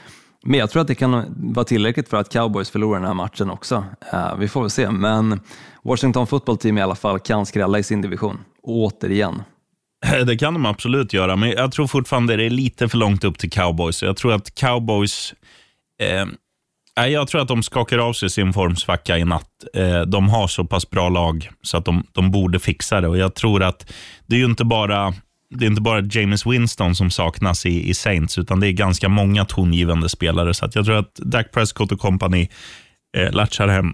Men 0.43 0.59
jag 0.59 0.69
tror 0.69 0.81
att 0.81 0.87
det 0.87 0.95
kan 0.95 1.25
vara 1.53 1.65
tillräckligt 1.65 2.09
för 2.09 2.17
att 2.17 2.33
Cowboys 2.33 2.69
förlorar 2.69 2.99
den 2.99 3.07
här 3.07 3.13
matchen 3.13 3.49
också. 3.49 3.85
Eh, 4.13 4.35
vi 4.35 4.47
får 4.47 4.61
väl 4.61 4.69
se, 4.69 4.91
men 4.91 5.39
Washington 5.83 6.27
Football 6.27 6.57
Team 6.57 6.77
i 6.77 6.81
alla 6.81 6.95
fall 6.95 7.19
kan 7.19 7.45
skrälla 7.45 7.79
i 7.79 7.83
sin 7.83 8.01
division, 8.01 8.37
återigen. 8.63 9.43
Eh, 10.05 10.25
det 10.25 10.37
kan 10.37 10.53
de 10.53 10.65
absolut 10.65 11.13
göra, 11.13 11.35
men 11.35 11.49
jag 11.49 11.71
tror 11.71 11.87
fortfarande 11.87 12.35
det 12.35 12.45
är 12.45 12.49
lite 12.49 12.89
för 12.89 12.97
långt 12.97 13.23
upp 13.23 13.37
till 13.37 13.51
cowboys. 13.51 14.03
Jag 14.03 14.17
tror 14.17 14.33
att 14.33 14.55
cowboys... 14.55 15.33
Eh, 16.01 16.25
jag 17.07 17.27
tror 17.27 17.41
att 17.41 17.47
de 17.47 17.63
skakar 17.63 17.97
av 17.97 18.13
sig 18.13 18.29
sin 18.29 18.53
formsvacka 18.53 19.17
i 19.17 19.25
natt. 19.25 19.49
Eh, 19.73 20.01
de 20.01 20.29
har 20.29 20.47
så 20.47 20.65
pass 20.65 20.89
bra 20.89 21.09
lag 21.09 21.49
så 21.61 21.77
att 21.77 21.85
de, 21.85 22.03
de 22.11 22.31
borde 22.31 22.59
fixa 22.59 23.01
det. 23.01 23.07
Och 23.07 23.17
Jag 23.17 23.35
tror 23.35 23.63
att 23.63 23.93
det 24.25 24.35
är 24.35 24.39
ju 24.39 24.45
inte 24.45 24.65
bara 24.65 25.13
det 25.51 25.65
är 25.65 25.69
inte 25.69 25.81
bara 25.81 26.01
James 26.01 26.45
Winston 26.45 26.95
som 26.95 27.11
saknas 27.11 27.65
i, 27.65 27.89
i 27.89 27.93
Saints, 27.93 28.37
utan 28.37 28.59
det 28.59 28.67
är 28.67 28.71
ganska 28.71 29.09
många 29.09 29.45
tongivande 29.45 30.09
spelare. 30.09 30.53
Så 30.53 30.65
att 30.65 30.75
jag 30.75 30.85
tror 30.85 30.95
att 30.95 31.15
Dak 31.15 31.51
Prescott 31.51 31.91
och 31.91 31.99
company 31.99 32.47
eh, 33.17 33.31
latchar 33.31 33.67
hem 33.67 33.93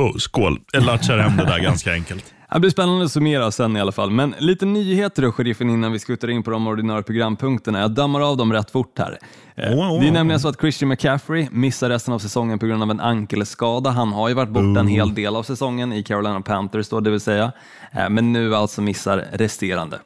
oh, 0.00 0.16
skål, 0.16 0.58
eh, 0.74 0.84
latchar 0.84 1.18
hem 1.18 1.36
det 1.36 1.44
där 1.44 1.58
ganska 1.58 1.92
enkelt. 1.92 2.24
Det 2.52 2.60
blir 2.60 2.70
spännande 2.70 3.04
att 3.04 3.12
summera 3.12 3.50
sen 3.50 3.76
i 3.76 3.80
alla 3.80 3.92
fall, 3.92 4.10
men 4.10 4.34
lite 4.38 4.66
nyheter 4.66 5.22
då, 5.22 5.32
sheriffen, 5.32 5.70
innan 5.70 5.92
vi 5.92 5.98
skuttar 5.98 6.30
in 6.30 6.42
på 6.42 6.50
de 6.50 6.66
ordinarie 6.66 7.02
programpunkterna. 7.02 7.80
Jag 7.80 7.90
dammar 7.90 8.20
av 8.20 8.36
dem 8.36 8.52
rätt 8.52 8.70
fort 8.70 8.98
här. 8.98 9.18
Eh, 9.56 9.72
Åh, 9.72 9.92
åh, 9.92 10.00
Det 10.00 10.06
är 10.06 10.08
åh. 10.08 10.12
nämligen 10.14 10.40
så 10.40 10.48
att 10.48 10.60
Christian 10.60 10.88
McCaffrey 10.88 11.48
missar 11.50 11.88
resten 11.88 12.14
av 12.14 12.18
säsongen 12.18 12.58
på 12.58 12.66
grund 12.66 12.82
av 12.82 12.90
en 12.90 13.00
ankelskada. 13.00 13.90
Han 13.90 14.12
har 14.12 14.28
ju 14.28 14.34
varit 14.34 14.48
borta 14.48 14.80
en 14.80 14.88
hel 14.88 15.14
del 15.14 15.36
av 15.36 15.42
säsongen 15.42 15.92
i 15.92 16.02
Carolina 16.02 16.40
Panthers 16.40 16.88
då, 16.88 17.00
det 17.00 17.10
vill 17.10 17.20
säga, 17.20 17.52
Eh, 17.92 18.08
men 18.08 18.32
nu 18.32 18.56
alltså 18.56 18.82
missar 18.82 19.24
resterande. 19.32 19.98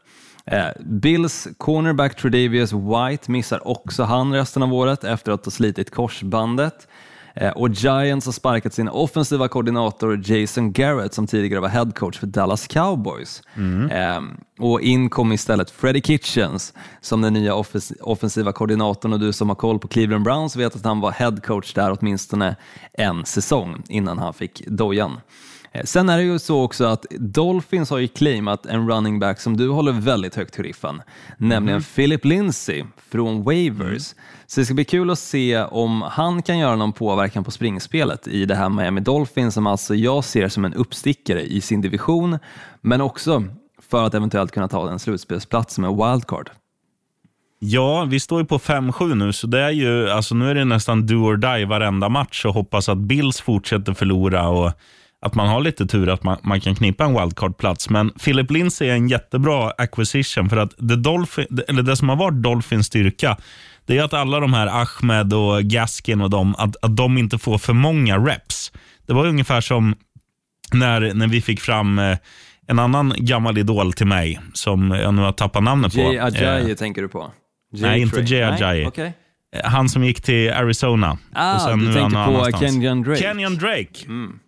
Eh, 0.50 0.66
Bills 0.85 1.48
cornerback 1.59 2.16
Tredavious 2.16 2.72
White 2.72 3.30
missar 3.30 3.68
också 3.68 4.02
han 4.02 4.33
resten 4.33 4.62
av 4.62 4.74
året 4.74 5.04
efter 5.04 5.33
att 5.33 5.44
ha 5.44 5.50
slitit 5.50 5.90
korsbandet. 5.90 6.88
Eh, 7.37 7.50
Och 7.50 7.68
Giants 7.70 8.26
har 8.26 8.33
sparkat 8.33 8.74
sin 8.74 8.88
offensiva 8.88 9.48
koordinator 9.48 10.20
Jason 10.30 10.72
Garrett 10.72 11.14
som 11.14 11.26
tidigare 11.26 11.61
var 11.61 11.68
head 11.68 11.90
coach 11.94 12.18
för 12.18 12.26
Dallas 12.26 12.66
Cowboys. 12.66 13.42
Eh, 13.90 14.20
och 14.59 14.80
in 14.80 15.11
kom 15.11 15.33
istället 15.33 15.70
Freddie 15.70 16.00
Kitchens 16.02 16.72
som 17.00 17.20
den 17.20 17.33
nya 17.33 17.52
offens- 17.54 18.00
offensiva 18.00 18.52
koordinatorn 18.52 19.12
och 19.12 19.20
du 19.20 19.33
som 19.33 19.48
har 19.48 19.57
koll 19.57 19.78
på 19.78 19.88
Cleveland 19.88 20.24
Browns 20.24 20.57
vet 20.57 20.76
att 20.76 20.85
han 20.85 21.00
var 21.00 21.12
head 21.12 21.37
coach 21.44 21.74
där 21.74 21.96
åtminstone 22.00 22.57
en 22.92 23.24
säsong 23.24 23.83
innan 23.88 24.18
han 24.18 24.35
fick 24.35 24.66
dojan. 24.66 25.20
Eh, 25.74 25.84
Sen 25.84 26.08
är 26.08 26.16
det 26.16 26.22
ju 26.22 26.38
så 26.38 26.62
också 26.62 26.84
att 26.84 27.06
Dolphins 27.10 27.90
har 27.90 27.98
ju 27.98 28.08
claimat 28.08 28.66
en 28.66 28.90
running 28.90 29.18
back 29.18 29.40
som 29.40 29.56
du 29.56 29.68
håller 29.68 29.92
väldigt 29.92 30.34
högt 30.34 30.56
Huriffen, 30.56 31.02
nämligen 31.38 31.82
Philip 31.82 32.24
Lindsay 32.24 32.84
från 33.10 33.42
Waivers. 33.42 34.14
Så 34.46 34.60
det 34.60 34.64
ska 34.64 34.74
bli 34.74 34.84
kul 34.84 35.10
att 35.10 35.18
se 35.18 35.62
om 35.62 36.02
han 36.02 36.42
kan 36.42 36.58
göra 36.58 36.76
någon 36.76 36.92
påverkan 36.92 37.44
på 37.44 37.50
springspelet 37.50 38.28
i 38.28 38.44
det 38.44 38.54
här 38.54 38.68
Miami 38.68 39.00
Dolphins 39.00 39.54
som 39.54 39.66
alltså 39.66 39.94
jag 39.94 40.24
ser 40.24 40.48
som 40.48 40.64
en 40.64 40.74
uppstickare 40.74 41.42
i 41.42 41.60
sin 41.60 41.80
division, 41.80 42.38
men 42.80 43.00
också 43.00 43.44
för 43.90 44.06
att 44.06 44.14
eventuellt 44.14 44.52
kunna 44.52 44.68
ta 44.68 44.90
en 44.90 44.98
slutspelsplats 44.98 45.78
med 45.78 45.90
wildcard. 45.90 46.50
Ja, 47.58 48.04
vi 48.04 48.20
står 48.20 48.40
ju 48.40 48.46
på 48.46 48.58
5-7 48.58 49.14
nu, 49.14 49.32
så 49.32 49.46
det 49.46 49.60
är 49.60 49.70
ju, 49.70 50.10
alltså 50.10 50.34
nu 50.34 50.50
är 50.50 50.54
det 50.54 50.64
nästan 50.64 51.06
do 51.06 51.14
or 51.14 51.37
die 51.37 51.64
varenda 51.64 52.08
match 52.08 52.44
och 52.44 52.54
hoppas 52.54 52.88
att 52.88 52.98
Bills 52.98 53.40
fortsätter 53.40 53.94
förlora 53.94 54.48
och 54.48 54.72
att 55.24 55.34
man 55.34 55.48
har 55.48 55.60
lite 55.60 55.87
tur 55.87 56.08
att 56.08 56.22
man, 56.22 56.38
man 56.42 56.60
kan 56.60 56.74
knipa 56.74 57.04
en 57.04 57.12
wildcard-plats. 57.20 57.90
Men 57.90 58.10
Philip 58.10 58.50
Lindsay 58.50 58.88
är 58.88 58.94
en 58.94 59.08
jättebra 59.08 59.72
acquisition 59.78 60.48
för 60.48 60.56
att 60.56 60.74
det, 60.78 60.96
Dolphin, 60.96 61.46
eller 61.68 61.82
det 61.82 61.96
som 61.96 62.08
har 62.08 62.16
varit 62.16 62.42
Dolphins 62.42 62.87
styrka, 62.87 63.37
det 63.87 63.98
är 63.98 64.02
att 64.04 64.14
alla 64.14 64.40
de 64.40 64.52
här 64.52 64.66
Ahmed 64.66 65.32
och 65.32 65.62
Gaskin 65.62 66.20
och 66.20 66.30
de, 66.30 66.54
att, 66.58 66.76
att 66.84 66.96
de 66.96 67.18
inte 67.18 67.38
får 67.38 67.58
för 67.58 67.72
många 67.72 68.18
reps. 68.18 68.72
Det 69.06 69.12
var 69.12 69.26
ungefär 69.26 69.60
som 69.60 69.94
när, 70.72 71.14
när 71.14 71.26
vi 71.28 71.40
fick 71.42 71.60
fram 71.60 71.98
eh, 71.98 72.16
en 72.66 72.78
annan 72.78 73.14
gammal 73.16 73.58
idol 73.58 73.92
till 73.92 74.06
mig, 74.06 74.40
som 74.52 74.90
jag 74.90 75.14
nu 75.14 75.22
har 75.22 75.32
tappat 75.32 75.62
namnet 75.62 75.94
på. 75.94 76.00
Jay 76.00 76.16
Eh, 76.16 76.24
Ajayi 76.24 76.76
tänker 76.76 77.02
du 77.02 77.08
på? 77.08 77.32
nej, 77.72 78.00
inte. 78.00 78.20
Jay 78.20 78.42
Ajayi. 78.42 78.87
okej. 78.87 79.12
Eh, 79.56 79.70
Han 79.70 79.88
som 79.88 80.04
gick 80.04 80.22
till 80.22 80.52
Arizona. 80.52 81.18
Ah, 81.34 81.70
du 81.70 81.76
nu 81.76 81.82
är 81.82 81.87
han 81.87 81.94
tänker 81.94 82.00
någon 82.00 82.12
på 82.12 82.40
annanstans. 82.40 83.20
Kenyon 83.20 83.54
Drake. 83.56 84.04
Mm. 84.06 84.38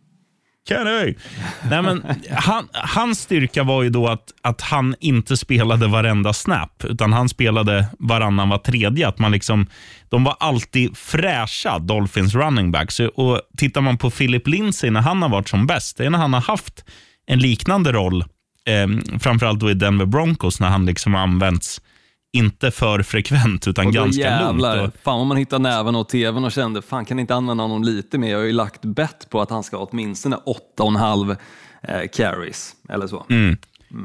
Nej, 1.71 1.83
men 1.83 2.05
han, 2.31 2.69
hans 2.73 3.21
styrka 3.21 3.63
var 3.63 3.83
ju 3.83 3.91
då 3.91 4.09
att, 4.09 4.33
att 4.43 4.61
han 4.61 4.95
inte 5.01 5.37
spelade 5.37 5.87
varenda 5.87 6.33
snap, 6.33 6.85
utan 6.85 7.13
han 7.13 7.29
spelade 7.29 7.87
varannan 7.99 8.49
var 8.49 8.59
tredje. 8.59 9.09
Att 9.09 9.19
man 9.19 9.33
liksom, 9.33 9.67
de 10.09 10.25
var 10.25 10.37
alltid 10.41 10.97
fräscha, 10.97 11.79
Dolphins 11.79 12.35
running 12.35 12.73
backs. 12.73 13.01
Och 13.01 13.41
tittar 13.57 13.81
man 13.81 13.99
på 13.99 14.11
Philip 14.11 14.49
Lindsay 14.49 14.91
när 14.91 15.01
han 15.01 15.23
har 15.23 15.29
varit 15.29 15.49
som 15.49 15.67
bäst, 15.67 15.97
det 15.97 16.05
är 16.05 16.11
när 16.11 16.19
han 16.19 16.33
har 16.33 16.41
haft 16.41 16.85
en 17.27 17.39
liknande 17.39 17.93
roll, 17.93 18.25
eh, 18.67 19.19
framförallt 19.19 19.61
då 19.61 19.71
i 19.71 19.75
Denver 19.75 20.07
Broncos, 20.07 20.61
när 20.61 20.69
han 20.69 20.87
liksom 20.87 21.15
har 21.15 21.21
använts 21.21 21.81
inte 22.37 22.71
för 22.71 23.03
frekvent, 23.03 23.69
utan 23.69 23.93
ganska 23.93 24.23
jävlar, 24.23 24.77
lugnt. 24.77 24.95
Och, 24.95 25.03
fan 25.03 25.21
om 25.21 25.29
man 25.29 25.37
hittar 25.37 25.59
näven 25.59 25.97
och 25.97 26.09
tvn 26.09 26.45
och 26.45 26.53
kände, 26.53 26.83
fan 26.83 27.05
kan 27.05 27.19
inte 27.19 27.35
använda 27.35 27.65
honom 27.65 27.85
lite 27.85 28.19
mer? 28.19 28.31
Jag 28.31 28.39
har 28.39 28.45
ju 28.45 28.53
lagt 28.53 28.83
bett 28.83 29.31
på 29.31 29.41
att 29.41 29.51
han 29.51 29.63
ska 29.63 29.77
ha 29.77 29.89
åtminstone 29.91 30.37
8,5 30.79 31.37
eh, 31.83 32.09
carries 32.09 32.73
eller 32.89 33.07
så. 33.07 33.27
Mm. 33.31 33.57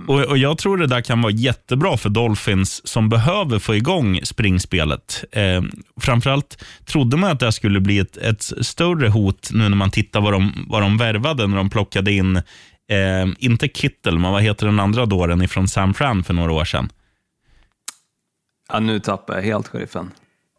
Och, 0.07 0.19
och 0.19 0.37
Jag 0.37 0.57
tror 0.57 0.77
det 0.77 0.87
där 0.87 1.01
kan 1.01 1.21
vara 1.21 1.33
jättebra 1.33 1.97
för 1.97 2.09
Dolphins 2.09 2.87
som 2.87 3.09
behöver 3.09 3.59
få 3.59 3.75
igång 3.75 4.19
springspelet. 4.23 5.23
Eh, 5.31 5.61
framförallt 6.01 6.63
trodde 6.85 7.17
man 7.17 7.31
att 7.31 7.39
det 7.39 7.51
skulle 7.51 7.79
bli 7.79 7.99
ett, 7.99 8.17
ett 8.17 8.43
större 8.61 9.09
hot 9.09 9.49
nu 9.53 9.69
när 9.69 9.77
man 9.77 9.91
tittar 9.91 10.21
vad 10.21 10.33
de, 10.33 10.65
vad 10.69 10.81
de 10.81 10.97
värvade 10.97 11.47
när 11.47 11.57
de 11.57 11.69
plockade 11.69 12.11
in, 12.11 12.35
eh, 12.35 13.27
inte 13.39 13.67
Kittel, 13.67 14.19
men 14.19 14.31
vad 14.31 14.41
heter 14.41 14.65
den 14.65 14.79
andra 14.79 15.05
dåren 15.05 15.41
ifrån 15.41 15.67
San 15.67 15.93
Fran 15.93 16.23
för 16.23 16.33
några 16.33 16.51
år 16.51 16.65
sedan? 16.65 16.89
Ja, 18.73 18.79
nu 18.79 18.99
tappar 18.99 19.35
jag 19.35 19.41
helt 19.41 19.67
sheriffen. 19.67 20.11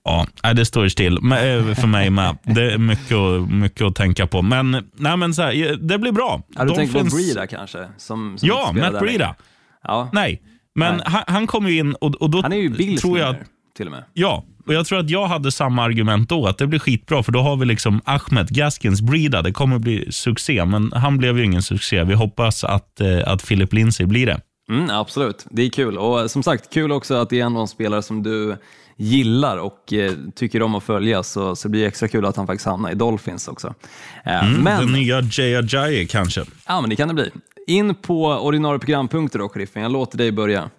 Ja, 0.05 0.27
det 0.53 0.65
står 0.65 0.89
still 0.89 1.17
eh, 1.17 1.75
för 1.75 1.87
mig 1.87 2.11
med. 2.11 2.39
Det 2.43 2.73
är 2.73 2.79
mycket, 2.79 3.53
mycket 3.53 3.83
att 3.83 3.95
tänka 3.95 4.27
på. 4.27 4.43
Men, 4.43 4.91
nej, 4.95 5.17
men 5.17 5.35
så 5.35 5.43
här, 5.43 5.77
det 5.77 5.99
blir 5.99 6.13
bra. 6.13 6.43
Ja, 6.57 6.65
du 6.65 6.75
tänker 6.75 6.93
på 6.93 6.99
Dolphins- 6.99 7.15
Breida 7.15 7.47
kanske? 7.47 7.79
Som, 7.97 8.39
som 8.39 8.49
Ja, 8.49 8.73
Matt 8.73 9.03
längre. 9.05 9.35
Ja. 9.83 10.09
Nej, 10.13 10.43
men 10.75 10.97
Nej. 10.97 11.07
Han, 11.07 11.23
han 11.27 11.47
kom 11.47 11.67
ju 11.69 11.79
in 11.79 11.95
och, 11.95 12.15
och 12.15 12.31
då 12.31 12.43
Han 12.43 12.53
är 12.53 12.57
ju 12.57 12.69
Bills 12.69 13.01
tror 13.01 13.19
jag 13.19 13.37
till 13.77 13.87
och 13.87 13.93
med. 13.93 14.05
Ja, 14.13 14.45
och 14.67 14.75
jag 14.75 14.87
tror 14.87 14.99
att 14.99 15.11
jag 15.11 15.27
hade 15.27 15.53
samma 15.53 15.83
argument 15.85 16.29
då, 16.29 16.47
att 16.47 16.59
det 16.59 16.67
blir 16.67 16.79
skitbra, 16.79 17.23
för 17.23 17.33
då 17.33 17.41
har 17.41 17.57
vi 17.57 17.67
liksom 17.67 18.01
Ahmed 18.05 18.49
Gaskins 18.49 19.01
Breeda. 19.03 19.43
Det 19.43 19.53
kommer 19.53 19.79
bli 19.79 20.13
succé, 20.13 20.65
men 20.65 20.93
han 20.93 21.19
blev 21.19 21.39
ju 21.39 21.45
ingen 21.45 21.63
succé. 21.63 22.05
Vi 22.05 22.15
hoppas 22.15 22.65
att, 22.65 23.01
eh, 23.01 23.19
att 23.27 23.47
Philip 23.49 23.73
Lindsay 23.73 24.07
blir 24.07 24.27
det. 24.27 24.41
Mm, 24.73 24.91
absolut, 24.91 25.47
det 25.51 25.63
är 25.63 25.71
kul. 25.71 25.99
Och 25.99 26.21
eh, 26.21 26.27
som 26.27 26.43
sagt, 26.43 26.73
kul 26.75 26.93
också 26.93 27.15
att 27.15 27.31
det 27.31 27.41
är 27.41 27.45
en 27.61 27.69
spelare 27.69 28.03
som 28.03 28.23
du 28.23 28.57
gillar 28.97 29.57
och 29.57 29.93
eh, 29.93 30.13
tycker 30.37 30.63
om 30.63 30.75
att 30.75 30.83
följa, 30.83 31.23
så, 31.23 31.57
så 31.57 31.69
det 31.69 31.73
blir 31.73 31.87
extra 31.87 32.09
kul 32.09 32.27
att 32.27 32.37
han 32.37 32.47
faktiskt 32.47 32.67
hamnar 32.67 32.91
i 32.91 32.95
Dolphins 32.95 33.49
också. 33.49 33.75
Eh, 34.25 34.49
men, 34.59 34.81
Den 34.81 34.93
nya 34.93 35.21
Jay 35.21 35.55
Ajayi 35.57 36.07
kanske. 36.07 36.45
ja, 36.67 36.81
men 36.81 36.91
det 36.91 36.97
kan 36.97 37.09
det 37.09 37.15
bli. 37.15 37.31
In 37.67 37.95
på 37.95 38.25
ordinarie 38.27 38.79
programpunkter 38.79 39.39
då, 39.39 39.49
sheriffen. 39.49 39.83
Jag 39.83 39.93
låter 39.93 40.19
dig 40.19 40.33
börja. 40.33 40.71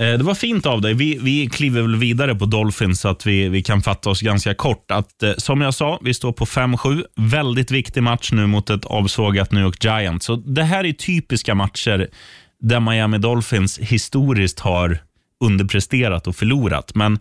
Eh, 0.00 0.12
Det 0.18 0.22
var 0.24 0.34
fint 0.34 0.66
av 0.66 0.80
dig. 0.80 0.94
Vi, 0.94 1.18
vi 1.18 1.46
kliver 1.48 1.82
väl 1.82 1.96
vidare 1.96 2.34
på 2.34 2.44
Dolphins 2.44 3.00
så 3.00 3.08
att 3.08 3.26
vi, 3.26 3.48
vi 3.48 3.62
kan 3.62 3.82
fatta 3.82 4.10
oss 4.10 4.20
ganska 4.20 4.54
kort. 4.54 4.90
Att, 4.90 5.22
eh, 5.22 5.32
som 5.36 5.60
jag 5.60 5.74
sa, 5.74 5.98
vi 6.02 6.14
står 6.14 6.32
på 6.32 6.46
5-7. 6.46 7.04
Väldigt 7.16 7.70
viktig 7.70 8.02
match 8.02 8.32
nu 8.32 8.46
mot 8.46 8.70
ett 8.70 8.84
avsågat 8.84 9.52
New 9.52 9.62
York 9.62 9.84
Giants. 9.84 10.26
Så 10.26 10.36
det 10.36 10.62
här 10.62 10.84
är 10.84 10.92
typiska 10.92 11.54
matcher 11.54 12.08
där 12.64 12.80
Miami 12.80 13.18
Dolphins 13.18 13.78
historiskt 13.78 14.60
har 14.60 14.98
underpresterat 15.44 16.26
och 16.26 16.36
förlorat. 16.36 16.94
Men 16.94 17.18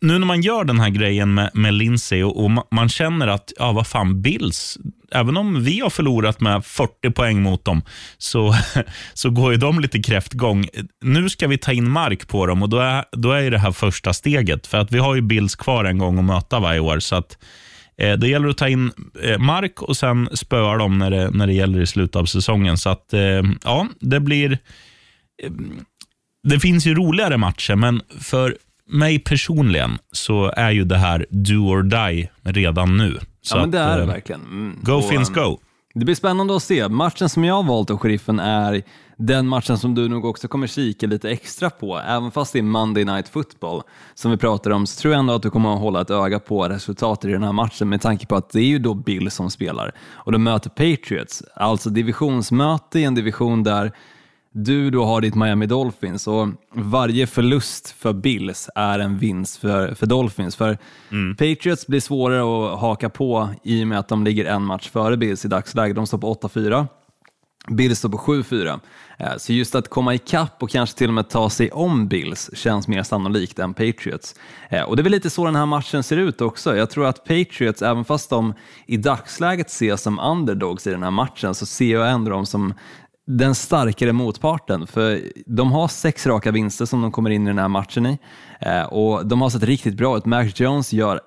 nu 0.00 0.18
när 0.18 0.26
man 0.26 0.42
gör 0.42 0.64
den 0.64 0.80
här 0.80 0.88
grejen 0.88 1.34
med, 1.34 1.50
med 1.54 1.74
Lindsey 1.74 2.22
och, 2.22 2.44
och 2.44 2.50
man 2.70 2.88
känner 2.88 3.26
att, 3.26 3.52
ja 3.58 3.72
vad 3.72 3.86
fan, 3.86 4.22
Bills, 4.22 4.78
även 5.12 5.36
om 5.36 5.64
vi 5.64 5.80
har 5.80 5.90
förlorat 5.90 6.40
med 6.40 6.64
40 6.64 7.10
poäng 7.10 7.42
mot 7.42 7.64
dem, 7.64 7.82
så, 8.18 8.54
så 9.14 9.30
går 9.30 9.52
ju 9.52 9.58
de 9.58 9.80
lite 9.80 10.02
kräftgång. 10.02 10.68
Nu 11.04 11.28
ska 11.28 11.46
vi 11.46 11.58
ta 11.58 11.72
in 11.72 11.90
mark 11.90 12.28
på 12.28 12.46
dem 12.46 12.62
och 12.62 12.68
då 12.68 12.78
är, 12.78 13.04
då 13.12 13.32
är 13.32 13.40
ju 13.40 13.50
det 13.50 13.58
här 13.58 13.72
första 13.72 14.12
steget. 14.12 14.66
För 14.66 14.78
att 14.78 14.92
vi 14.92 14.98
har 14.98 15.14
ju 15.14 15.20
Bills 15.20 15.56
kvar 15.56 15.84
en 15.84 15.98
gång 15.98 16.18
att 16.18 16.24
möta 16.24 16.60
varje 16.60 16.80
år. 16.80 16.98
Så 16.98 17.16
att, 17.16 17.38
eh, 17.96 18.12
det 18.12 18.28
gäller 18.28 18.48
att 18.48 18.58
ta 18.58 18.68
in 18.68 18.92
eh, 19.22 19.38
mark 19.38 19.82
och 19.82 19.96
sen 19.96 20.28
spöa 20.32 20.76
dem 20.76 20.98
när 20.98 21.10
det, 21.10 21.30
när 21.30 21.46
det 21.46 21.52
gäller 21.52 21.80
i 21.80 21.86
slutet 21.86 22.16
av 22.16 22.24
säsongen. 22.24 22.78
Så 22.78 22.90
att, 22.90 23.12
eh, 23.12 23.42
ja, 23.64 23.88
det 24.00 24.20
blir 24.20 24.58
det 26.48 26.60
finns 26.60 26.86
ju 26.86 26.94
roligare 26.94 27.36
matcher, 27.36 27.74
men 27.74 28.00
för 28.20 28.56
mig 28.86 29.18
personligen 29.18 29.98
så 30.12 30.52
är 30.56 30.70
ju 30.70 30.84
det 30.84 30.96
här 30.96 31.26
do 31.30 31.54
or 31.54 31.82
die 31.82 32.30
redan 32.42 32.96
nu. 32.96 33.18
Så 33.42 33.56
ja, 33.56 33.60
men 33.60 33.70
det 33.70 33.78
är 33.78 33.96
det 33.96 34.02
eh, 34.02 34.08
verkligen. 34.08 34.40
Mm. 34.40 34.78
Go 34.82 34.92
Och, 34.92 35.08
Finns 35.08 35.28
ehm, 35.28 35.34
go. 35.34 35.58
Det 35.96 36.04
blir 36.04 36.14
spännande 36.14 36.56
att 36.56 36.62
se. 36.62 36.88
Matchen 36.88 37.28
som 37.28 37.44
jag 37.44 37.54
har 37.54 37.62
valt 37.62 37.90
av 37.90 37.98
sheriffen 37.98 38.40
är 38.40 38.82
den 39.16 39.48
matchen 39.48 39.78
som 39.78 39.94
du 39.94 40.08
nog 40.08 40.24
också 40.24 40.48
kommer 40.48 40.66
kika 40.66 41.06
lite 41.06 41.30
extra 41.30 41.70
på. 41.70 41.98
Även 41.98 42.30
fast 42.30 42.52
det 42.52 42.58
är 42.58 42.62
Monday 42.62 43.04
Night 43.04 43.28
Football 43.28 43.82
som 44.14 44.30
vi 44.30 44.36
pratar 44.36 44.70
om 44.70 44.86
så 44.86 45.00
tror 45.00 45.14
jag 45.14 45.18
ändå 45.18 45.34
att 45.34 45.42
du 45.42 45.50
kommer 45.50 45.74
att 45.74 45.80
hålla 45.80 46.00
ett 46.00 46.10
öga 46.10 46.38
på 46.38 46.68
resultatet 46.68 47.24
i 47.24 47.32
den 47.32 47.42
här 47.42 47.52
matchen 47.52 47.88
med 47.88 48.00
tanke 48.00 48.26
på 48.26 48.36
att 48.36 48.50
det 48.50 48.60
är 48.60 48.66
ju 48.66 48.78
då 48.78 48.94
Bill 48.94 49.30
som 49.30 49.50
spelar 49.50 49.92
och 50.12 50.32
de 50.32 50.42
möter 50.42 50.70
Patriots. 50.70 51.42
Alltså 51.54 51.90
divisionsmöte 51.90 53.00
i 53.00 53.04
en 53.04 53.14
division 53.14 53.62
där 53.62 53.92
du 54.56 54.90
då 54.90 55.04
har 55.04 55.20
ditt 55.20 55.34
Miami 55.34 55.66
Dolphins 55.66 56.26
och 56.26 56.48
varje 56.72 57.26
förlust 57.26 57.90
för 57.98 58.12
Bills 58.12 58.68
är 58.74 58.98
en 58.98 59.18
vinst 59.18 59.56
för, 59.56 59.94
för 59.94 60.06
Dolphins. 60.06 60.56
För 60.56 60.78
Patriots 61.38 61.86
blir 61.86 62.00
svårare 62.00 62.72
att 62.72 62.80
haka 62.80 63.08
på 63.08 63.48
i 63.62 63.82
och 63.82 63.88
med 63.88 63.98
att 63.98 64.08
de 64.08 64.24
ligger 64.24 64.44
en 64.44 64.62
match 64.64 64.88
före 64.90 65.16
Bills 65.16 65.44
i 65.44 65.48
dagsläget. 65.48 65.96
De 65.96 66.06
står 66.06 66.18
på 66.18 66.34
8-4. 66.34 66.86
Bills 67.68 67.98
står 67.98 68.08
på 68.08 68.18
7-4. 68.18 68.80
Eh, 69.18 69.36
Så 69.38 69.52
just 69.52 69.74
att 69.74 69.88
komma 69.90 70.14
ikapp 70.14 70.62
och 70.62 70.70
kanske 70.70 70.98
till 70.98 71.08
och 71.08 71.14
med 71.14 71.28
ta 71.30 71.50
sig 71.50 71.70
om 71.70 72.08
Bills 72.08 72.50
känns 72.54 72.88
mer 72.88 73.02
sannolikt 73.02 73.58
än 73.58 73.74
Patriots. 73.74 74.34
Eh, 74.70 74.82
Och 74.82 74.96
det 74.96 75.00
är 75.00 75.04
väl 75.04 75.12
lite 75.12 75.30
så 75.30 75.44
den 75.44 75.56
här 75.56 75.66
matchen 75.66 76.02
ser 76.02 76.16
ut 76.16 76.40
också. 76.40 76.76
Jag 76.76 76.90
tror 76.90 77.06
att 77.06 77.24
Patriots, 77.24 77.82
även 77.82 78.04
fast 78.04 78.30
de 78.30 78.54
i 78.86 78.96
dagsläget 78.96 79.66
ses 79.66 80.02
som 80.02 80.18
underdogs 80.18 80.86
i 80.86 80.90
den 80.90 81.02
här 81.02 81.10
matchen, 81.10 81.54
så 81.54 81.66
ser 81.66 81.92
jag 81.92 82.10
ändå 82.10 82.30
dem 82.30 82.46
som 82.46 82.74
den 83.26 83.54
starkare 83.54 84.12
motparten. 84.12 84.86
För 84.86 85.20
de 85.46 85.72
har 85.72 85.88
sex 85.88 86.26
raka 86.26 86.50
vinster 86.50 86.84
som 86.84 87.02
de 87.02 87.12
kommer 87.12 87.30
in 87.30 87.42
i 87.46 87.50
den 87.50 87.58
här 87.58 87.68
matchen 87.68 88.06
i. 88.06 88.18
Eh, 88.60 88.82
Och 88.82 89.26
de 89.26 89.42
har 89.42 89.50
sett 89.50 89.62
riktigt 89.62 89.96
bra 89.96 90.16
ut. 90.16 90.24
Mac 90.26 90.44
Jones 90.54 90.92
gör 90.92 91.20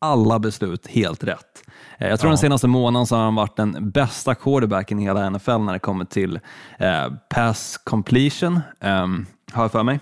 alla 0.00 0.38
beslut 0.38 0.86
helt 0.86 1.24
rätt. 1.24 1.62
Eh, 1.98 2.08
Jag 2.08 2.20
tror 2.20 2.30
den 2.30 2.38
senaste 2.38 2.66
månaden 2.68 3.06
så 3.06 3.16
har 3.16 3.22
han 3.24 3.34
varit 3.34 3.56
den 3.56 3.90
bästa 3.90 4.34
quarterbacken 4.34 4.98
i 4.98 5.02
hela 5.02 5.30
NFL 5.30 5.58
när 5.58 5.72
det 5.72 5.78
kommer 5.78 6.04
till 6.04 6.40
eh, 6.78 7.12
pass 7.34 7.80
completion, 7.84 8.60
ehm, 8.80 9.26
har 9.52 9.64
jag 9.64 9.72
för 9.72 9.82
mig. 9.82 10.00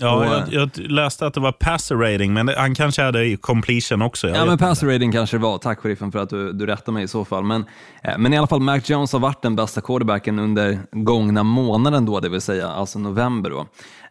Ja, 0.00 0.44
jag, 0.50 0.70
jag 0.76 0.90
läste 0.90 1.26
att 1.26 1.34
det 1.34 1.40
var 1.40 1.52
passer 1.52 1.96
rating, 1.96 2.32
men 2.32 2.48
han 2.48 2.74
kanske 2.74 3.02
hade 3.02 3.36
completion 3.36 4.02
också. 4.02 4.28
Ja, 4.28 4.44
men 4.44 4.58
passer 4.58 4.86
rating 4.86 5.12
kanske 5.12 5.36
det 5.36 5.42
var. 5.42 5.58
Tack 5.58 5.78
sheriffen 5.78 6.12
för 6.12 6.18
att 6.18 6.30
du, 6.30 6.52
du 6.52 6.66
rättar 6.66 6.92
mig 6.92 7.04
i 7.04 7.08
så 7.08 7.24
fall. 7.24 7.44
Men, 7.44 7.64
eh, 8.02 8.18
men 8.18 8.32
i 8.32 8.38
alla 8.38 8.46
fall, 8.46 8.60
Mac 8.60 8.80
Jones 8.84 9.12
har 9.12 9.20
varit 9.20 9.42
den 9.42 9.56
bästa 9.56 9.80
quarterbacken 9.80 10.38
under 10.38 10.78
gångna 10.92 11.42
månaden 11.42 12.06
då, 12.06 12.20
det 12.20 12.28
vill 12.28 12.40
säga 12.40 12.68
alltså 12.68 12.98
november. 12.98 13.50
Då. 13.50 13.66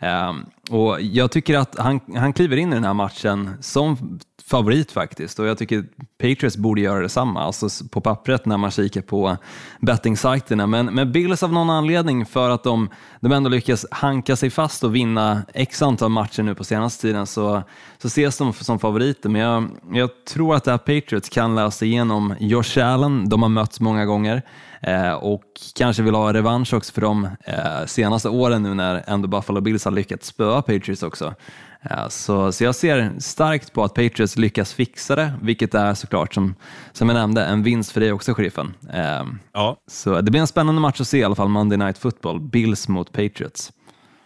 Eh, 0.08 0.34
och 0.70 1.02
jag 1.02 1.32
tycker 1.32 1.58
att 1.58 1.80
han, 1.80 2.00
han 2.16 2.34
kliver 2.34 2.58
in 2.58 2.72
i 2.72 2.76
den 2.76 2.84
här 2.84 2.94
matchen 2.94 3.50
som 3.62 4.20
favorit 4.50 4.92
faktiskt 4.92 5.40
och 5.40 5.48
jag 5.48 5.58
tycker 5.58 5.86
Patriots 6.18 6.58
borde 6.58 6.82
göra 6.82 7.00
detsamma, 7.00 7.44
alltså 7.44 7.88
på 7.92 8.02
pappret 8.02 8.46
när 8.46 8.58
man 8.58 8.72
kikar 8.72 9.02
på 9.02 9.38
bettingsajterna. 9.80 10.68
Men, 10.68 10.86
men 10.86 11.12
Bills 11.12 11.44
av 11.44 11.54
någon 11.54 11.70
anledning 11.70 12.26
för 12.26 12.50
att 12.50 12.64
de, 12.64 12.90
de 13.20 13.32
ändå 13.32 13.50
lyckas 13.50 13.86
hanka 13.92 14.36
sig 14.36 14.50
fast 14.50 14.84
och 14.84 14.96
vinna 14.96 15.42
x 15.54 15.79
antal 15.82 16.10
matcher 16.10 16.44
nu 16.44 16.56
på 16.56 16.64
senaste 16.64 17.02
tiden 17.02 17.28
så, 17.28 17.64
så 17.98 18.08
ses 18.08 18.38
de 18.38 18.54
som 18.54 18.80
favoriter. 18.80 19.30
Men 19.30 19.42
jag, 19.42 19.70
jag 19.92 20.10
tror 20.26 20.56
att 20.56 20.64
det 20.64 20.72
här 20.72 20.78
Patriots 20.78 21.30
kan 21.30 21.56
läsa 21.56 21.86
igenom 21.86 22.36
Josh 22.40 22.80
Allen, 22.86 23.30
de 23.30 23.42
har 23.42 23.50
mötts 23.50 23.80
många 23.80 24.06
gånger 24.06 24.42
eh, 24.82 25.14
och 25.14 25.44
kanske 25.76 26.04
vill 26.04 26.16
ha 26.16 26.34
revansch 26.34 26.74
också 26.74 26.94
för 26.94 27.02
de 27.02 27.26
eh, 27.44 27.86
senaste 27.86 28.30
åren 28.30 28.64
nu 28.64 28.74
när 28.74 29.04
ändå 29.08 29.28
Buffalo 29.28 29.62
Bills 29.62 29.86
har 29.86 29.92
lyckats 29.92 30.28
spöa 30.28 30.62
Patriots 30.62 31.04
också. 31.04 31.34
Eh, 31.82 32.08
Så, 32.10 32.52
så 32.52 32.64
jag 32.64 32.76
ser 32.76 33.12
starkt 33.20 33.74
på 33.74 33.84
att 33.84 33.94
Patriots 33.94 34.38
lyckas 34.38 34.74
fixa 34.74 35.16
det, 35.16 35.34
vilket 35.42 35.74
är 35.74 35.94
såklart 35.94 36.34
som, 36.34 36.56
som 36.92 37.10
jag 37.10 37.16
nämnde 37.16 37.46
en 37.46 37.64
vinst 37.64 37.92
för 37.92 38.00
dig 38.02 38.12
också, 38.12 38.34
sheriffen. 38.34 38.74
Eh, 38.94 39.24
Ja. 39.54 39.78
Så 39.88 40.22
det 40.22 40.32
blir 40.32 40.42
en 40.42 40.48
spännande 40.48 40.82
match 40.82 41.02
att 41.02 41.08
se 41.08 41.18
i 41.18 41.24
alla 41.24 41.36
fall, 41.36 41.48
Monday 41.50 41.78
Night 41.78 41.98
Football, 41.98 42.40
Bills 42.40 42.88
mot 42.88 43.12
Patriots. 43.12 43.72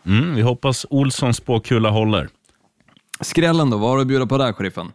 Mm, 0.05 0.35
vi 0.35 0.41
hoppas 0.41 0.85
Olssons 0.89 1.37
spåkula 1.37 1.89
håller. 1.89 2.29
Skrällen 3.21 3.69
då, 3.69 3.77
vad 3.77 3.89
har 3.89 3.95
du 3.97 4.01
att 4.01 4.07
bjuda 4.07 4.25
på 4.25 4.37
där, 4.37 4.53
sheriffen? 4.53 4.91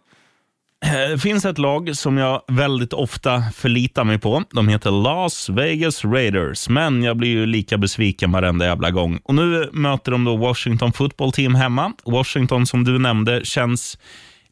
Eh, 0.85 1.11
Det 1.11 1.19
finns 1.19 1.45
ett 1.45 1.59
lag 1.59 1.97
som 1.97 2.17
jag 2.19 2.43
väldigt 2.49 2.93
ofta 2.93 3.43
förlitar 3.55 4.05
mig 4.05 4.19
på. 4.19 4.45
De 4.51 4.69
heter 4.69 4.91
Las 4.91 5.49
Vegas 5.49 6.05
Raiders, 6.05 6.69
men 6.69 7.03
jag 7.03 7.17
blir 7.17 7.29
ju 7.29 7.47
lika 7.47 7.79
besviken 7.79 8.33
varenda 8.33 8.67
jävla 8.67 8.91
gång. 8.91 9.21
Och 9.25 9.35
Nu 9.35 9.71
möter 9.73 10.13
de 10.13 10.25
då 10.25 10.37
Washington 10.37 10.93
Football 10.93 11.33
Team 11.33 11.55
hemma. 11.55 11.93
Washington, 12.05 12.67
som 12.67 12.85
du 12.85 12.99
nämnde, 12.99 13.45
känns 13.45 13.99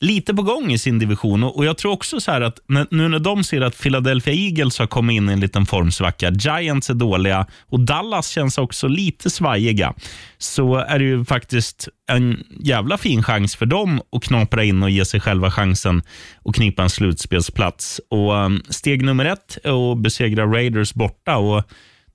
lite 0.00 0.34
på 0.34 0.42
gång 0.42 0.72
i 0.72 0.78
sin 0.78 0.98
division. 0.98 1.44
Och 1.44 1.56
och 1.56 1.64
Jag 1.64 1.78
tror 1.78 1.92
också 1.92 2.20
så 2.20 2.30
här 2.30 2.40
att 2.40 2.58
nu 2.68 3.08
när 3.08 3.18
de 3.18 3.44
ser 3.44 3.60
att 3.60 3.82
Philadelphia 3.82 4.34
Eagles 4.34 4.78
har 4.78 4.86
kommit 4.86 5.14
in 5.14 5.28
i 5.28 5.32
en 5.32 5.40
liten 5.40 5.66
formsvacka, 5.66 6.30
Giants 6.30 6.90
är 6.90 6.94
dåliga 6.94 7.46
och 7.70 7.80
Dallas 7.80 8.28
känns 8.28 8.58
också 8.58 8.88
lite 8.88 9.30
svajiga, 9.30 9.94
så 10.38 10.76
är 10.76 10.98
det 10.98 11.04
ju 11.04 11.24
faktiskt 11.24 11.88
en 12.08 12.44
jävla 12.60 12.98
fin 12.98 13.22
chans 13.22 13.56
för 13.56 13.66
dem 13.66 14.00
att 14.12 14.24
knapra 14.24 14.64
in 14.64 14.82
och 14.82 14.90
ge 14.90 15.04
sig 15.04 15.20
själva 15.20 15.50
chansen 15.50 16.02
att 16.44 16.54
knipa 16.54 16.82
en 16.82 16.90
slutspelsplats. 16.90 18.00
Och 18.10 18.34
um, 18.34 18.62
Steg 18.68 19.04
nummer 19.04 19.24
ett 19.24 19.58
är 19.64 19.92
att 19.92 19.98
besegra 19.98 20.46
Raiders 20.46 20.94
borta 20.94 21.36
och 21.36 21.62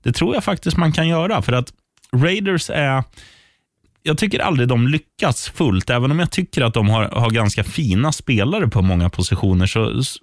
det 0.02 0.12
tror 0.12 0.34
jag 0.34 0.44
faktiskt 0.44 0.76
man 0.76 0.92
kan 0.92 1.08
göra, 1.08 1.42
för 1.42 1.52
att 1.52 1.72
Raiders 2.16 2.70
är 2.70 3.04
jag 4.02 4.18
tycker 4.18 4.38
aldrig 4.38 4.68
de 4.68 4.88
lyckas 4.88 5.48
fullt, 5.48 5.90
även 5.90 6.10
om 6.10 6.18
jag 6.18 6.30
tycker 6.30 6.62
att 6.62 6.74
de 6.74 6.88
har, 6.88 7.04
har 7.04 7.30
ganska 7.30 7.64
fina 7.64 8.12
spelare 8.12 8.68
på 8.68 8.82
många 8.82 9.10
positioner. 9.10 9.66
Så, 9.66 9.98
s- 10.00 10.16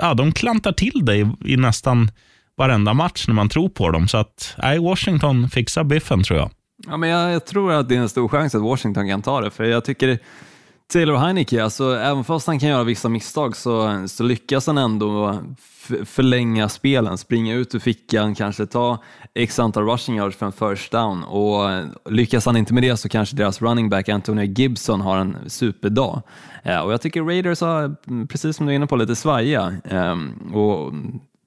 ja, 0.00 0.14
De 0.14 0.32
klantar 0.32 0.72
till 0.72 1.00
det 1.04 1.16
i, 1.16 1.26
i 1.44 1.56
nästan 1.56 2.10
varenda 2.56 2.94
match 2.94 3.24
när 3.28 3.34
man 3.34 3.48
tror 3.48 3.68
på 3.68 3.90
dem. 3.90 4.08
Så 4.08 4.18
att, 4.18 4.54
nej, 4.62 4.78
Washington 4.78 5.50
fixar 5.50 5.84
biffen 5.84 6.22
tror 6.22 6.38
jag. 6.38 6.50
Ja, 6.86 6.96
men 6.96 7.08
jag, 7.08 7.32
jag 7.32 7.46
tror 7.46 7.72
att 7.72 7.88
det 7.88 7.94
är 7.96 7.98
en 8.00 8.08
stor 8.08 8.28
chans 8.28 8.54
att 8.54 8.62
Washington 8.62 9.08
kan 9.08 9.22
ta 9.22 9.40
det, 9.40 9.50
för 9.50 9.64
jag 9.64 9.84
tycker 9.84 10.18
Taylor 10.92 11.16
Heineke, 11.16 11.64
alltså, 11.64 11.96
även 11.96 12.24
fast 12.24 12.46
han 12.46 12.58
kan 12.58 12.68
göra 12.68 12.84
vissa 12.84 13.08
misstag 13.08 13.56
så, 13.56 14.04
så 14.08 14.22
lyckas 14.22 14.66
han 14.66 14.78
ändå 14.78 15.38
förlänga 16.04 16.68
spelen, 16.68 17.18
springa 17.18 17.54
ut 17.54 17.74
ur 17.74 17.78
fickan, 17.78 18.34
kanske 18.34 18.66
ta 18.66 19.02
x 19.34 19.58
antal 19.58 19.86
rushing 19.86 20.16
yards 20.16 20.36
för 20.36 20.46
en 20.46 20.52
first 20.52 20.92
down 20.92 21.24
och 21.24 21.70
lyckas 22.10 22.46
han 22.46 22.56
inte 22.56 22.74
med 22.74 22.82
det 22.82 22.96
så 22.96 23.08
kanske 23.08 23.36
deras 23.36 23.62
running 23.62 23.88
back 23.88 24.08
Antonio 24.08 24.44
Gibson 24.44 25.00
har 25.00 25.16
en 25.18 25.36
superdag. 25.46 26.22
Eh, 26.62 26.80
och 26.80 26.92
jag 26.92 27.00
tycker 27.00 27.22
Raiders 27.22 27.60
har, 27.60 27.96
mm, 28.06 28.28
precis 28.28 28.56
som 28.56 28.66
du 28.66 28.72
är 28.72 28.76
inne 28.76 28.86
på, 28.86 28.96
lite 28.96 29.16
svajiga. 29.16 29.74
Ehm, 29.84 30.54
och 30.54 30.92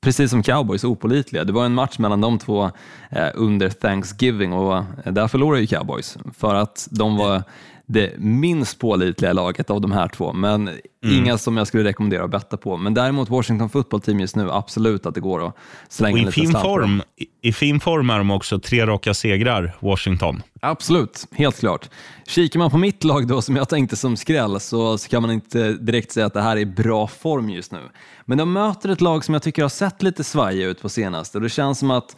precis 0.01 0.31
som 0.31 0.43
cowboys, 0.43 0.83
opolitliga. 0.83 1.43
Det 1.43 1.53
var 1.53 1.65
en 1.65 1.73
match 1.73 1.99
mellan 1.99 2.21
de 2.21 2.39
två 2.39 2.71
eh, 3.09 3.29
under 3.33 3.69
Thanksgiving 3.69 4.53
och 4.53 4.83
där 5.05 5.27
förlorade 5.27 5.61
ju 5.61 5.67
cowboys 5.67 6.17
för 6.37 6.55
att 6.55 6.87
de 6.91 7.17
var 7.17 7.43
det 7.91 8.13
minst 8.17 8.79
pålitliga 8.79 9.33
laget 9.33 9.69
av 9.69 9.81
de 9.81 9.91
här 9.91 10.07
två, 10.07 10.33
men 10.33 10.69
inga 11.05 11.37
som 11.37 11.57
jag 11.57 11.67
skulle 11.67 11.83
rekommendera 11.83 12.23
att 12.23 12.31
betta 12.31 12.57
på. 12.57 12.77
Men 12.77 12.93
däremot 12.93 13.29
Washington 13.29 13.69
football 13.69 14.01
team 14.01 14.19
just 14.19 14.35
nu, 14.35 14.51
absolut 14.51 15.05
att 15.05 15.15
det 15.15 15.21
går 15.21 15.47
att 15.47 15.55
slänga 15.89 16.13
Och 16.13 16.19
i, 16.19 16.21
lite 16.21 16.31
fin 16.31 16.49
slant 16.49 16.65
form, 16.65 17.01
i, 17.17 17.49
I 17.49 17.53
fin 17.53 17.79
form 17.79 18.09
är 18.09 18.17
de 18.17 18.31
också 18.31 18.59
tre 18.59 18.85
raka 18.85 19.13
segrar, 19.13 19.75
Washington. 19.79 20.43
Absolut, 20.61 21.27
helt 21.31 21.59
klart. 21.59 21.89
Kikar 22.27 22.59
man 22.59 22.71
på 22.71 22.77
mitt 22.77 23.03
lag 23.03 23.27
då, 23.27 23.41
som 23.41 23.55
jag 23.55 23.69
tänkte 23.69 23.95
som 23.95 24.17
skräll, 24.17 24.59
så, 24.59 24.97
så 24.97 25.09
kan 25.09 25.21
man 25.21 25.31
inte 25.31 25.73
direkt 25.73 26.11
säga 26.11 26.25
att 26.25 26.33
det 26.33 26.41
här 26.41 26.57
är 26.57 26.65
bra 26.65 27.07
form 27.07 27.49
just 27.49 27.71
nu. 27.71 27.81
Men 28.25 28.37
de 28.37 28.53
möter 28.53 28.89
ett 28.89 29.01
lag 29.01 29.25
som 29.25 29.33
jag 29.33 29.43
tycker 29.43 29.61
har 29.61 29.69
sett 29.69 30.03
lite 30.03 30.23
svajiga 30.23 30.67
ut 30.67 30.81
på 30.81 30.89
senaste 30.89 31.37
och 31.37 31.41
det 31.41 31.49
känns 31.49 31.79
som 31.79 31.91
att 31.91 32.15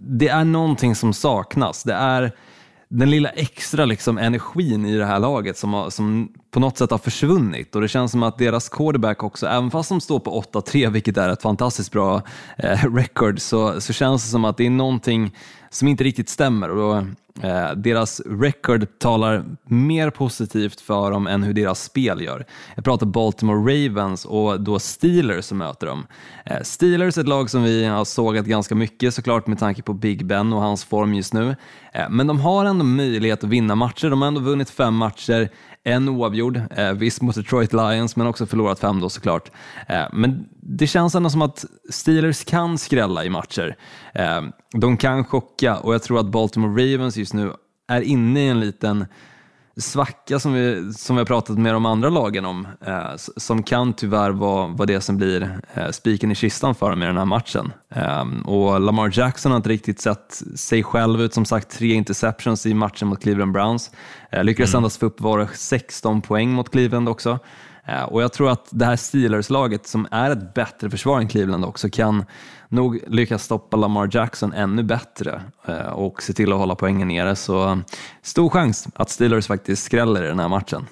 det 0.00 0.28
är 0.28 0.44
någonting 0.44 0.94
som 0.94 1.12
saknas. 1.12 1.82
Det 1.82 1.94
är 1.94 2.32
den 2.90 3.10
lilla 3.10 3.28
extra 3.28 3.84
liksom, 3.84 4.18
energin 4.18 4.86
i 4.86 4.96
det 4.96 5.06
här 5.06 5.18
laget 5.18 5.58
som, 5.58 5.90
som 5.90 6.32
på 6.50 6.60
något 6.60 6.78
sätt 6.78 6.90
har 6.90 6.98
försvunnit 6.98 7.74
och 7.74 7.80
det 7.80 7.88
känns 7.88 8.12
som 8.12 8.22
att 8.22 8.38
deras 8.38 8.68
quarterback 8.68 9.22
också, 9.22 9.46
även 9.46 9.70
fast 9.70 9.88
de 9.88 10.00
står 10.00 10.20
på 10.20 10.42
8-3, 10.52 10.90
vilket 10.90 11.16
är 11.16 11.28
ett 11.28 11.42
fantastiskt 11.42 11.92
bra 11.92 12.22
eh, 12.58 12.94
record, 12.94 13.40
så, 13.40 13.80
så 13.80 13.92
känns 13.92 14.24
det 14.24 14.30
som 14.30 14.44
att 14.44 14.56
det 14.56 14.66
är 14.66 14.70
någonting 14.70 15.32
som 15.70 15.88
inte 15.88 16.04
riktigt 16.04 16.28
stämmer. 16.28 16.70
Och 16.70 16.76
då, 16.76 16.96
eh, 17.48 17.72
deras 17.76 18.20
record 18.20 18.98
talar 18.98 19.44
mer 19.64 20.10
positivt 20.10 20.80
för 20.80 21.10
dem 21.10 21.26
än 21.26 21.42
hur 21.42 21.52
deras 21.52 21.82
spel 21.82 22.20
gör. 22.20 22.44
Jag 22.74 22.84
pratar 22.84 23.06
Baltimore 23.06 23.58
Ravens 23.58 24.24
och 24.24 24.60
då 24.60 24.78
Steelers 24.78 25.44
som 25.44 25.58
möter 25.58 25.86
dem. 25.86 26.06
Eh, 26.44 26.62
Steelers 26.62 27.16
är 27.16 27.20
ett 27.20 27.28
lag 27.28 27.50
som 27.50 27.62
vi 27.62 27.84
har 27.84 28.04
sågat 28.04 28.46
ganska 28.46 28.74
mycket 28.74 29.14
såklart 29.14 29.46
med 29.46 29.58
tanke 29.58 29.82
på 29.82 29.92
Big 29.92 30.26
Ben 30.26 30.52
och 30.52 30.60
hans 30.60 30.84
form 30.84 31.14
just 31.14 31.34
nu. 31.34 31.56
Eh, 31.92 32.10
men 32.10 32.26
de 32.26 32.40
har 32.40 32.64
ändå 32.64 32.84
möjlighet 32.84 33.44
att 33.44 33.50
vinna 33.50 33.74
matcher. 33.74 34.10
De 34.10 34.22
har 34.22 34.28
ändå 34.28 34.40
vunnit 34.40 34.70
fem 34.70 34.94
matcher, 34.94 35.48
en 35.84 36.08
oavgjord, 36.08 36.60
eh, 36.70 36.92
visst 36.92 37.22
mot 37.22 37.34
Detroit 37.34 37.72
Lions 37.72 38.16
men 38.16 38.26
också 38.26 38.46
förlorat 38.46 38.78
fem 38.78 39.00
då 39.00 39.08
såklart. 39.08 39.50
Eh, 39.88 40.04
men 40.12 40.48
det 40.62 40.86
känns 40.86 41.14
ändå 41.14 41.30
som 41.30 41.42
att 41.42 41.64
Steelers 41.90 42.44
kan 42.44 42.78
skrälla 42.78 43.24
i 43.24 43.30
matcher. 43.30 43.76
Eh, 44.14 44.42
de 44.72 44.96
kan 44.96 45.24
chocka 45.24 45.76
och 45.76 45.94
jag 45.94 46.02
tror 46.02 46.20
att 46.20 46.26
Baltimore 46.26 46.94
Ravens 46.94 47.16
just 47.16 47.34
nu 47.34 47.52
är 47.88 48.00
inne 48.00 48.40
i 48.40 48.48
en 48.48 48.60
liten 48.60 49.06
svacka 49.76 50.38
som 50.38 50.52
vi, 50.52 50.92
som 50.92 51.16
vi 51.16 51.20
har 51.20 51.26
pratat 51.26 51.58
med 51.58 51.74
de 51.74 51.86
andra 51.86 52.08
lagen 52.08 52.44
om, 52.44 52.66
eh, 52.86 53.10
som 53.36 53.62
kan 53.62 53.92
tyvärr 53.92 54.30
vara, 54.30 54.66
vara 54.66 54.86
det 54.86 55.00
som 55.00 55.16
blir 55.16 55.60
eh, 55.74 55.90
spiken 55.90 56.30
i 56.30 56.34
kistan 56.34 56.74
för 56.74 56.90
dem 56.90 57.02
i 57.02 57.06
den 57.06 57.16
här 57.16 57.24
matchen. 57.24 57.72
Eh, 57.94 58.24
och 58.44 58.80
Lamar 58.80 59.10
Jackson 59.12 59.52
har 59.52 59.56
inte 59.56 59.68
riktigt 59.68 60.00
sett 60.00 60.42
sig 60.54 60.82
själv 60.82 61.20
ut, 61.22 61.34
som 61.34 61.44
sagt 61.44 61.70
tre 61.78 61.94
interceptions 61.94 62.66
i 62.66 62.74
matchen 62.74 63.08
mot 63.08 63.22
Cleveland 63.22 63.52
Browns. 63.52 63.90
Eh, 64.32 64.44
lyckades 64.44 64.74
endast 64.74 65.00
få 65.00 65.06
upp 65.06 65.20
var 65.20 65.48
16 65.54 66.20
poäng 66.22 66.50
mot 66.50 66.70
Cleveland 66.70 67.08
också. 67.08 67.38
Eh, 67.86 68.02
Och 68.02 68.22
jag 68.22 68.32
tror 68.32 68.50
att 68.50 68.68
det 68.70 68.84
här 68.84 68.96
Steelers-laget, 68.96 69.86
som 69.86 70.06
är 70.10 70.30
ett 70.30 70.54
bättre 70.54 70.90
försvar 70.90 71.18
än 71.20 71.28
Cleveland 71.28 71.64
också, 71.64 71.88
kan 71.90 72.24
nog 72.70 73.00
lyckas 73.06 73.44
stoppa 73.44 73.76
Lamar 73.76 74.08
Jackson 74.12 74.52
ännu 74.52 74.82
bättre 74.82 75.42
eh, 75.66 75.78
och 75.86 76.22
se 76.22 76.32
till 76.32 76.52
att 76.52 76.58
hålla 76.58 76.74
poängen 76.74 77.08
nere. 77.08 77.36
Så 77.36 77.68
eh, 77.70 77.76
stor 78.22 78.50
chans 78.50 78.88
att 78.94 79.10
Steelers 79.10 79.46
faktiskt 79.46 79.82
skräller 79.82 80.24
i 80.24 80.26
den 80.26 80.38
här 80.38 80.48
matchen. 80.48 80.86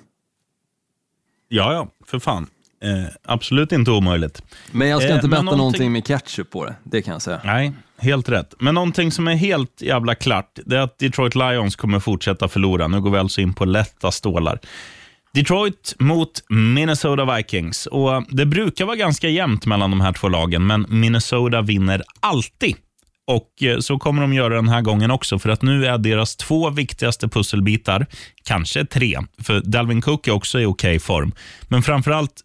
Ja, 1.49 1.73
ja, 1.73 1.89
för 2.07 2.19
fan. 2.19 2.47
Eh, 2.83 3.15
absolut 3.25 3.73
inte 3.73 3.91
omöjligt. 3.91 4.43
Men 4.73 4.89
jag 4.89 5.01
ska 5.03 5.09
Eh, 5.11 5.15
inte 5.15 5.23
men 5.27 5.31
betta 5.31 5.43
någonting- 5.43 5.59
någonting 5.59 5.93
med 5.93 6.07
ketchup 6.07 6.51
på 6.51 6.65
det, 6.65 6.75
det 6.85 7.03
kan 7.03 7.13
jag 7.13 7.23
säga. 7.23 7.41
Nej, 7.45 7.73
helt 7.99 8.29
rätt. 8.29 8.55
Men 8.59 8.75
någonting 8.75 9.13
som 9.13 9.29
är 9.29 9.35
helt 9.35 9.83
jävla 9.83 10.15
klart, 10.15 10.59
det 10.67 10.77
är 10.77 10.81
att 10.81 10.99
Detroit 10.99 11.35
Lions 11.35 11.77
kommer 11.77 12.01
fortsätta 12.01 12.49
förlora. 12.49 12.89
Nu 12.89 13.01
går 13.01 13.11
vi 13.11 13.19
alltså 13.19 13.41
in 13.41 13.55
på 13.55 13.65
lätta 13.65 14.11
stålar. 14.11 14.59
Detroit 15.35 15.95
mot 15.99 16.31
Minnesota 16.49 17.37
Vikings. 17.37 17.87
Och 17.87 18.25
Det 18.29 18.47
brukar 18.47 18.85
vara 18.85 18.97
ganska 18.97 19.29
jämnt 19.29 19.67
mellan 19.67 19.91
de 19.91 20.01
här 20.01 20.13
två 20.13 20.29
lagen, 20.29 20.67
men 20.67 20.87
Minnesota 20.89 21.63
vinner 21.63 22.03
alltid. 22.21 22.77
Och 23.27 23.63
eh, 23.63 23.79
Så 23.79 23.99
kommer 23.99 24.23
de 24.23 24.33
göra 24.33 24.55
den 24.55 24.69
här 24.69 24.83
gången 24.83 25.11
också, 25.11 25.39
för 25.39 25.51
att 25.51 25.63
nu 25.63 25.87
är 25.87 25.99
deras 25.99 26.37
två 26.37 26.71
viktigaste 26.71 27.29
pusselbitar, 27.29 28.07
kanske 28.45 28.85
tre, 28.85 29.19
för 29.43 29.61
Dalvin 29.61 30.01
Cook 30.01 30.29
är 30.29 30.33
också 30.33 30.61
i 30.61 30.65
okej 30.65 30.99
form, 30.99 31.33
men 31.69 31.83
framförallt 31.83 32.43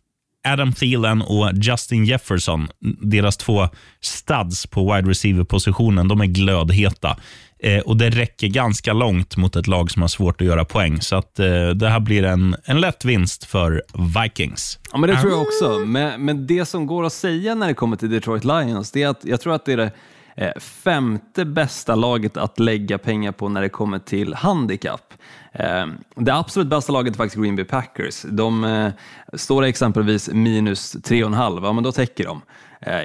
Adam 0.48 0.74
Thielen 0.74 1.22
och 1.22 1.52
Justin 1.54 2.06
Jefferson, 2.06 2.68
deras 3.02 3.38
två 3.38 3.70
studs 4.02 4.68
på 4.68 4.94
wide 4.94 5.10
receiver-positionen, 5.10 6.08
de 6.08 6.22
är 6.22 6.26
glödheta. 6.26 7.18
Eh, 7.64 7.80
och 7.80 7.98
Det 7.98 8.10
räcker 8.10 8.48
ganska 8.48 8.94
långt 8.94 9.38
mot 9.38 9.56
ett 9.56 9.68
lag 9.68 9.92
som 9.92 10.02
har 10.02 10.10
svårt 10.10 10.42
att 10.42 10.48
göra 10.48 10.66
poäng. 10.66 11.02
Så 11.02 11.16
att, 11.16 11.40
eh, 11.40 11.70
det 11.70 11.90
här 11.90 12.00
blir 12.00 12.24
en, 12.24 12.56
en 12.64 12.82
lätt 12.82 13.06
vinst 13.06 13.44
för 13.44 13.84
Vikings. 14.24 14.80
Ja, 14.92 14.98
men 14.98 15.10
det 15.10 15.18
tror 15.22 15.32
jag 15.32 15.42
också. 15.42 15.80
Men, 15.80 16.26
men 16.26 16.48
det 16.48 16.66
som 16.66 16.88
går 16.88 17.06
att 17.06 17.14
säga 17.14 17.56
när 17.56 17.68
det 17.68 17.74
kommer 17.74 17.98
till 17.98 18.10
Detroit 18.10 18.44
Lions, 18.44 18.92
det 18.92 19.04
är 19.04 19.08
att 19.08 19.26
jag 19.26 19.42
tror 19.42 19.54
att 19.54 19.66
det 19.66 19.74
är 19.74 19.78
det 19.78 19.92
eh, 20.36 20.60
femte 20.60 21.46
bästa 21.46 21.96
laget 21.96 22.38
att 22.38 22.60
lägga 22.60 22.98
pengar 22.98 23.32
på 23.32 23.50
när 23.50 23.62
det 23.62 23.70
kommer 23.70 24.00
till 24.00 24.34
handikapp. 24.34 25.14
Eh, 25.54 25.86
Det 26.16 26.34
absolut 26.34 26.68
bästa 26.68 26.94
laget 26.94 27.14
är 27.14 27.18
faktiskt 27.18 27.42
Green 27.42 27.56
Bay 27.56 27.66
Packers. 27.66 28.22
De 28.30 28.92
står 29.34 29.64
exempelvis 29.64 30.30
minus 30.30 30.96
3,5, 30.96 31.66
ja 31.66 31.74
men 31.74 31.84
då 31.84 31.92
täcker 31.92 32.24
de. 32.26 32.42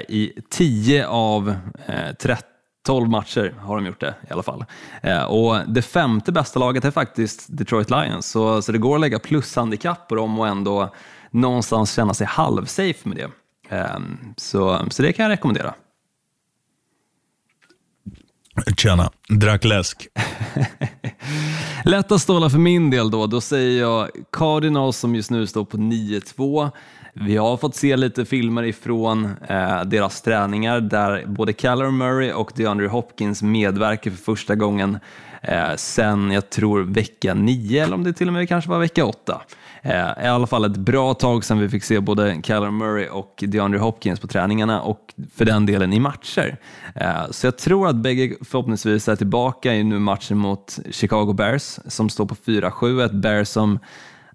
I 0.09 0.31
10 0.49 1.07
av 1.07 1.49
eh, 1.87 2.15
13 2.21 2.48
12 2.85 3.09
matcher 3.09 3.55
har 3.59 3.75
de 3.75 3.85
gjort 3.85 3.99
det 3.99 4.15
i 4.29 4.33
alla 4.33 4.43
fall. 4.43 4.65
Eh, 5.03 5.23
och 5.23 5.59
Det 5.67 5.81
femte 5.81 6.31
bästa 6.31 6.59
laget 6.59 6.85
är 6.85 6.91
faktiskt 6.91 7.45
Detroit 7.57 7.89
Lions, 7.89 8.29
så, 8.29 8.61
så 8.61 8.71
det 8.71 8.77
går 8.77 8.95
att 8.95 9.01
lägga 9.01 9.19
plushandikapp 9.19 10.07
på 10.07 10.15
dem 10.15 10.39
och 10.39 10.47
ändå 10.47 10.93
någonstans 11.31 11.93
känna 11.93 12.13
sig 12.13 12.27
halvsafe 12.27 13.09
med 13.09 13.17
det. 13.17 13.29
Eh, 13.77 13.99
så, 14.37 14.85
så 14.89 15.01
det 15.01 15.13
kan 15.13 15.23
jag 15.23 15.31
rekommendera. 15.31 15.73
Tjena, 18.77 19.11
drack 19.29 19.63
läsk. 19.63 20.07
Lätta 21.85 22.19
stålar 22.19 22.49
för 22.49 22.57
min 22.57 22.89
del 22.89 23.11
då, 23.11 23.27
då 23.27 23.41
säger 23.41 23.81
jag 23.81 24.09
Cardinals 24.31 24.97
som 24.97 25.15
just 25.15 25.31
nu 25.31 25.47
står 25.47 25.65
på 25.65 25.77
9-2. 25.77 26.71
Vi 27.21 27.37
har 27.37 27.57
fått 27.57 27.75
se 27.75 27.97
lite 27.97 28.25
filmer 28.25 28.63
ifrån 28.63 29.29
eh, 29.47 29.83
deras 29.83 30.21
träningar 30.21 30.81
där 30.81 31.25
både 31.25 31.53
Callum 31.53 31.97
Murray 31.97 32.31
och 32.31 32.51
DeAndre 32.55 32.87
Hopkins 32.87 33.41
medverkar 33.41 34.11
för 34.11 34.17
första 34.17 34.55
gången 34.55 34.99
eh, 35.41 35.75
sen, 35.75 36.31
jag 36.31 36.49
tror, 36.49 36.81
vecka 36.81 37.33
9 37.33 37.83
eller 37.83 37.93
om 37.95 38.03
det 38.03 38.13
till 38.13 38.27
och 38.27 38.33
med 38.33 38.47
kanske 38.49 38.69
var 38.69 38.79
vecka 38.79 39.05
8. 39.05 39.41
Eh, 39.81 39.93
I 40.23 40.27
alla 40.27 40.47
fall 40.47 40.65
ett 40.65 40.77
bra 40.77 41.13
tag 41.13 41.43
sedan 41.45 41.59
vi 41.59 41.69
fick 41.69 41.83
se 41.83 41.99
både 41.99 42.41
Callum 42.43 42.77
Murray 42.77 43.07
och 43.07 43.43
DeAndre 43.47 43.79
Hopkins 43.79 44.19
på 44.19 44.27
träningarna 44.27 44.81
och 44.81 45.13
för 45.35 45.45
den 45.45 45.65
delen 45.65 45.93
i 45.93 45.99
matcher. 45.99 46.57
Eh, 46.95 47.29
Så 47.31 47.47
jag 47.47 47.57
tror 47.57 47.87
att 47.87 47.95
bägge 47.95 48.35
förhoppningsvis 48.41 49.07
är 49.07 49.15
tillbaka 49.15 49.73
i 49.73 49.83
nu 49.83 49.99
matchen 49.99 50.37
mot 50.37 50.79
Chicago 50.91 51.33
Bears 51.33 51.79
som 51.87 52.09
står 52.09 52.25
på 52.25 52.35
4-7, 52.35 53.05
ett 53.05 53.11
Bears 53.11 53.47
som 53.47 53.79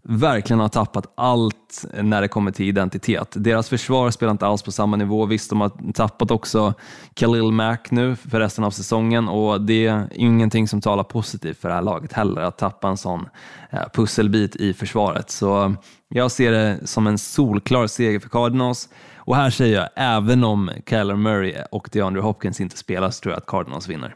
verkligen 0.05 0.61
har 0.61 0.69
tappat 0.69 1.13
allt 1.15 1.85
när 2.03 2.21
det 2.21 2.29
kommer 2.29 2.51
till 2.51 2.69
identitet. 2.69 3.35
Deras 3.37 3.69
försvar 3.69 4.11
spelar 4.11 4.31
inte 4.31 4.47
alls 4.47 4.63
på 4.63 4.73
samma 4.73 4.97
nivå. 4.97 5.27
Visst, 5.27 5.51
de 5.51 5.61
har 5.61 5.93
tappat 5.93 6.31
också 6.31 6.75
Khalil 7.15 7.53
Mack 7.53 7.91
nu 7.91 8.17
för 8.17 8.41
resten 8.41 8.65
av 8.65 8.71
säsongen 8.71 9.29
och 9.29 9.61
det 9.61 9.87
är 9.87 10.09
ingenting 10.13 10.69
som 10.69 10.81
talar 10.81 11.05
positivt 11.05 11.59
för 11.59 11.69
det 11.69 11.75
här 11.75 11.83
laget 11.83 12.13
heller, 12.13 12.43
att 12.43 12.59
tappa 12.59 12.89
en 12.89 12.97
sån 12.97 13.29
eh, 13.71 13.83
pusselbit 13.95 14.57
i 14.57 14.75
försvaret. 14.75 15.31
Så 15.31 15.75
jag 16.09 16.31
ser 16.31 16.53
det 16.53 16.87
som 16.87 17.07
en 17.07 17.19
solklar 17.19 17.87
seger 17.87 18.21
för 18.21 18.29
Cardinals. 18.29 18.89
Och 19.17 19.37
här 19.37 19.51
säger 19.51 19.77
jag, 19.77 19.89
även 19.97 20.45
om 20.45 20.71
Kyler 20.87 21.17
Murray 21.17 21.55
och 21.71 21.89
DeAndre 21.93 22.23
Hopkins 22.23 22.61
inte 22.61 22.77
spelar 22.77 23.11
så 23.11 23.21
tror 23.21 23.33
jag 23.33 23.39
att 23.39 23.47
Cardinals 23.47 23.89
vinner. 23.89 24.15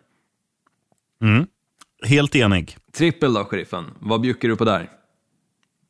Helt 2.06 2.36
enig. 2.36 2.76
Trippel 2.92 3.34
då, 3.34 3.44
sheriffen. 3.44 3.84
Vad 3.98 4.20
bjuckar 4.20 4.48
du 4.48 4.56
på 4.56 4.64
där? 4.64 4.97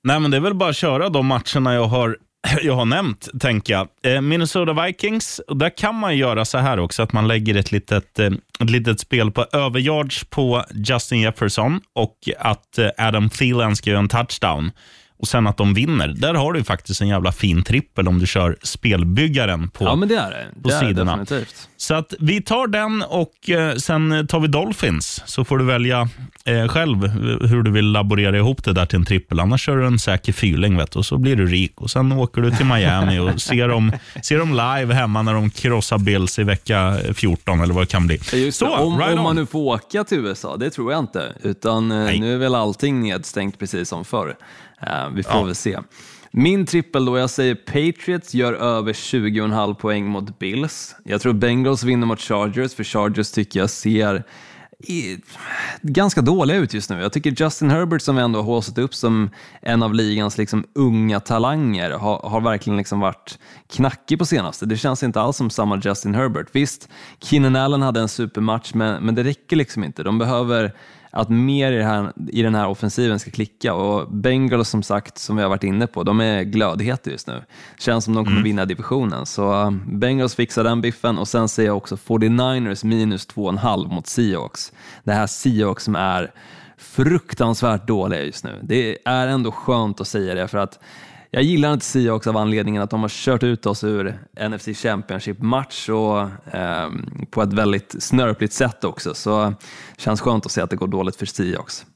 Nej, 0.05 0.21
men 0.21 0.31
det 0.31 0.37
är 0.37 0.41
väl 0.41 0.55
bara 0.55 0.71
att 0.71 0.77
köra 0.77 1.09
de 1.09 1.27
matcherna 1.27 1.75
jag 1.75 1.87
har, 1.87 2.17
jag 2.63 2.75
har 2.75 2.85
nämnt, 2.85 3.29
tänker 3.41 3.73
jag. 3.73 3.89
Eh, 4.03 4.21
Minnesota 4.21 4.85
Vikings, 4.85 5.39
och 5.39 5.57
där 5.57 5.77
kan 5.77 5.95
man 5.95 6.17
göra 6.17 6.45
så 6.45 6.59
här 6.59 6.79
också, 6.79 7.03
att 7.03 7.13
man 7.13 7.29
lägger 7.29 7.55
ett 7.55 7.73
litet, 7.73 8.19
eh, 8.19 8.31
ett 8.61 8.71
litet 8.71 9.01
spel 9.01 9.31
på 9.31 9.47
överyards 9.53 10.25
på 10.25 10.65
Justin 10.75 11.21
Jefferson 11.21 11.81
och 11.93 12.19
att 12.39 12.79
eh, 12.79 12.89
Adam 12.99 13.31
Thielen 13.31 13.77
ska 13.77 13.91
göra 13.91 14.01
en 14.01 14.09
touchdown. 14.09 14.71
Och 15.21 15.29
sen 15.29 15.47
att 15.47 15.57
de 15.57 15.75
vinner. 15.75 16.09
Där 16.09 16.35
har 16.35 16.53
du 16.53 16.65
faktiskt 16.65 17.01
en 17.01 17.09
jävla 17.09 17.33
fin 17.33 17.63
trippel 17.63 18.09
om 18.09 18.19
du 18.19 18.27
kör 18.27 18.57
spelbyggaren 18.63 19.69
på, 19.69 19.85
Ja, 19.85 19.95
men 19.95 20.09
det 20.09 20.17
är 20.17 20.31
det. 20.31 20.47
på 20.63 20.69
det 20.69 20.75
är 20.75 20.81
det 20.83 20.89
sidorna. 20.89 21.17
definitivt. 21.17 21.69
Så 21.77 21.95
att 21.95 22.15
vi 22.21 22.43
tar 22.43 22.67
den 22.67 23.03
och 23.09 23.51
eh, 23.51 23.75
sen 23.77 24.27
tar 24.27 24.41
vi 24.41 24.49
Dolphins. 24.49 25.23
Så 25.27 25.45
får 25.45 25.59
du 25.59 25.65
välja 25.65 26.09
eh, 26.45 26.69
själv 26.69 27.07
hur 27.49 27.63
du 27.63 27.71
vill 27.71 27.93
laborera 27.93 28.37
ihop 28.37 28.65
det 28.65 28.73
där 28.73 28.87
till 28.87 28.99
en 28.99 29.05
trippel. 29.05 29.41
Annars 29.41 29.63
kör 29.65 29.77
du 29.77 29.87
en 29.87 29.99
säker 29.99 30.33
fyrling 30.33 30.77
vet 30.77 30.91
du, 30.93 30.99
och 30.99 31.07
så 31.07 31.19
blir 31.19 31.37
du 31.37 31.47
rik. 31.47 31.81
Och 31.81 31.91
Sen 31.91 32.13
åker 32.13 32.43
du 32.43 32.51
till 32.51 32.67
Miami 32.67 33.19
och 33.19 33.41
ser 33.41 33.69
dem, 33.69 33.93
ser 34.23 34.39
dem 34.39 34.51
live 34.51 34.95
hemma 34.95 35.23
när 35.23 35.35
de 35.35 35.51
krossar 35.51 35.99
Bills 35.99 36.39
i 36.39 36.43
vecka 36.45 36.97
14 37.15 37.61
eller 37.61 37.75
vad 37.75 37.83
det 37.83 37.87
kan 37.87 38.07
bli. 38.07 38.21
Just 38.33 38.59
så, 38.59 38.65
det. 38.77 38.83
Om, 38.83 38.99
right 38.99 39.17
om 39.19 39.23
man 39.23 39.37
nu 39.37 39.47
får 39.47 39.59
åka 39.61 40.05
till 40.05 40.19
USA, 40.19 40.57
det 40.57 40.71
tror 40.71 40.93
jag 40.93 40.99
inte. 40.99 41.33
Utan 41.43 41.91
eh, 41.91 42.21
nu 42.21 42.35
är 42.35 42.39
väl 42.39 42.55
allting 42.55 43.01
nedstängt 43.03 43.59
precis 43.59 43.89
som 43.89 44.05
förr. 44.05 44.35
Eh, 44.81 45.09
vi 45.15 45.23
får 45.23 45.35
Ja. 45.35 45.43
väl 45.45 45.55
se. 45.55 45.79
Min 46.31 46.67
trippel 46.67 47.05
då, 47.05 47.19
jag 47.19 47.31
säger 47.31 47.55
Patriots 47.55 48.35
gör 48.35 48.53
över 48.53 48.93
20,5 48.93 49.75
poäng 49.75 50.07
mot 50.07 50.39
Bills. 50.39 50.95
Jag 51.05 51.21
tror 51.21 51.33
Bengals 51.33 51.83
vinner 51.85 52.07
mot 52.07 52.21
Chargers, 52.21 52.75
för 52.75 52.85
Chargers 52.85 53.31
tycker 53.31 53.61
jag 53.61 53.71
ser 53.71 54.25
i, 54.81 55.19
ganska 55.83 56.21
dåliga 56.21 56.57
ut 56.57 56.75
just 56.75 56.91
nu. 56.91 57.01
Jag 57.01 57.13
tycker 57.13 57.31
Justin 57.45 57.71
Herbert 57.71 58.03
som 58.03 58.17
vi 58.17 58.23
ändå 58.23 58.39
har 58.39 58.45
håsat 58.45 58.79
upp 58.79 58.95
som 58.95 59.31
en 59.63 59.83
av 59.83 59.95
ligans 59.95 60.39
liksom 60.39 60.65
unga 60.75 61.21
talanger 61.21 61.91
har, 61.91 62.19
har 62.19 62.41
verkligen 62.41 62.77
liksom 62.77 63.01
varit 63.01 63.39
knackig 63.73 64.19
på 64.19 64.27
senaste. 64.27 64.67
Det 64.67 64.77
känns 64.77 65.03
inte 65.03 65.21
alls 65.21 65.37
som 65.37 65.51
samma 65.51 65.81
Justin 65.85 66.15
Herbert. 66.15 66.47
Visst, 66.53 66.89
Keenan 67.21 67.57
Allen 67.57 67.83
hade 67.83 68.01
en 68.01 68.09
supermatch 68.09 68.75
men, 68.75 69.05
men 69.05 69.15
det 69.15 69.25
räcker 69.25 69.57
liksom 69.57 69.85
inte. 69.85 70.03
De 70.03 70.19
behöver 70.19 70.73
att 71.11 71.29
mer 71.29 71.73
i, 71.73 71.77
det 71.77 71.85
här, 71.85 72.13
i 72.29 72.43
den 72.43 72.55
här 72.55 72.69
offensiven 72.69 73.19
ska 73.19 73.31
klicka 73.31 73.75
och 73.75 74.13
Bengals 74.13 74.69
som 74.69 74.83
sagt, 74.83 75.19
som 75.19 75.37
vi 75.37 75.43
har 75.43 75.49
varit 75.49 75.65
inne 75.65 75.87
på, 75.87 76.03
de 76.03 76.21
är 76.21 76.43
glödheta 76.43 77.11
just 77.11 77.27
nu. 77.27 77.43
Känns 77.79 78.05
som 78.05 78.15
de 78.15 78.25
kommer 78.25 78.43
vinna 78.43 78.65
divisionen. 78.65 79.27
Så 79.27 79.65
uh, 79.65 79.71
Bengals 79.71 80.35
fixar 80.35 80.65
den 80.65 80.81
biffen 80.81 81.19
och 81.19 81.29
sen 81.29 81.49
ser 81.49 81.67
jag 81.67 81.77
också 81.77 81.97
49ers 81.97 82.85
minus 82.85 83.29
2,5 83.29 83.95
mot 83.95 84.07
Seahawks. 84.07 84.73
Det 85.05 85.13
här 85.13 85.27
Seahawks 85.27 85.85
som 85.85 85.97
är 85.97 86.31
fruktansvärt 86.79 87.87
dåliga 87.87 88.23
just 88.23 88.45
nu. 88.45 88.61
Det 88.63 88.99
är 89.05 89.27
ändå 89.27 89.53
skönt 89.53 90.01
att 90.01 90.09
säga 90.09 90.35
det 90.35 90.49
för 90.49 90.59
att 90.59 90.79
jag 91.31 91.43
gillar 91.43 91.73
inte 91.73 91.85
Seahawks 91.85 92.27
av 92.27 92.37
anledningen 92.37 92.83
att 92.83 92.91
de 92.91 93.01
har 93.01 93.09
kört 93.09 93.43
ut 93.43 93.67
oss 93.67 93.85
ur 93.85 94.19
NFC 94.49 94.69
Championship-match 94.83 95.89
och 95.89 96.29
ehm, 96.53 97.27
på 97.31 97.43
ett 97.43 97.53
väldigt 97.53 98.03
snörpligt 98.03 98.53
sätt 98.53 98.85
också. 98.85 99.15
Så 99.15 99.55
känns 99.97 100.21
skönt 100.21 100.47
att 100.47 100.53
se 100.53 100.61
att 100.61 100.71
det 100.71 100.77
går 100.77 100.87
dåligt 100.89 101.17
för 101.17 101.27
Seahawks. 101.27 101.87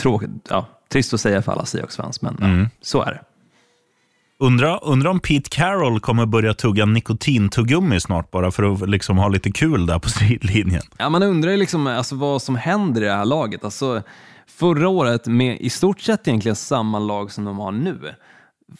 Tråkigt, 0.00 0.30
ja, 0.48 0.66
trist 0.92 1.14
att 1.14 1.20
säga 1.20 1.42
för 1.42 1.52
alla 1.52 1.64
Seahawks-fans, 1.64 2.22
men 2.22 2.36
ja, 2.40 2.68
så 2.82 3.02
är 3.02 3.10
det. 3.10 3.20
Undra, 4.38 4.78
undra 4.78 5.10
om 5.10 5.20
Pete 5.20 5.50
Carroll 5.50 6.00
kommer 6.00 6.26
börja 6.26 6.54
tugga 6.54 6.84
nikotintuggummi 6.84 8.00
snart 8.00 8.30
bara 8.30 8.50
för 8.50 8.72
att 8.72 8.88
liksom 8.88 9.18
ha 9.18 9.28
lite 9.28 9.50
kul 9.52 9.86
där 9.86 9.98
på 9.98 10.08
sidlinjen. 10.08 10.82
Ja, 10.98 11.08
man 11.08 11.22
undrar 11.22 11.50
ju 11.50 11.56
liksom, 11.56 11.86
alltså, 11.86 12.16
vad 12.16 12.42
som 12.42 12.56
händer 12.56 13.02
i 13.02 13.04
det 13.04 13.12
här 13.12 13.24
laget. 13.24 13.64
Alltså, 13.64 14.02
förra 14.46 14.88
året 14.88 15.26
med 15.26 15.60
i 15.60 15.70
stort 15.70 16.00
sett 16.00 16.28
egentligen 16.28 16.56
samma 16.56 16.98
lag 16.98 17.32
som 17.32 17.44
de 17.44 17.58
har 17.58 17.72
nu 17.72 17.98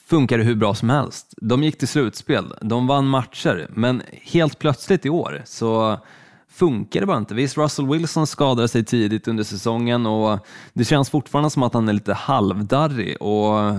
funkar 0.06 0.38
det 0.38 0.44
hur 0.44 0.54
bra 0.54 0.74
som 0.74 0.90
helst. 0.90 1.34
De 1.36 1.62
gick 1.64 1.78
till 1.78 1.88
slutspel, 1.88 2.54
de 2.60 2.86
vann 2.86 3.06
matcher, 3.06 3.66
men 3.70 4.02
helt 4.22 4.58
plötsligt 4.58 5.06
i 5.06 5.10
år 5.10 5.42
så 5.44 5.98
funkar 6.48 7.00
det 7.00 7.06
bara 7.06 7.18
inte. 7.18 7.34
Visst, 7.34 7.58
Russell 7.58 7.88
Wilson 7.88 8.26
skadade 8.26 8.68
sig 8.68 8.84
tidigt 8.84 9.28
under 9.28 9.44
säsongen 9.44 10.06
och 10.06 10.46
det 10.72 10.84
känns 10.84 11.10
fortfarande 11.10 11.50
som 11.50 11.62
att 11.62 11.74
han 11.74 11.88
är 11.88 11.92
lite 11.92 12.14
halvdarrig 12.14 13.22
och 13.22 13.74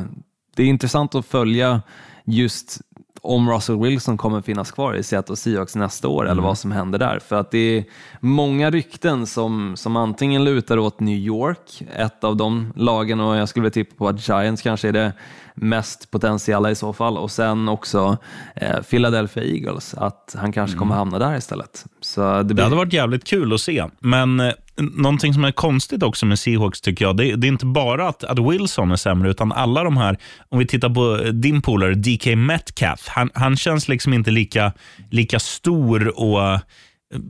det 0.56 0.64
är 0.64 0.68
intressant 0.68 1.16
att 1.16 1.26
följa 1.26 1.82
just 2.26 2.82
om 3.26 3.50
Russell 3.50 3.80
Wilson 3.80 4.18
kommer 4.18 4.42
finnas 4.42 4.72
kvar 4.72 4.94
i 4.94 5.04
Seattle 5.04 5.36
Seahawks 5.36 5.76
nästa 5.76 6.08
år 6.08 6.30
eller 6.30 6.42
vad 6.42 6.58
som 6.58 6.72
händer 6.72 7.00
där. 7.00 7.20
För 7.20 7.36
att 7.36 7.52
det 7.52 7.78
är 7.78 7.84
många 8.20 8.70
rykten 8.72 9.28
som, 9.28 9.74
som 9.78 9.96
antingen 9.96 10.44
lutar 10.44 10.78
åt 10.78 11.00
New 11.00 11.18
York, 11.18 11.84
ett 11.96 12.24
av 12.24 12.36
de 12.38 12.74
lagen, 12.76 13.20
och 13.20 13.36
jag 13.36 13.50
skulle 13.50 13.70
tippa 13.70 13.96
på 13.96 14.08
att 14.08 14.28
Giants 14.28 14.62
kanske 14.62 14.88
är 14.88 14.92
det 14.92 15.14
mest 15.56 16.12
potentiella 16.12 16.72
i 16.72 16.76
så 16.76 16.94
fall, 16.94 17.18
och 17.18 17.32
sen 17.32 17.70
också 17.70 18.18
eh, 18.56 18.82
Philadelphia 18.82 19.44
Eagles, 19.44 19.94
att 19.94 20.36
han 20.40 20.52
kanske 20.52 20.78
kommer 20.78 20.96
hamna 20.96 21.20
där 21.20 21.38
istället. 21.38 21.86
Så 22.02 22.22
det 22.22 22.44
Det 22.44 22.54
blir... 22.54 22.64
hade 22.64 22.76
varit 22.76 22.94
jävligt 22.94 23.24
kul 23.24 23.54
att 23.54 23.62
se. 23.62 23.86
Men 24.00 24.40
eh, 24.40 24.54
någonting 24.78 25.34
som 25.34 25.44
är 25.44 25.52
konstigt 25.52 26.04
också 26.04 26.26
med 26.26 26.40
Seahawks 26.40 26.82
tycker 26.82 27.06
jag, 27.06 27.18
det, 27.18 27.36
det 27.36 27.48
är 27.48 27.50
inte 27.50 27.66
bara 27.66 28.08
att, 28.08 28.24
att 28.24 28.40
Wilson 28.40 28.92
är 28.92 28.96
sämre, 28.96 29.30
utan 29.30 29.52
alla 29.52 29.84
de 29.84 29.98
här, 29.98 30.18
om 30.50 30.60
vi 30.60 30.68
tittar 30.68 30.90
på 30.90 31.20
eh, 31.24 31.32
din 31.34 31.62
polare 31.62 31.94
DK 31.96 32.26
Metcalf, 32.36 33.08
han, 33.08 33.30
han 33.34 33.56
känns 33.58 33.88
liksom 33.88 34.14
inte 34.14 34.32
lika, 34.32 34.74
lika 35.12 35.40
stor 35.40 36.20
och, 36.20 36.60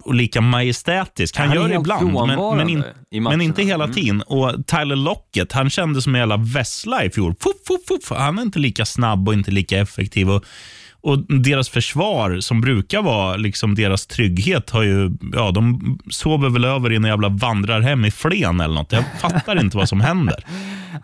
och 0.04 0.14
lika 0.16 0.41
majestätisk. 0.41 1.38
Han, 1.38 1.48
Han 1.48 1.58
gör 1.58 1.70
det 1.70 1.76
ibland, 1.76 2.14
men, 2.14 2.58
men, 2.58 2.70
in, 2.70 2.84
men 3.24 3.41
inte 3.41 3.64
hela 3.64 3.84
Mm. 3.84 3.96
tiden. 3.96 4.22
Och 4.22 4.68
Tyler 4.68 4.96
Lockett, 4.96 5.52
han 5.52 5.70
kändes 5.70 6.04
som 6.04 6.16
en 6.16 6.20
jävla 6.20 6.38
vessla 6.38 7.04
i 7.06 7.10
fjol. 7.10 7.36
Fuff, 7.39 7.54
fuff, 7.68 7.82
fuff. 7.88 8.18
Han 8.18 8.39
är 8.39 8.44
inte 8.44 8.60
lika 8.60 8.86
snabb 8.86 9.28
och 9.28 9.34
inte 9.34 9.52
lika 9.52 9.80
effektiv. 9.80 10.30
Och, 10.30 10.46
och 11.04 11.20
deras 11.20 11.70
försvar, 11.70 12.39
som 12.39 12.62
brukar 12.62 13.01
vara 13.01 13.36
liksom 13.36 13.76
deras 13.76 14.06
trygghet, 14.08 14.70
har 14.70 14.84
ju, 14.84 15.12
ja, 15.34 15.51
de 15.51 15.99
sover 16.10 16.49
väl 16.49 16.66
över 16.66 16.91
i 16.91 16.95
en 16.95 17.04
jävla 17.04 17.30
vandrarhem 17.30 18.06
i 18.06 18.12
Flen 18.12 18.60
eller 18.60 18.76
något. 18.76 18.91
Jag 18.91 19.06
fattar 19.20 19.60
inte 19.60 19.78
vad 19.78 19.89
som 19.89 20.01
händer. 20.01 20.45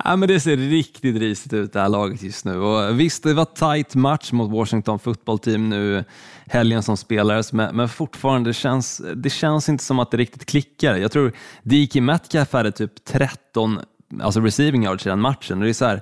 Ja, 0.04 0.16
men 0.16 0.30
det 0.30 0.39
ser 0.39 0.58
riktigt 0.58 1.16
risigt 1.16 1.54
ut 1.54 1.74
det 1.74 1.80
här 1.80 1.89
laget 1.89 2.24
just 2.24 2.45
nu. 2.45 2.58
Och 2.58 3.00
visst, 3.00 3.24
det 3.24 3.34
var 3.34 3.45
tight 3.45 3.95
match 3.95 4.32
mot 4.32 4.52
Washington 4.52 5.00
football 5.00 5.39
team 5.39 5.70
nu 5.70 6.04
helgen 6.47 6.84
som 6.84 6.97
spelades, 6.97 7.54
men, 7.54 7.76
men 7.76 7.89
fortfarande 7.89 8.50
det 8.50 8.54
känns 8.54 9.02
det 9.16 9.30
känns 9.30 9.70
inte 9.70 9.84
som 9.84 10.00
att 10.00 10.12
det 10.12 10.18
riktigt 10.18 10.45
klickar. 10.45 10.95
Jag 10.95 11.12
tror 11.12 11.32
DK 11.64 11.95
Metcalf 11.95 12.54
hade 12.54 12.72
typ 12.72 13.06
13 13.06 13.80
alltså 14.22 14.39
receiving 14.39 14.84
yards 14.84 15.06
i 15.06 15.10
den 15.10 15.20
matchen. 15.20 15.58
Och 15.58 15.64
det 15.64 15.70
är 15.70 15.74
så 15.74 15.86
här, 15.86 16.02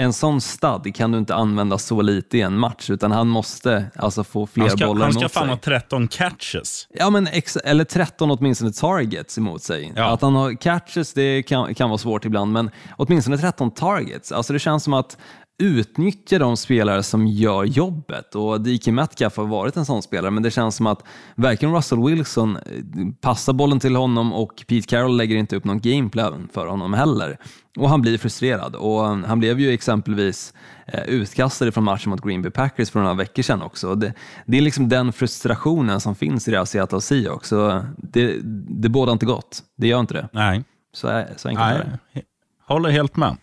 en 0.00 0.12
sån 0.12 0.40
stad 0.40 0.94
kan 0.94 1.12
du 1.12 1.18
inte 1.18 1.34
använda 1.34 1.78
så 1.78 2.02
lite 2.02 2.38
i 2.38 2.40
en 2.40 2.58
match, 2.58 2.90
utan 2.90 3.12
han 3.12 3.28
måste 3.28 3.90
alltså 3.96 4.24
få 4.24 4.46
fler 4.46 4.62
Han 4.62 4.78
ska, 4.78 4.86
bollar 4.86 5.04
han 5.04 5.12
ska 5.12 5.28
fan 5.28 5.48
ha 5.48 5.56
13 5.56 6.08
catches. 6.08 6.86
Ja, 6.90 7.10
men 7.10 7.28
eller 7.64 7.84
13 7.84 8.30
åtminstone 8.30 8.72
targets 8.72 9.38
emot 9.38 9.62
sig. 9.62 9.92
Ja. 9.96 10.12
Att 10.12 10.22
han 10.22 10.34
har 10.34 10.54
catches, 10.54 11.12
det 11.12 11.42
kan, 11.42 11.74
kan 11.74 11.90
vara 11.90 11.98
svårt 11.98 12.24
ibland, 12.24 12.52
men 12.52 12.70
åtminstone 12.96 13.38
13 13.38 13.70
targets. 13.70 14.32
Alltså 14.32 14.52
det 14.52 14.58
känns 14.58 14.84
som 14.84 14.92
att 14.92 15.16
utnyttja 15.58 16.38
de 16.38 16.56
spelare 16.56 17.02
som 17.02 17.26
gör 17.26 17.64
jobbet 17.64 18.34
och 18.34 18.60
DK 18.60 18.86
Metcalf 18.86 19.36
har 19.36 19.46
varit 19.46 19.76
en 19.76 19.84
sån 19.84 20.02
spelare, 20.02 20.30
men 20.30 20.42
det 20.42 20.50
känns 20.50 20.76
som 20.76 20.86
att 20.86 21.04
varken 21.34 21.74
Russell 21.74 22.04
Wilson 22.04 22.56
eh, 22.56 22.62
passar 23.20 23.52
bollen 23.52 23.80
till 23.80 23.96
honom 23.96 24.32
och 24.32 24.64
Pete 24.68 24.86
Carroll 24.86 25.16
lägger 25.16 25.36
inte 25.36 25.56
upp 25.56 25.64
någon 25.64 25.80
gameplan 25.80 26.48
för 26.52 26.66
honom 26.66 26.94
heller. 26.94 27.38
Och 27.76 27.88
han 27.88 28.02
blir 28.02 28.18
frustrerad 28.18 28.74
och 28.76 29.04
han 29.04 29.38
blev 29.38 29.60
ju 29.60 29.72
exempelvis 29.72 30.54
eh, 30.86 31.02
utkastad 31.02 31.72
från 31.72 31.84
matchen 31.84 32.10
mot 32.10 32.24
Green 32.24 32.42
Bay 32.42 32.50
Packers 32.50 32.90
för 32.90 33.00
några 33.00 33.14
veckor 33.14 33.42
sedan 33.42 33.62
också. 33.62 33.94
Det, 33.94 34.12
det 34.46 34.56
är 34.56 34.60
liksom 34.60 34.88
den 34.88 35.12
frustrationen 35.12 36.00
som 36.00 36.14
finns 36.14 36.48
i 36.48 36.50
deras 36.50 36.70
Seattle 36.70 37.00
Seahawks, 37.00 37.48
så 37.48 37.84
det, 37.96 38.36
det 38.68 38.88
bådar 38.88 39.12
inte 39.12 39.26
gott. 39.26 39.62
Det 39.76 39.86
gör 39.86 40.00
inte 40.00 40.14
det. 40.14 40.28
Nej, 40.32 40.64
Så, 40.92 41.24
så 41.36 41.48
enkelt 41.48 41.66
är 41.66 41.78
det. 41.78 41.98
Nej. 42.12 42.24
håller 42.66 42.90
helt 42.90 43.16
med. 43.16 43.36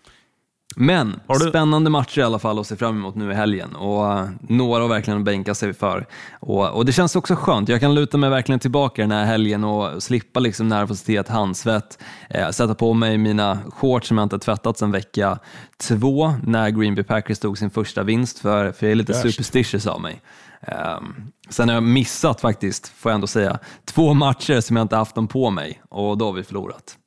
Men 0.76 1.19
du- 1.28 1.49
spännande 1.49 1.89
matcher 1.89 2.19
i 2.19 2.23
alla 2.23 2.39
fall 2.39 2.59
att 2.59 2.67
se 2.67 2.76
fram 2.76 2.97
emot 2.97 3.15
nu 3.15 3.32
i 3.32 3.34
helgen 3.36 3.76
och 3.76 4.03
uh, 4.03 4.30
några 4.41 4.82
har 4.82 4.89
verkligen 4.89 5.23
bänka 5.23 5.55
sig 5.55 5.73
för. 5.73 6.05
Och, 6.39 6.69
och 6.69 6.86
det 6.86 6.91
känns 6.91 7.15
också 7.15 7.36
skönt, 7.36 7.69
jag 7.69 7.80
kan 7.80 7.95
luta 7.95 8.17
mig 8.17 8.30
verkligen 8.30 8.59
tillbaka 8.59 9.01
den 9.01 9.11
här 9.11 9.26
helgen 9.26 9.63
och 9.63 10.03
slippa 10.03 10.39
liksom 10.39 10.67
nervositet, 10.67 11.28
handsvett, 11.28 11.99
eh, 12.30 12.49
sätta 12.49 12.76
på 12.76 12.93
mig 12.93 13.17
mina 13.17 13.59
shorts 13.69 14.07
som 14.07 14.17
jag 14.17 14.26
inte 14.26 14.39
tvättat 14.39 14.78
sedan 14.78 14.91
vecka 14.91 15.39
två 15.78 16.34
när 16.43 16.69
Green 16.69 16.95
Bay 16.95 17.03
Packers 17.03 17.39
tog 17.39 17.57
sin 17.57 17.69
första 17.69 18.03
vinst 18.03 18.39
för, 18.39 18.71
för 18.71 18.86
jag 18.86 18.91
är 18.91 18.95
lite 18.95 19.13
Värst. 19.13 19.21
superstitious 19.21 19.88
av 19.88 20.01
mig. 20.01 20.21
Um, 20.67 21.32
sen 21.49 21.69
har 21.69 21.73
jag 21.76 21.84
missat 21.84 22.41
faktiskt, 22.41 22.88
får 22.88 23.11
jag 23.11 23.15
ändå 23.15 23.28
säga, 23.28 23.59
två 23.86 24.13
matcher 24.13 24.61
som 24.61 24.76
jag 24.76 24.84
inte 24.84 24.95
haft 24.95 25.15
dem 25.15 25.28
på 25.28 25.49
mig 25.49 25.82
och 25.89 26.17
då 26.17 26.26
har 26.26 26.34
vi 26.34 26.43
förlorat. 26.43 26.97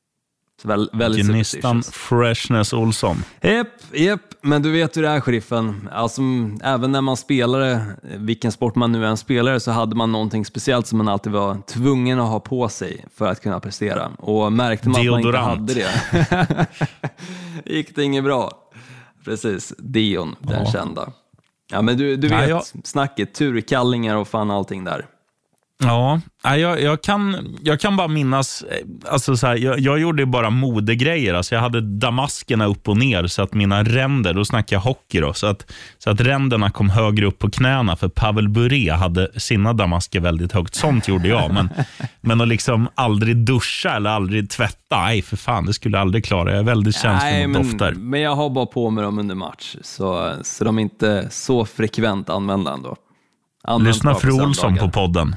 Så 0.62 0.68
väl, 0.68 0.90
väldigt 0.92 1.26
Gnistan. 1.26 1.82
Freshness 1.82 2.72
Olsson. 2.72 3.24
Japp, 3.42 3.66
japp, 3.92 4.20
men 4.42 4.62
du 4.62 4.72
vet 4.72 4.96
hur 4.96 5.02
det 5.02 5.09
är 5.09 5.20
sheriffen. 5.20 5.88
Alltså, 5.92 6.20
även 6.62 6.92
när 6.92 7.00
man 7.00 7.16
spelade, 7.16 7.82
vilken 8.02 8.52
sport 8.52 8.74
man 8.74 8.92
nu 8.92 9.06
än 9.06 9.16
spelade, 9.16 9.61
så 9.61 9.70
hade 9.70 9.96
man 9.96 10.12
någonting 10.12 10.44
speciellt 10.44 10.86
som 10.86 10.98
man 10.98 11.09
alltid 11.09 11.32
var 11.32 11.56
tvungen 11.66 12.20
att 12.20 12.28
ha 12.28 12.40
på 12.40 12.68
sig 12.68 13.04
för 13.16 13.26
att 13.26 13.42
kunna 13.42 13.61
prestera. 13.61 14.09
Och 14.18 14.52
märkte 14.52 14.88
man 14.88 15.02
Deodorant. 15.02 15.36
att 15.36 15.44
man 15.44 15.68
inte 15.68 15.84
hade 15.84 16.44
det, 16.54 16.66
gick 17.74 17.96
det 17.96 18.02
inget 18.04 18.24
bra. 18.24 18.52
Precis, 19.24 19.72
Dion, 19.78 20.36
den 20.40 20.66
kända. 20.66 21.12
Ja, 21.72 21.82
men 21.82 21.96
du, 21.98 22.16
du 22.16 22.28
Nej, 22.28 22.40
vet 22.40 22.48
jag- 22.48 22.62
snacket, 22.84 23.34
turkallingar 23.34 24.16
och 24.16 24.28
fan 24.28 24.50
allting 24.50 24.84
där. 24.84 25.06
Ja, 25.85 26.20
nej, 26.45 26.61
jag, 26.61 26.83
jag, 26.83 27.03
kan, 27.03 27.57
jag 27.62 27.81
kan 27.81 27.97
bara 27.97 28.09
minnas, 28.09 28.62
eh, 28.62 29.12
alltså 29.12 29.37
så 29.37 29.47
här, 29.47 29.57
jag, 29.57 29.81
jag 29.81 29.99
gjorde 29.99 30.26
bara 30.26 30.51
modegrejer. 30.51 31.35
Alltså 31.35 31.55
jag 31.55 31.62
hade 31.62 31.81
damaskerna 31.81 32.66
upp 32.66 32.89
och 32.89 32.97
ner, 32.97 33.26
så 33.26 33.43
att 33.43 33.55
mina 33.55 33.85
ränder, 33.85 34.35
då 34.35 34.45
snackar 34.45 34.76
jag 34.76 34.81
hockey, 34.81 35.20
då, 35.20 35.33
så, 35.33 35.47
att, 35.47 35.72
så 35.99 36.11
att 36.11 36.20
ränderna 36.20 36.70
kom 36.70 36.91
högre 36.91 37.26
upp 37.26 37.39
på 37.39 37.51
knäna, 37.51 37.97
för 37.97 38.09
Pavel 38.09 38.49
Bure 38.49 38.93
hade 38.93 39.41
sina 39.41 39.72
damasker 39.72 40.20
väldigt 40.20 40.53
högt. 40.53 40.74
Sånt 40.74 41.09
gjorde 41.09 41.29
jag, 41.29 41.53
men, 41.53 41.70
men 42.20 42.41
att 42.41 42.49
liksom 42.49 42.89
aldrig 42.95 43.37
duscha 43.37 43.97
eller 43.97 44.11
aldrig 44.11 44.51
tvätta, 44.51 45.01
nej 45.01 45.22
för 45.22 45.37
fan, 45.37 45.66
det 45.66 45.72
skulle 45.72 45.97
jag 45.97 46.03
aldrig 46.03 46.24
klara. 46.24 46.51
Jag 46.51 46.59
är 46.59 46.64
väldigt 46.64 46.97
känslig 46.97 47.49
mot 47.49 47.62
dofter. 47.62 47.93
men, 47.93 48.20
jag 48.20 48.37
har 48.37 48.51
bara 48.51 48.66
på 48.66 48.91
mig 48.91 49.05
dem 49.05 49.18
under 49.18 49.35
match, 49.35 49.76
så, 49.83 50.33
så 50.43 50.64
de 50.64 50.79
är 50.79 50.83
inte 50.83 51.29
så 51.31 51.64
frekvent 51.64 52.31
använda 52.31 52.72
ändå. 52.72 52.97
Använt 53.64 53.95
Lyssna 53.95 54.14
fru 54.14 54.33
Olsson 54.33 54.76
på 54.76 54.91
podden. 54.91 55.37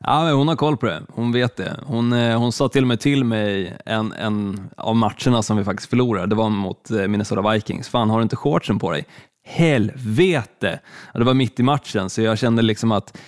Ja, 0.00 0.32
hon 0.32 0.48
har 0.48 0.56
koll 0.56 0.76
på 0.76 0.86
det. 0.86 1.02
Hon 1.08 1.32
vet 1.32 1.56
det. 1.56 1.80
Hon, 1.86 2.12
eh, 2.12 2.38
hon 2.38 2.52
sa 2.52 2.68
till 2.68 2.84
och 2.84 2.88
med 2.88 3.00
till 3.00 3.24
mig 3.24 3.76
en, 3.84 4.12
en 4.12 4.70
av 4.76 4.96
matcherna 4.96 5.42
som 5.42 5.56
vi 5.56 5.64
faktiskt 5.64 5.90
förlorade. 5.90 6.26
Det 6.26 6.34
var 6.34 6.48
mot 6.48 6.90
eh, 6.90 7.06
Minnesota 7.06 7.50
Vikings. 7.52 7.88
Fan, 7.88 8.10
har 8.10 8.18
du 8.18 8.22
inte 8.22 8.36
shortsen 8.36 8.78
på 8.78 8.90
dig? 8.90 9.06
Helvete! 9.46 10.80
Och 11.12 11.18
det 11.18 11.24
var 11.24 11.34
mitt 11.34 11.60
i 11.60 11.62
matchen, 11.62 12.10
så 12.10 12.22
jag 12.22 12.38
kände 12.38 12.62
liksom 12.62 12.92
att 12.92 13.18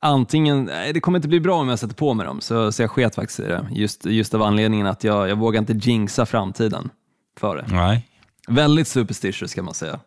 antingen, 0.00 0.64
nej, 0.64 0.92
det 0.92 1.00
kommer 1.00 1.18
inte 1.18 1.28
bli 1.28 1.40
bra 1.40 1.60
om 1.60 1.68
jag 1.68 1.78
sätter 1.78 1.94
på 1.94 2.14
mig 2.14 2.26
dem, 2.26 2.40
så, 2.40 2.72
så 2.72 2.82
jag 2.82 2.90
sket 2.90 3.14
faktiskt 3.14 3.40
i 3.40 3.42
det. 3.42 3.68
Just, 3.70 4.06
just 4.06 4.34
av 4.34 4.42
anledningen 4.42 4.86
att 4.86 5.04
jag, 5.04 5.28
jag 5.28 5.36
vågar 5.36 5.60
inte 5.60 5.72
jinxa 5.72 6.26
framtiden 6.26 6.90
för 7.38 7.56
det. 7.56 7.64
Nej. 7.68 8.08
Väldigt 8.48 8.88
superstitious 8.88 9.54
kan 9.54 9.64
man 9.64 9.74
säga. 9.74 10.00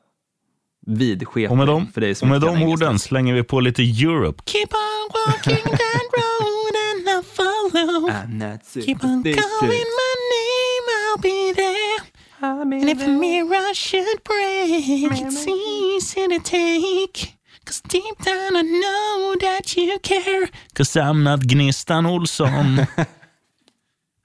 Vidskeplig 0.88 1.52
Och 1.52 1.58
med 1.58 1.68
de, 1.68 1.92
för 1.94 2.02
dig 2.02 2.16
som 2.16 2.26
och 2.26 2.32
med 2.32 2.42
de 2.42 2.56
engelska. 2.56 2.86
orden 2.86 3.00
slänger 3.00 3.34
vi 3.34 3.44
på 3.44 3.60
lite 3.60 3.82
Europe. 3.84 4.44
Keep 4.46 4.68
on 4.74 5.10
walking 5.26 5.64
that 5.72 6.08
road 6.18 6.74
and 6.92 7.08
I'll 7.10 7.24
follow. 7.24 8.10
I'm 8.10 8.38
not 8.38 8.62
Keep 8.86 9.04
on 9.04 9.24
calling 9.24 9.88
my 10.02 10.14
name, 10.38 10.86
I'll 11.02 11.22
be 11.22 11.54
there. 11.56 12.12
And 12.44 12.90
if 12.90 13.02
a 13.04 13.08
mirror 13.08 13.74
should 13.74 14.24
break, 14.24 15.12
it's 15.12 15.48
easy 15.48 16.28
to 16.28 16.40
take. 16.44 17.36
Cause 17.66 17.82
deep 17.88 18.18
down 18.26 18.56
I 18.56 18.62
know 18.64 19.36
that 19.40 19.78
you 19.78 20.00
care. 20.00 20.50
Cause 20.74 20.96
I'm 21.00 21.24
not 21.24 21.40
Gnistan 21.42 22.06
Olsson. 22.08 22.88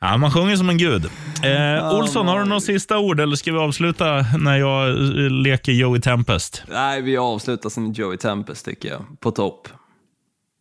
ja, 0.01 0.16
man 0.16 0.30
sjunger 0.30 0.57
som 0.57 0.70
en 0.70 0.78
gud. 0.78 1.05
Eh, 1.44 1.94
Olsson, 1.94 2.28
har 2.28 2.38
du 2.38 2.44
några 2.44 2.61
sista 2.61 2.99
ord 2.99 3.20
eller 3.20 3.36
ska 3.36 3.53
vi 3.53 3.59
avsluta 3.59 4.26
när 4.38 4.57
jag 4.57 4.88
eh, 4.90 5.30
leker 5.30 5.72
Joey 5.72 6.01
Tempest? 6.01 6.62
Nej, 6.68 7.03
vi 7.03 7.16
avslutar 7.16 7.70
som 7.70 7.92
Joey 7.92 8.18
Tempest 8.18 8.64
tycker 8.64 8.88
jag, 8.88 9.20
på 9.20 9.30
topp. 9.30 9.68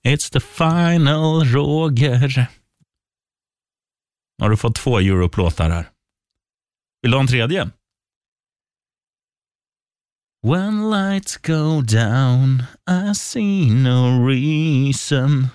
It's 0.08 0.32
the 0.34 0.40
final, 0.40 1.46
Roger. 1.46 2.48
Har 4.42 4.50
du 4.50 4.58
fått 4.58 4.76
två 4.76 5.00
Europe-låtar 5.00 5.70
här? 5.70 5.90
Vill 7.02 7.12
du 7.12 7.18
ha 7.18 7.22
en 7.22 7.28
tredje? 7.28 7.70
When 10.44 10.90
lights 10.90 11.38
go 11.38 11.82
down 11.82 12.64
I 12.88 13.16
see 13.16 13.70
no 13.72 14.28
reason 14.28 15.48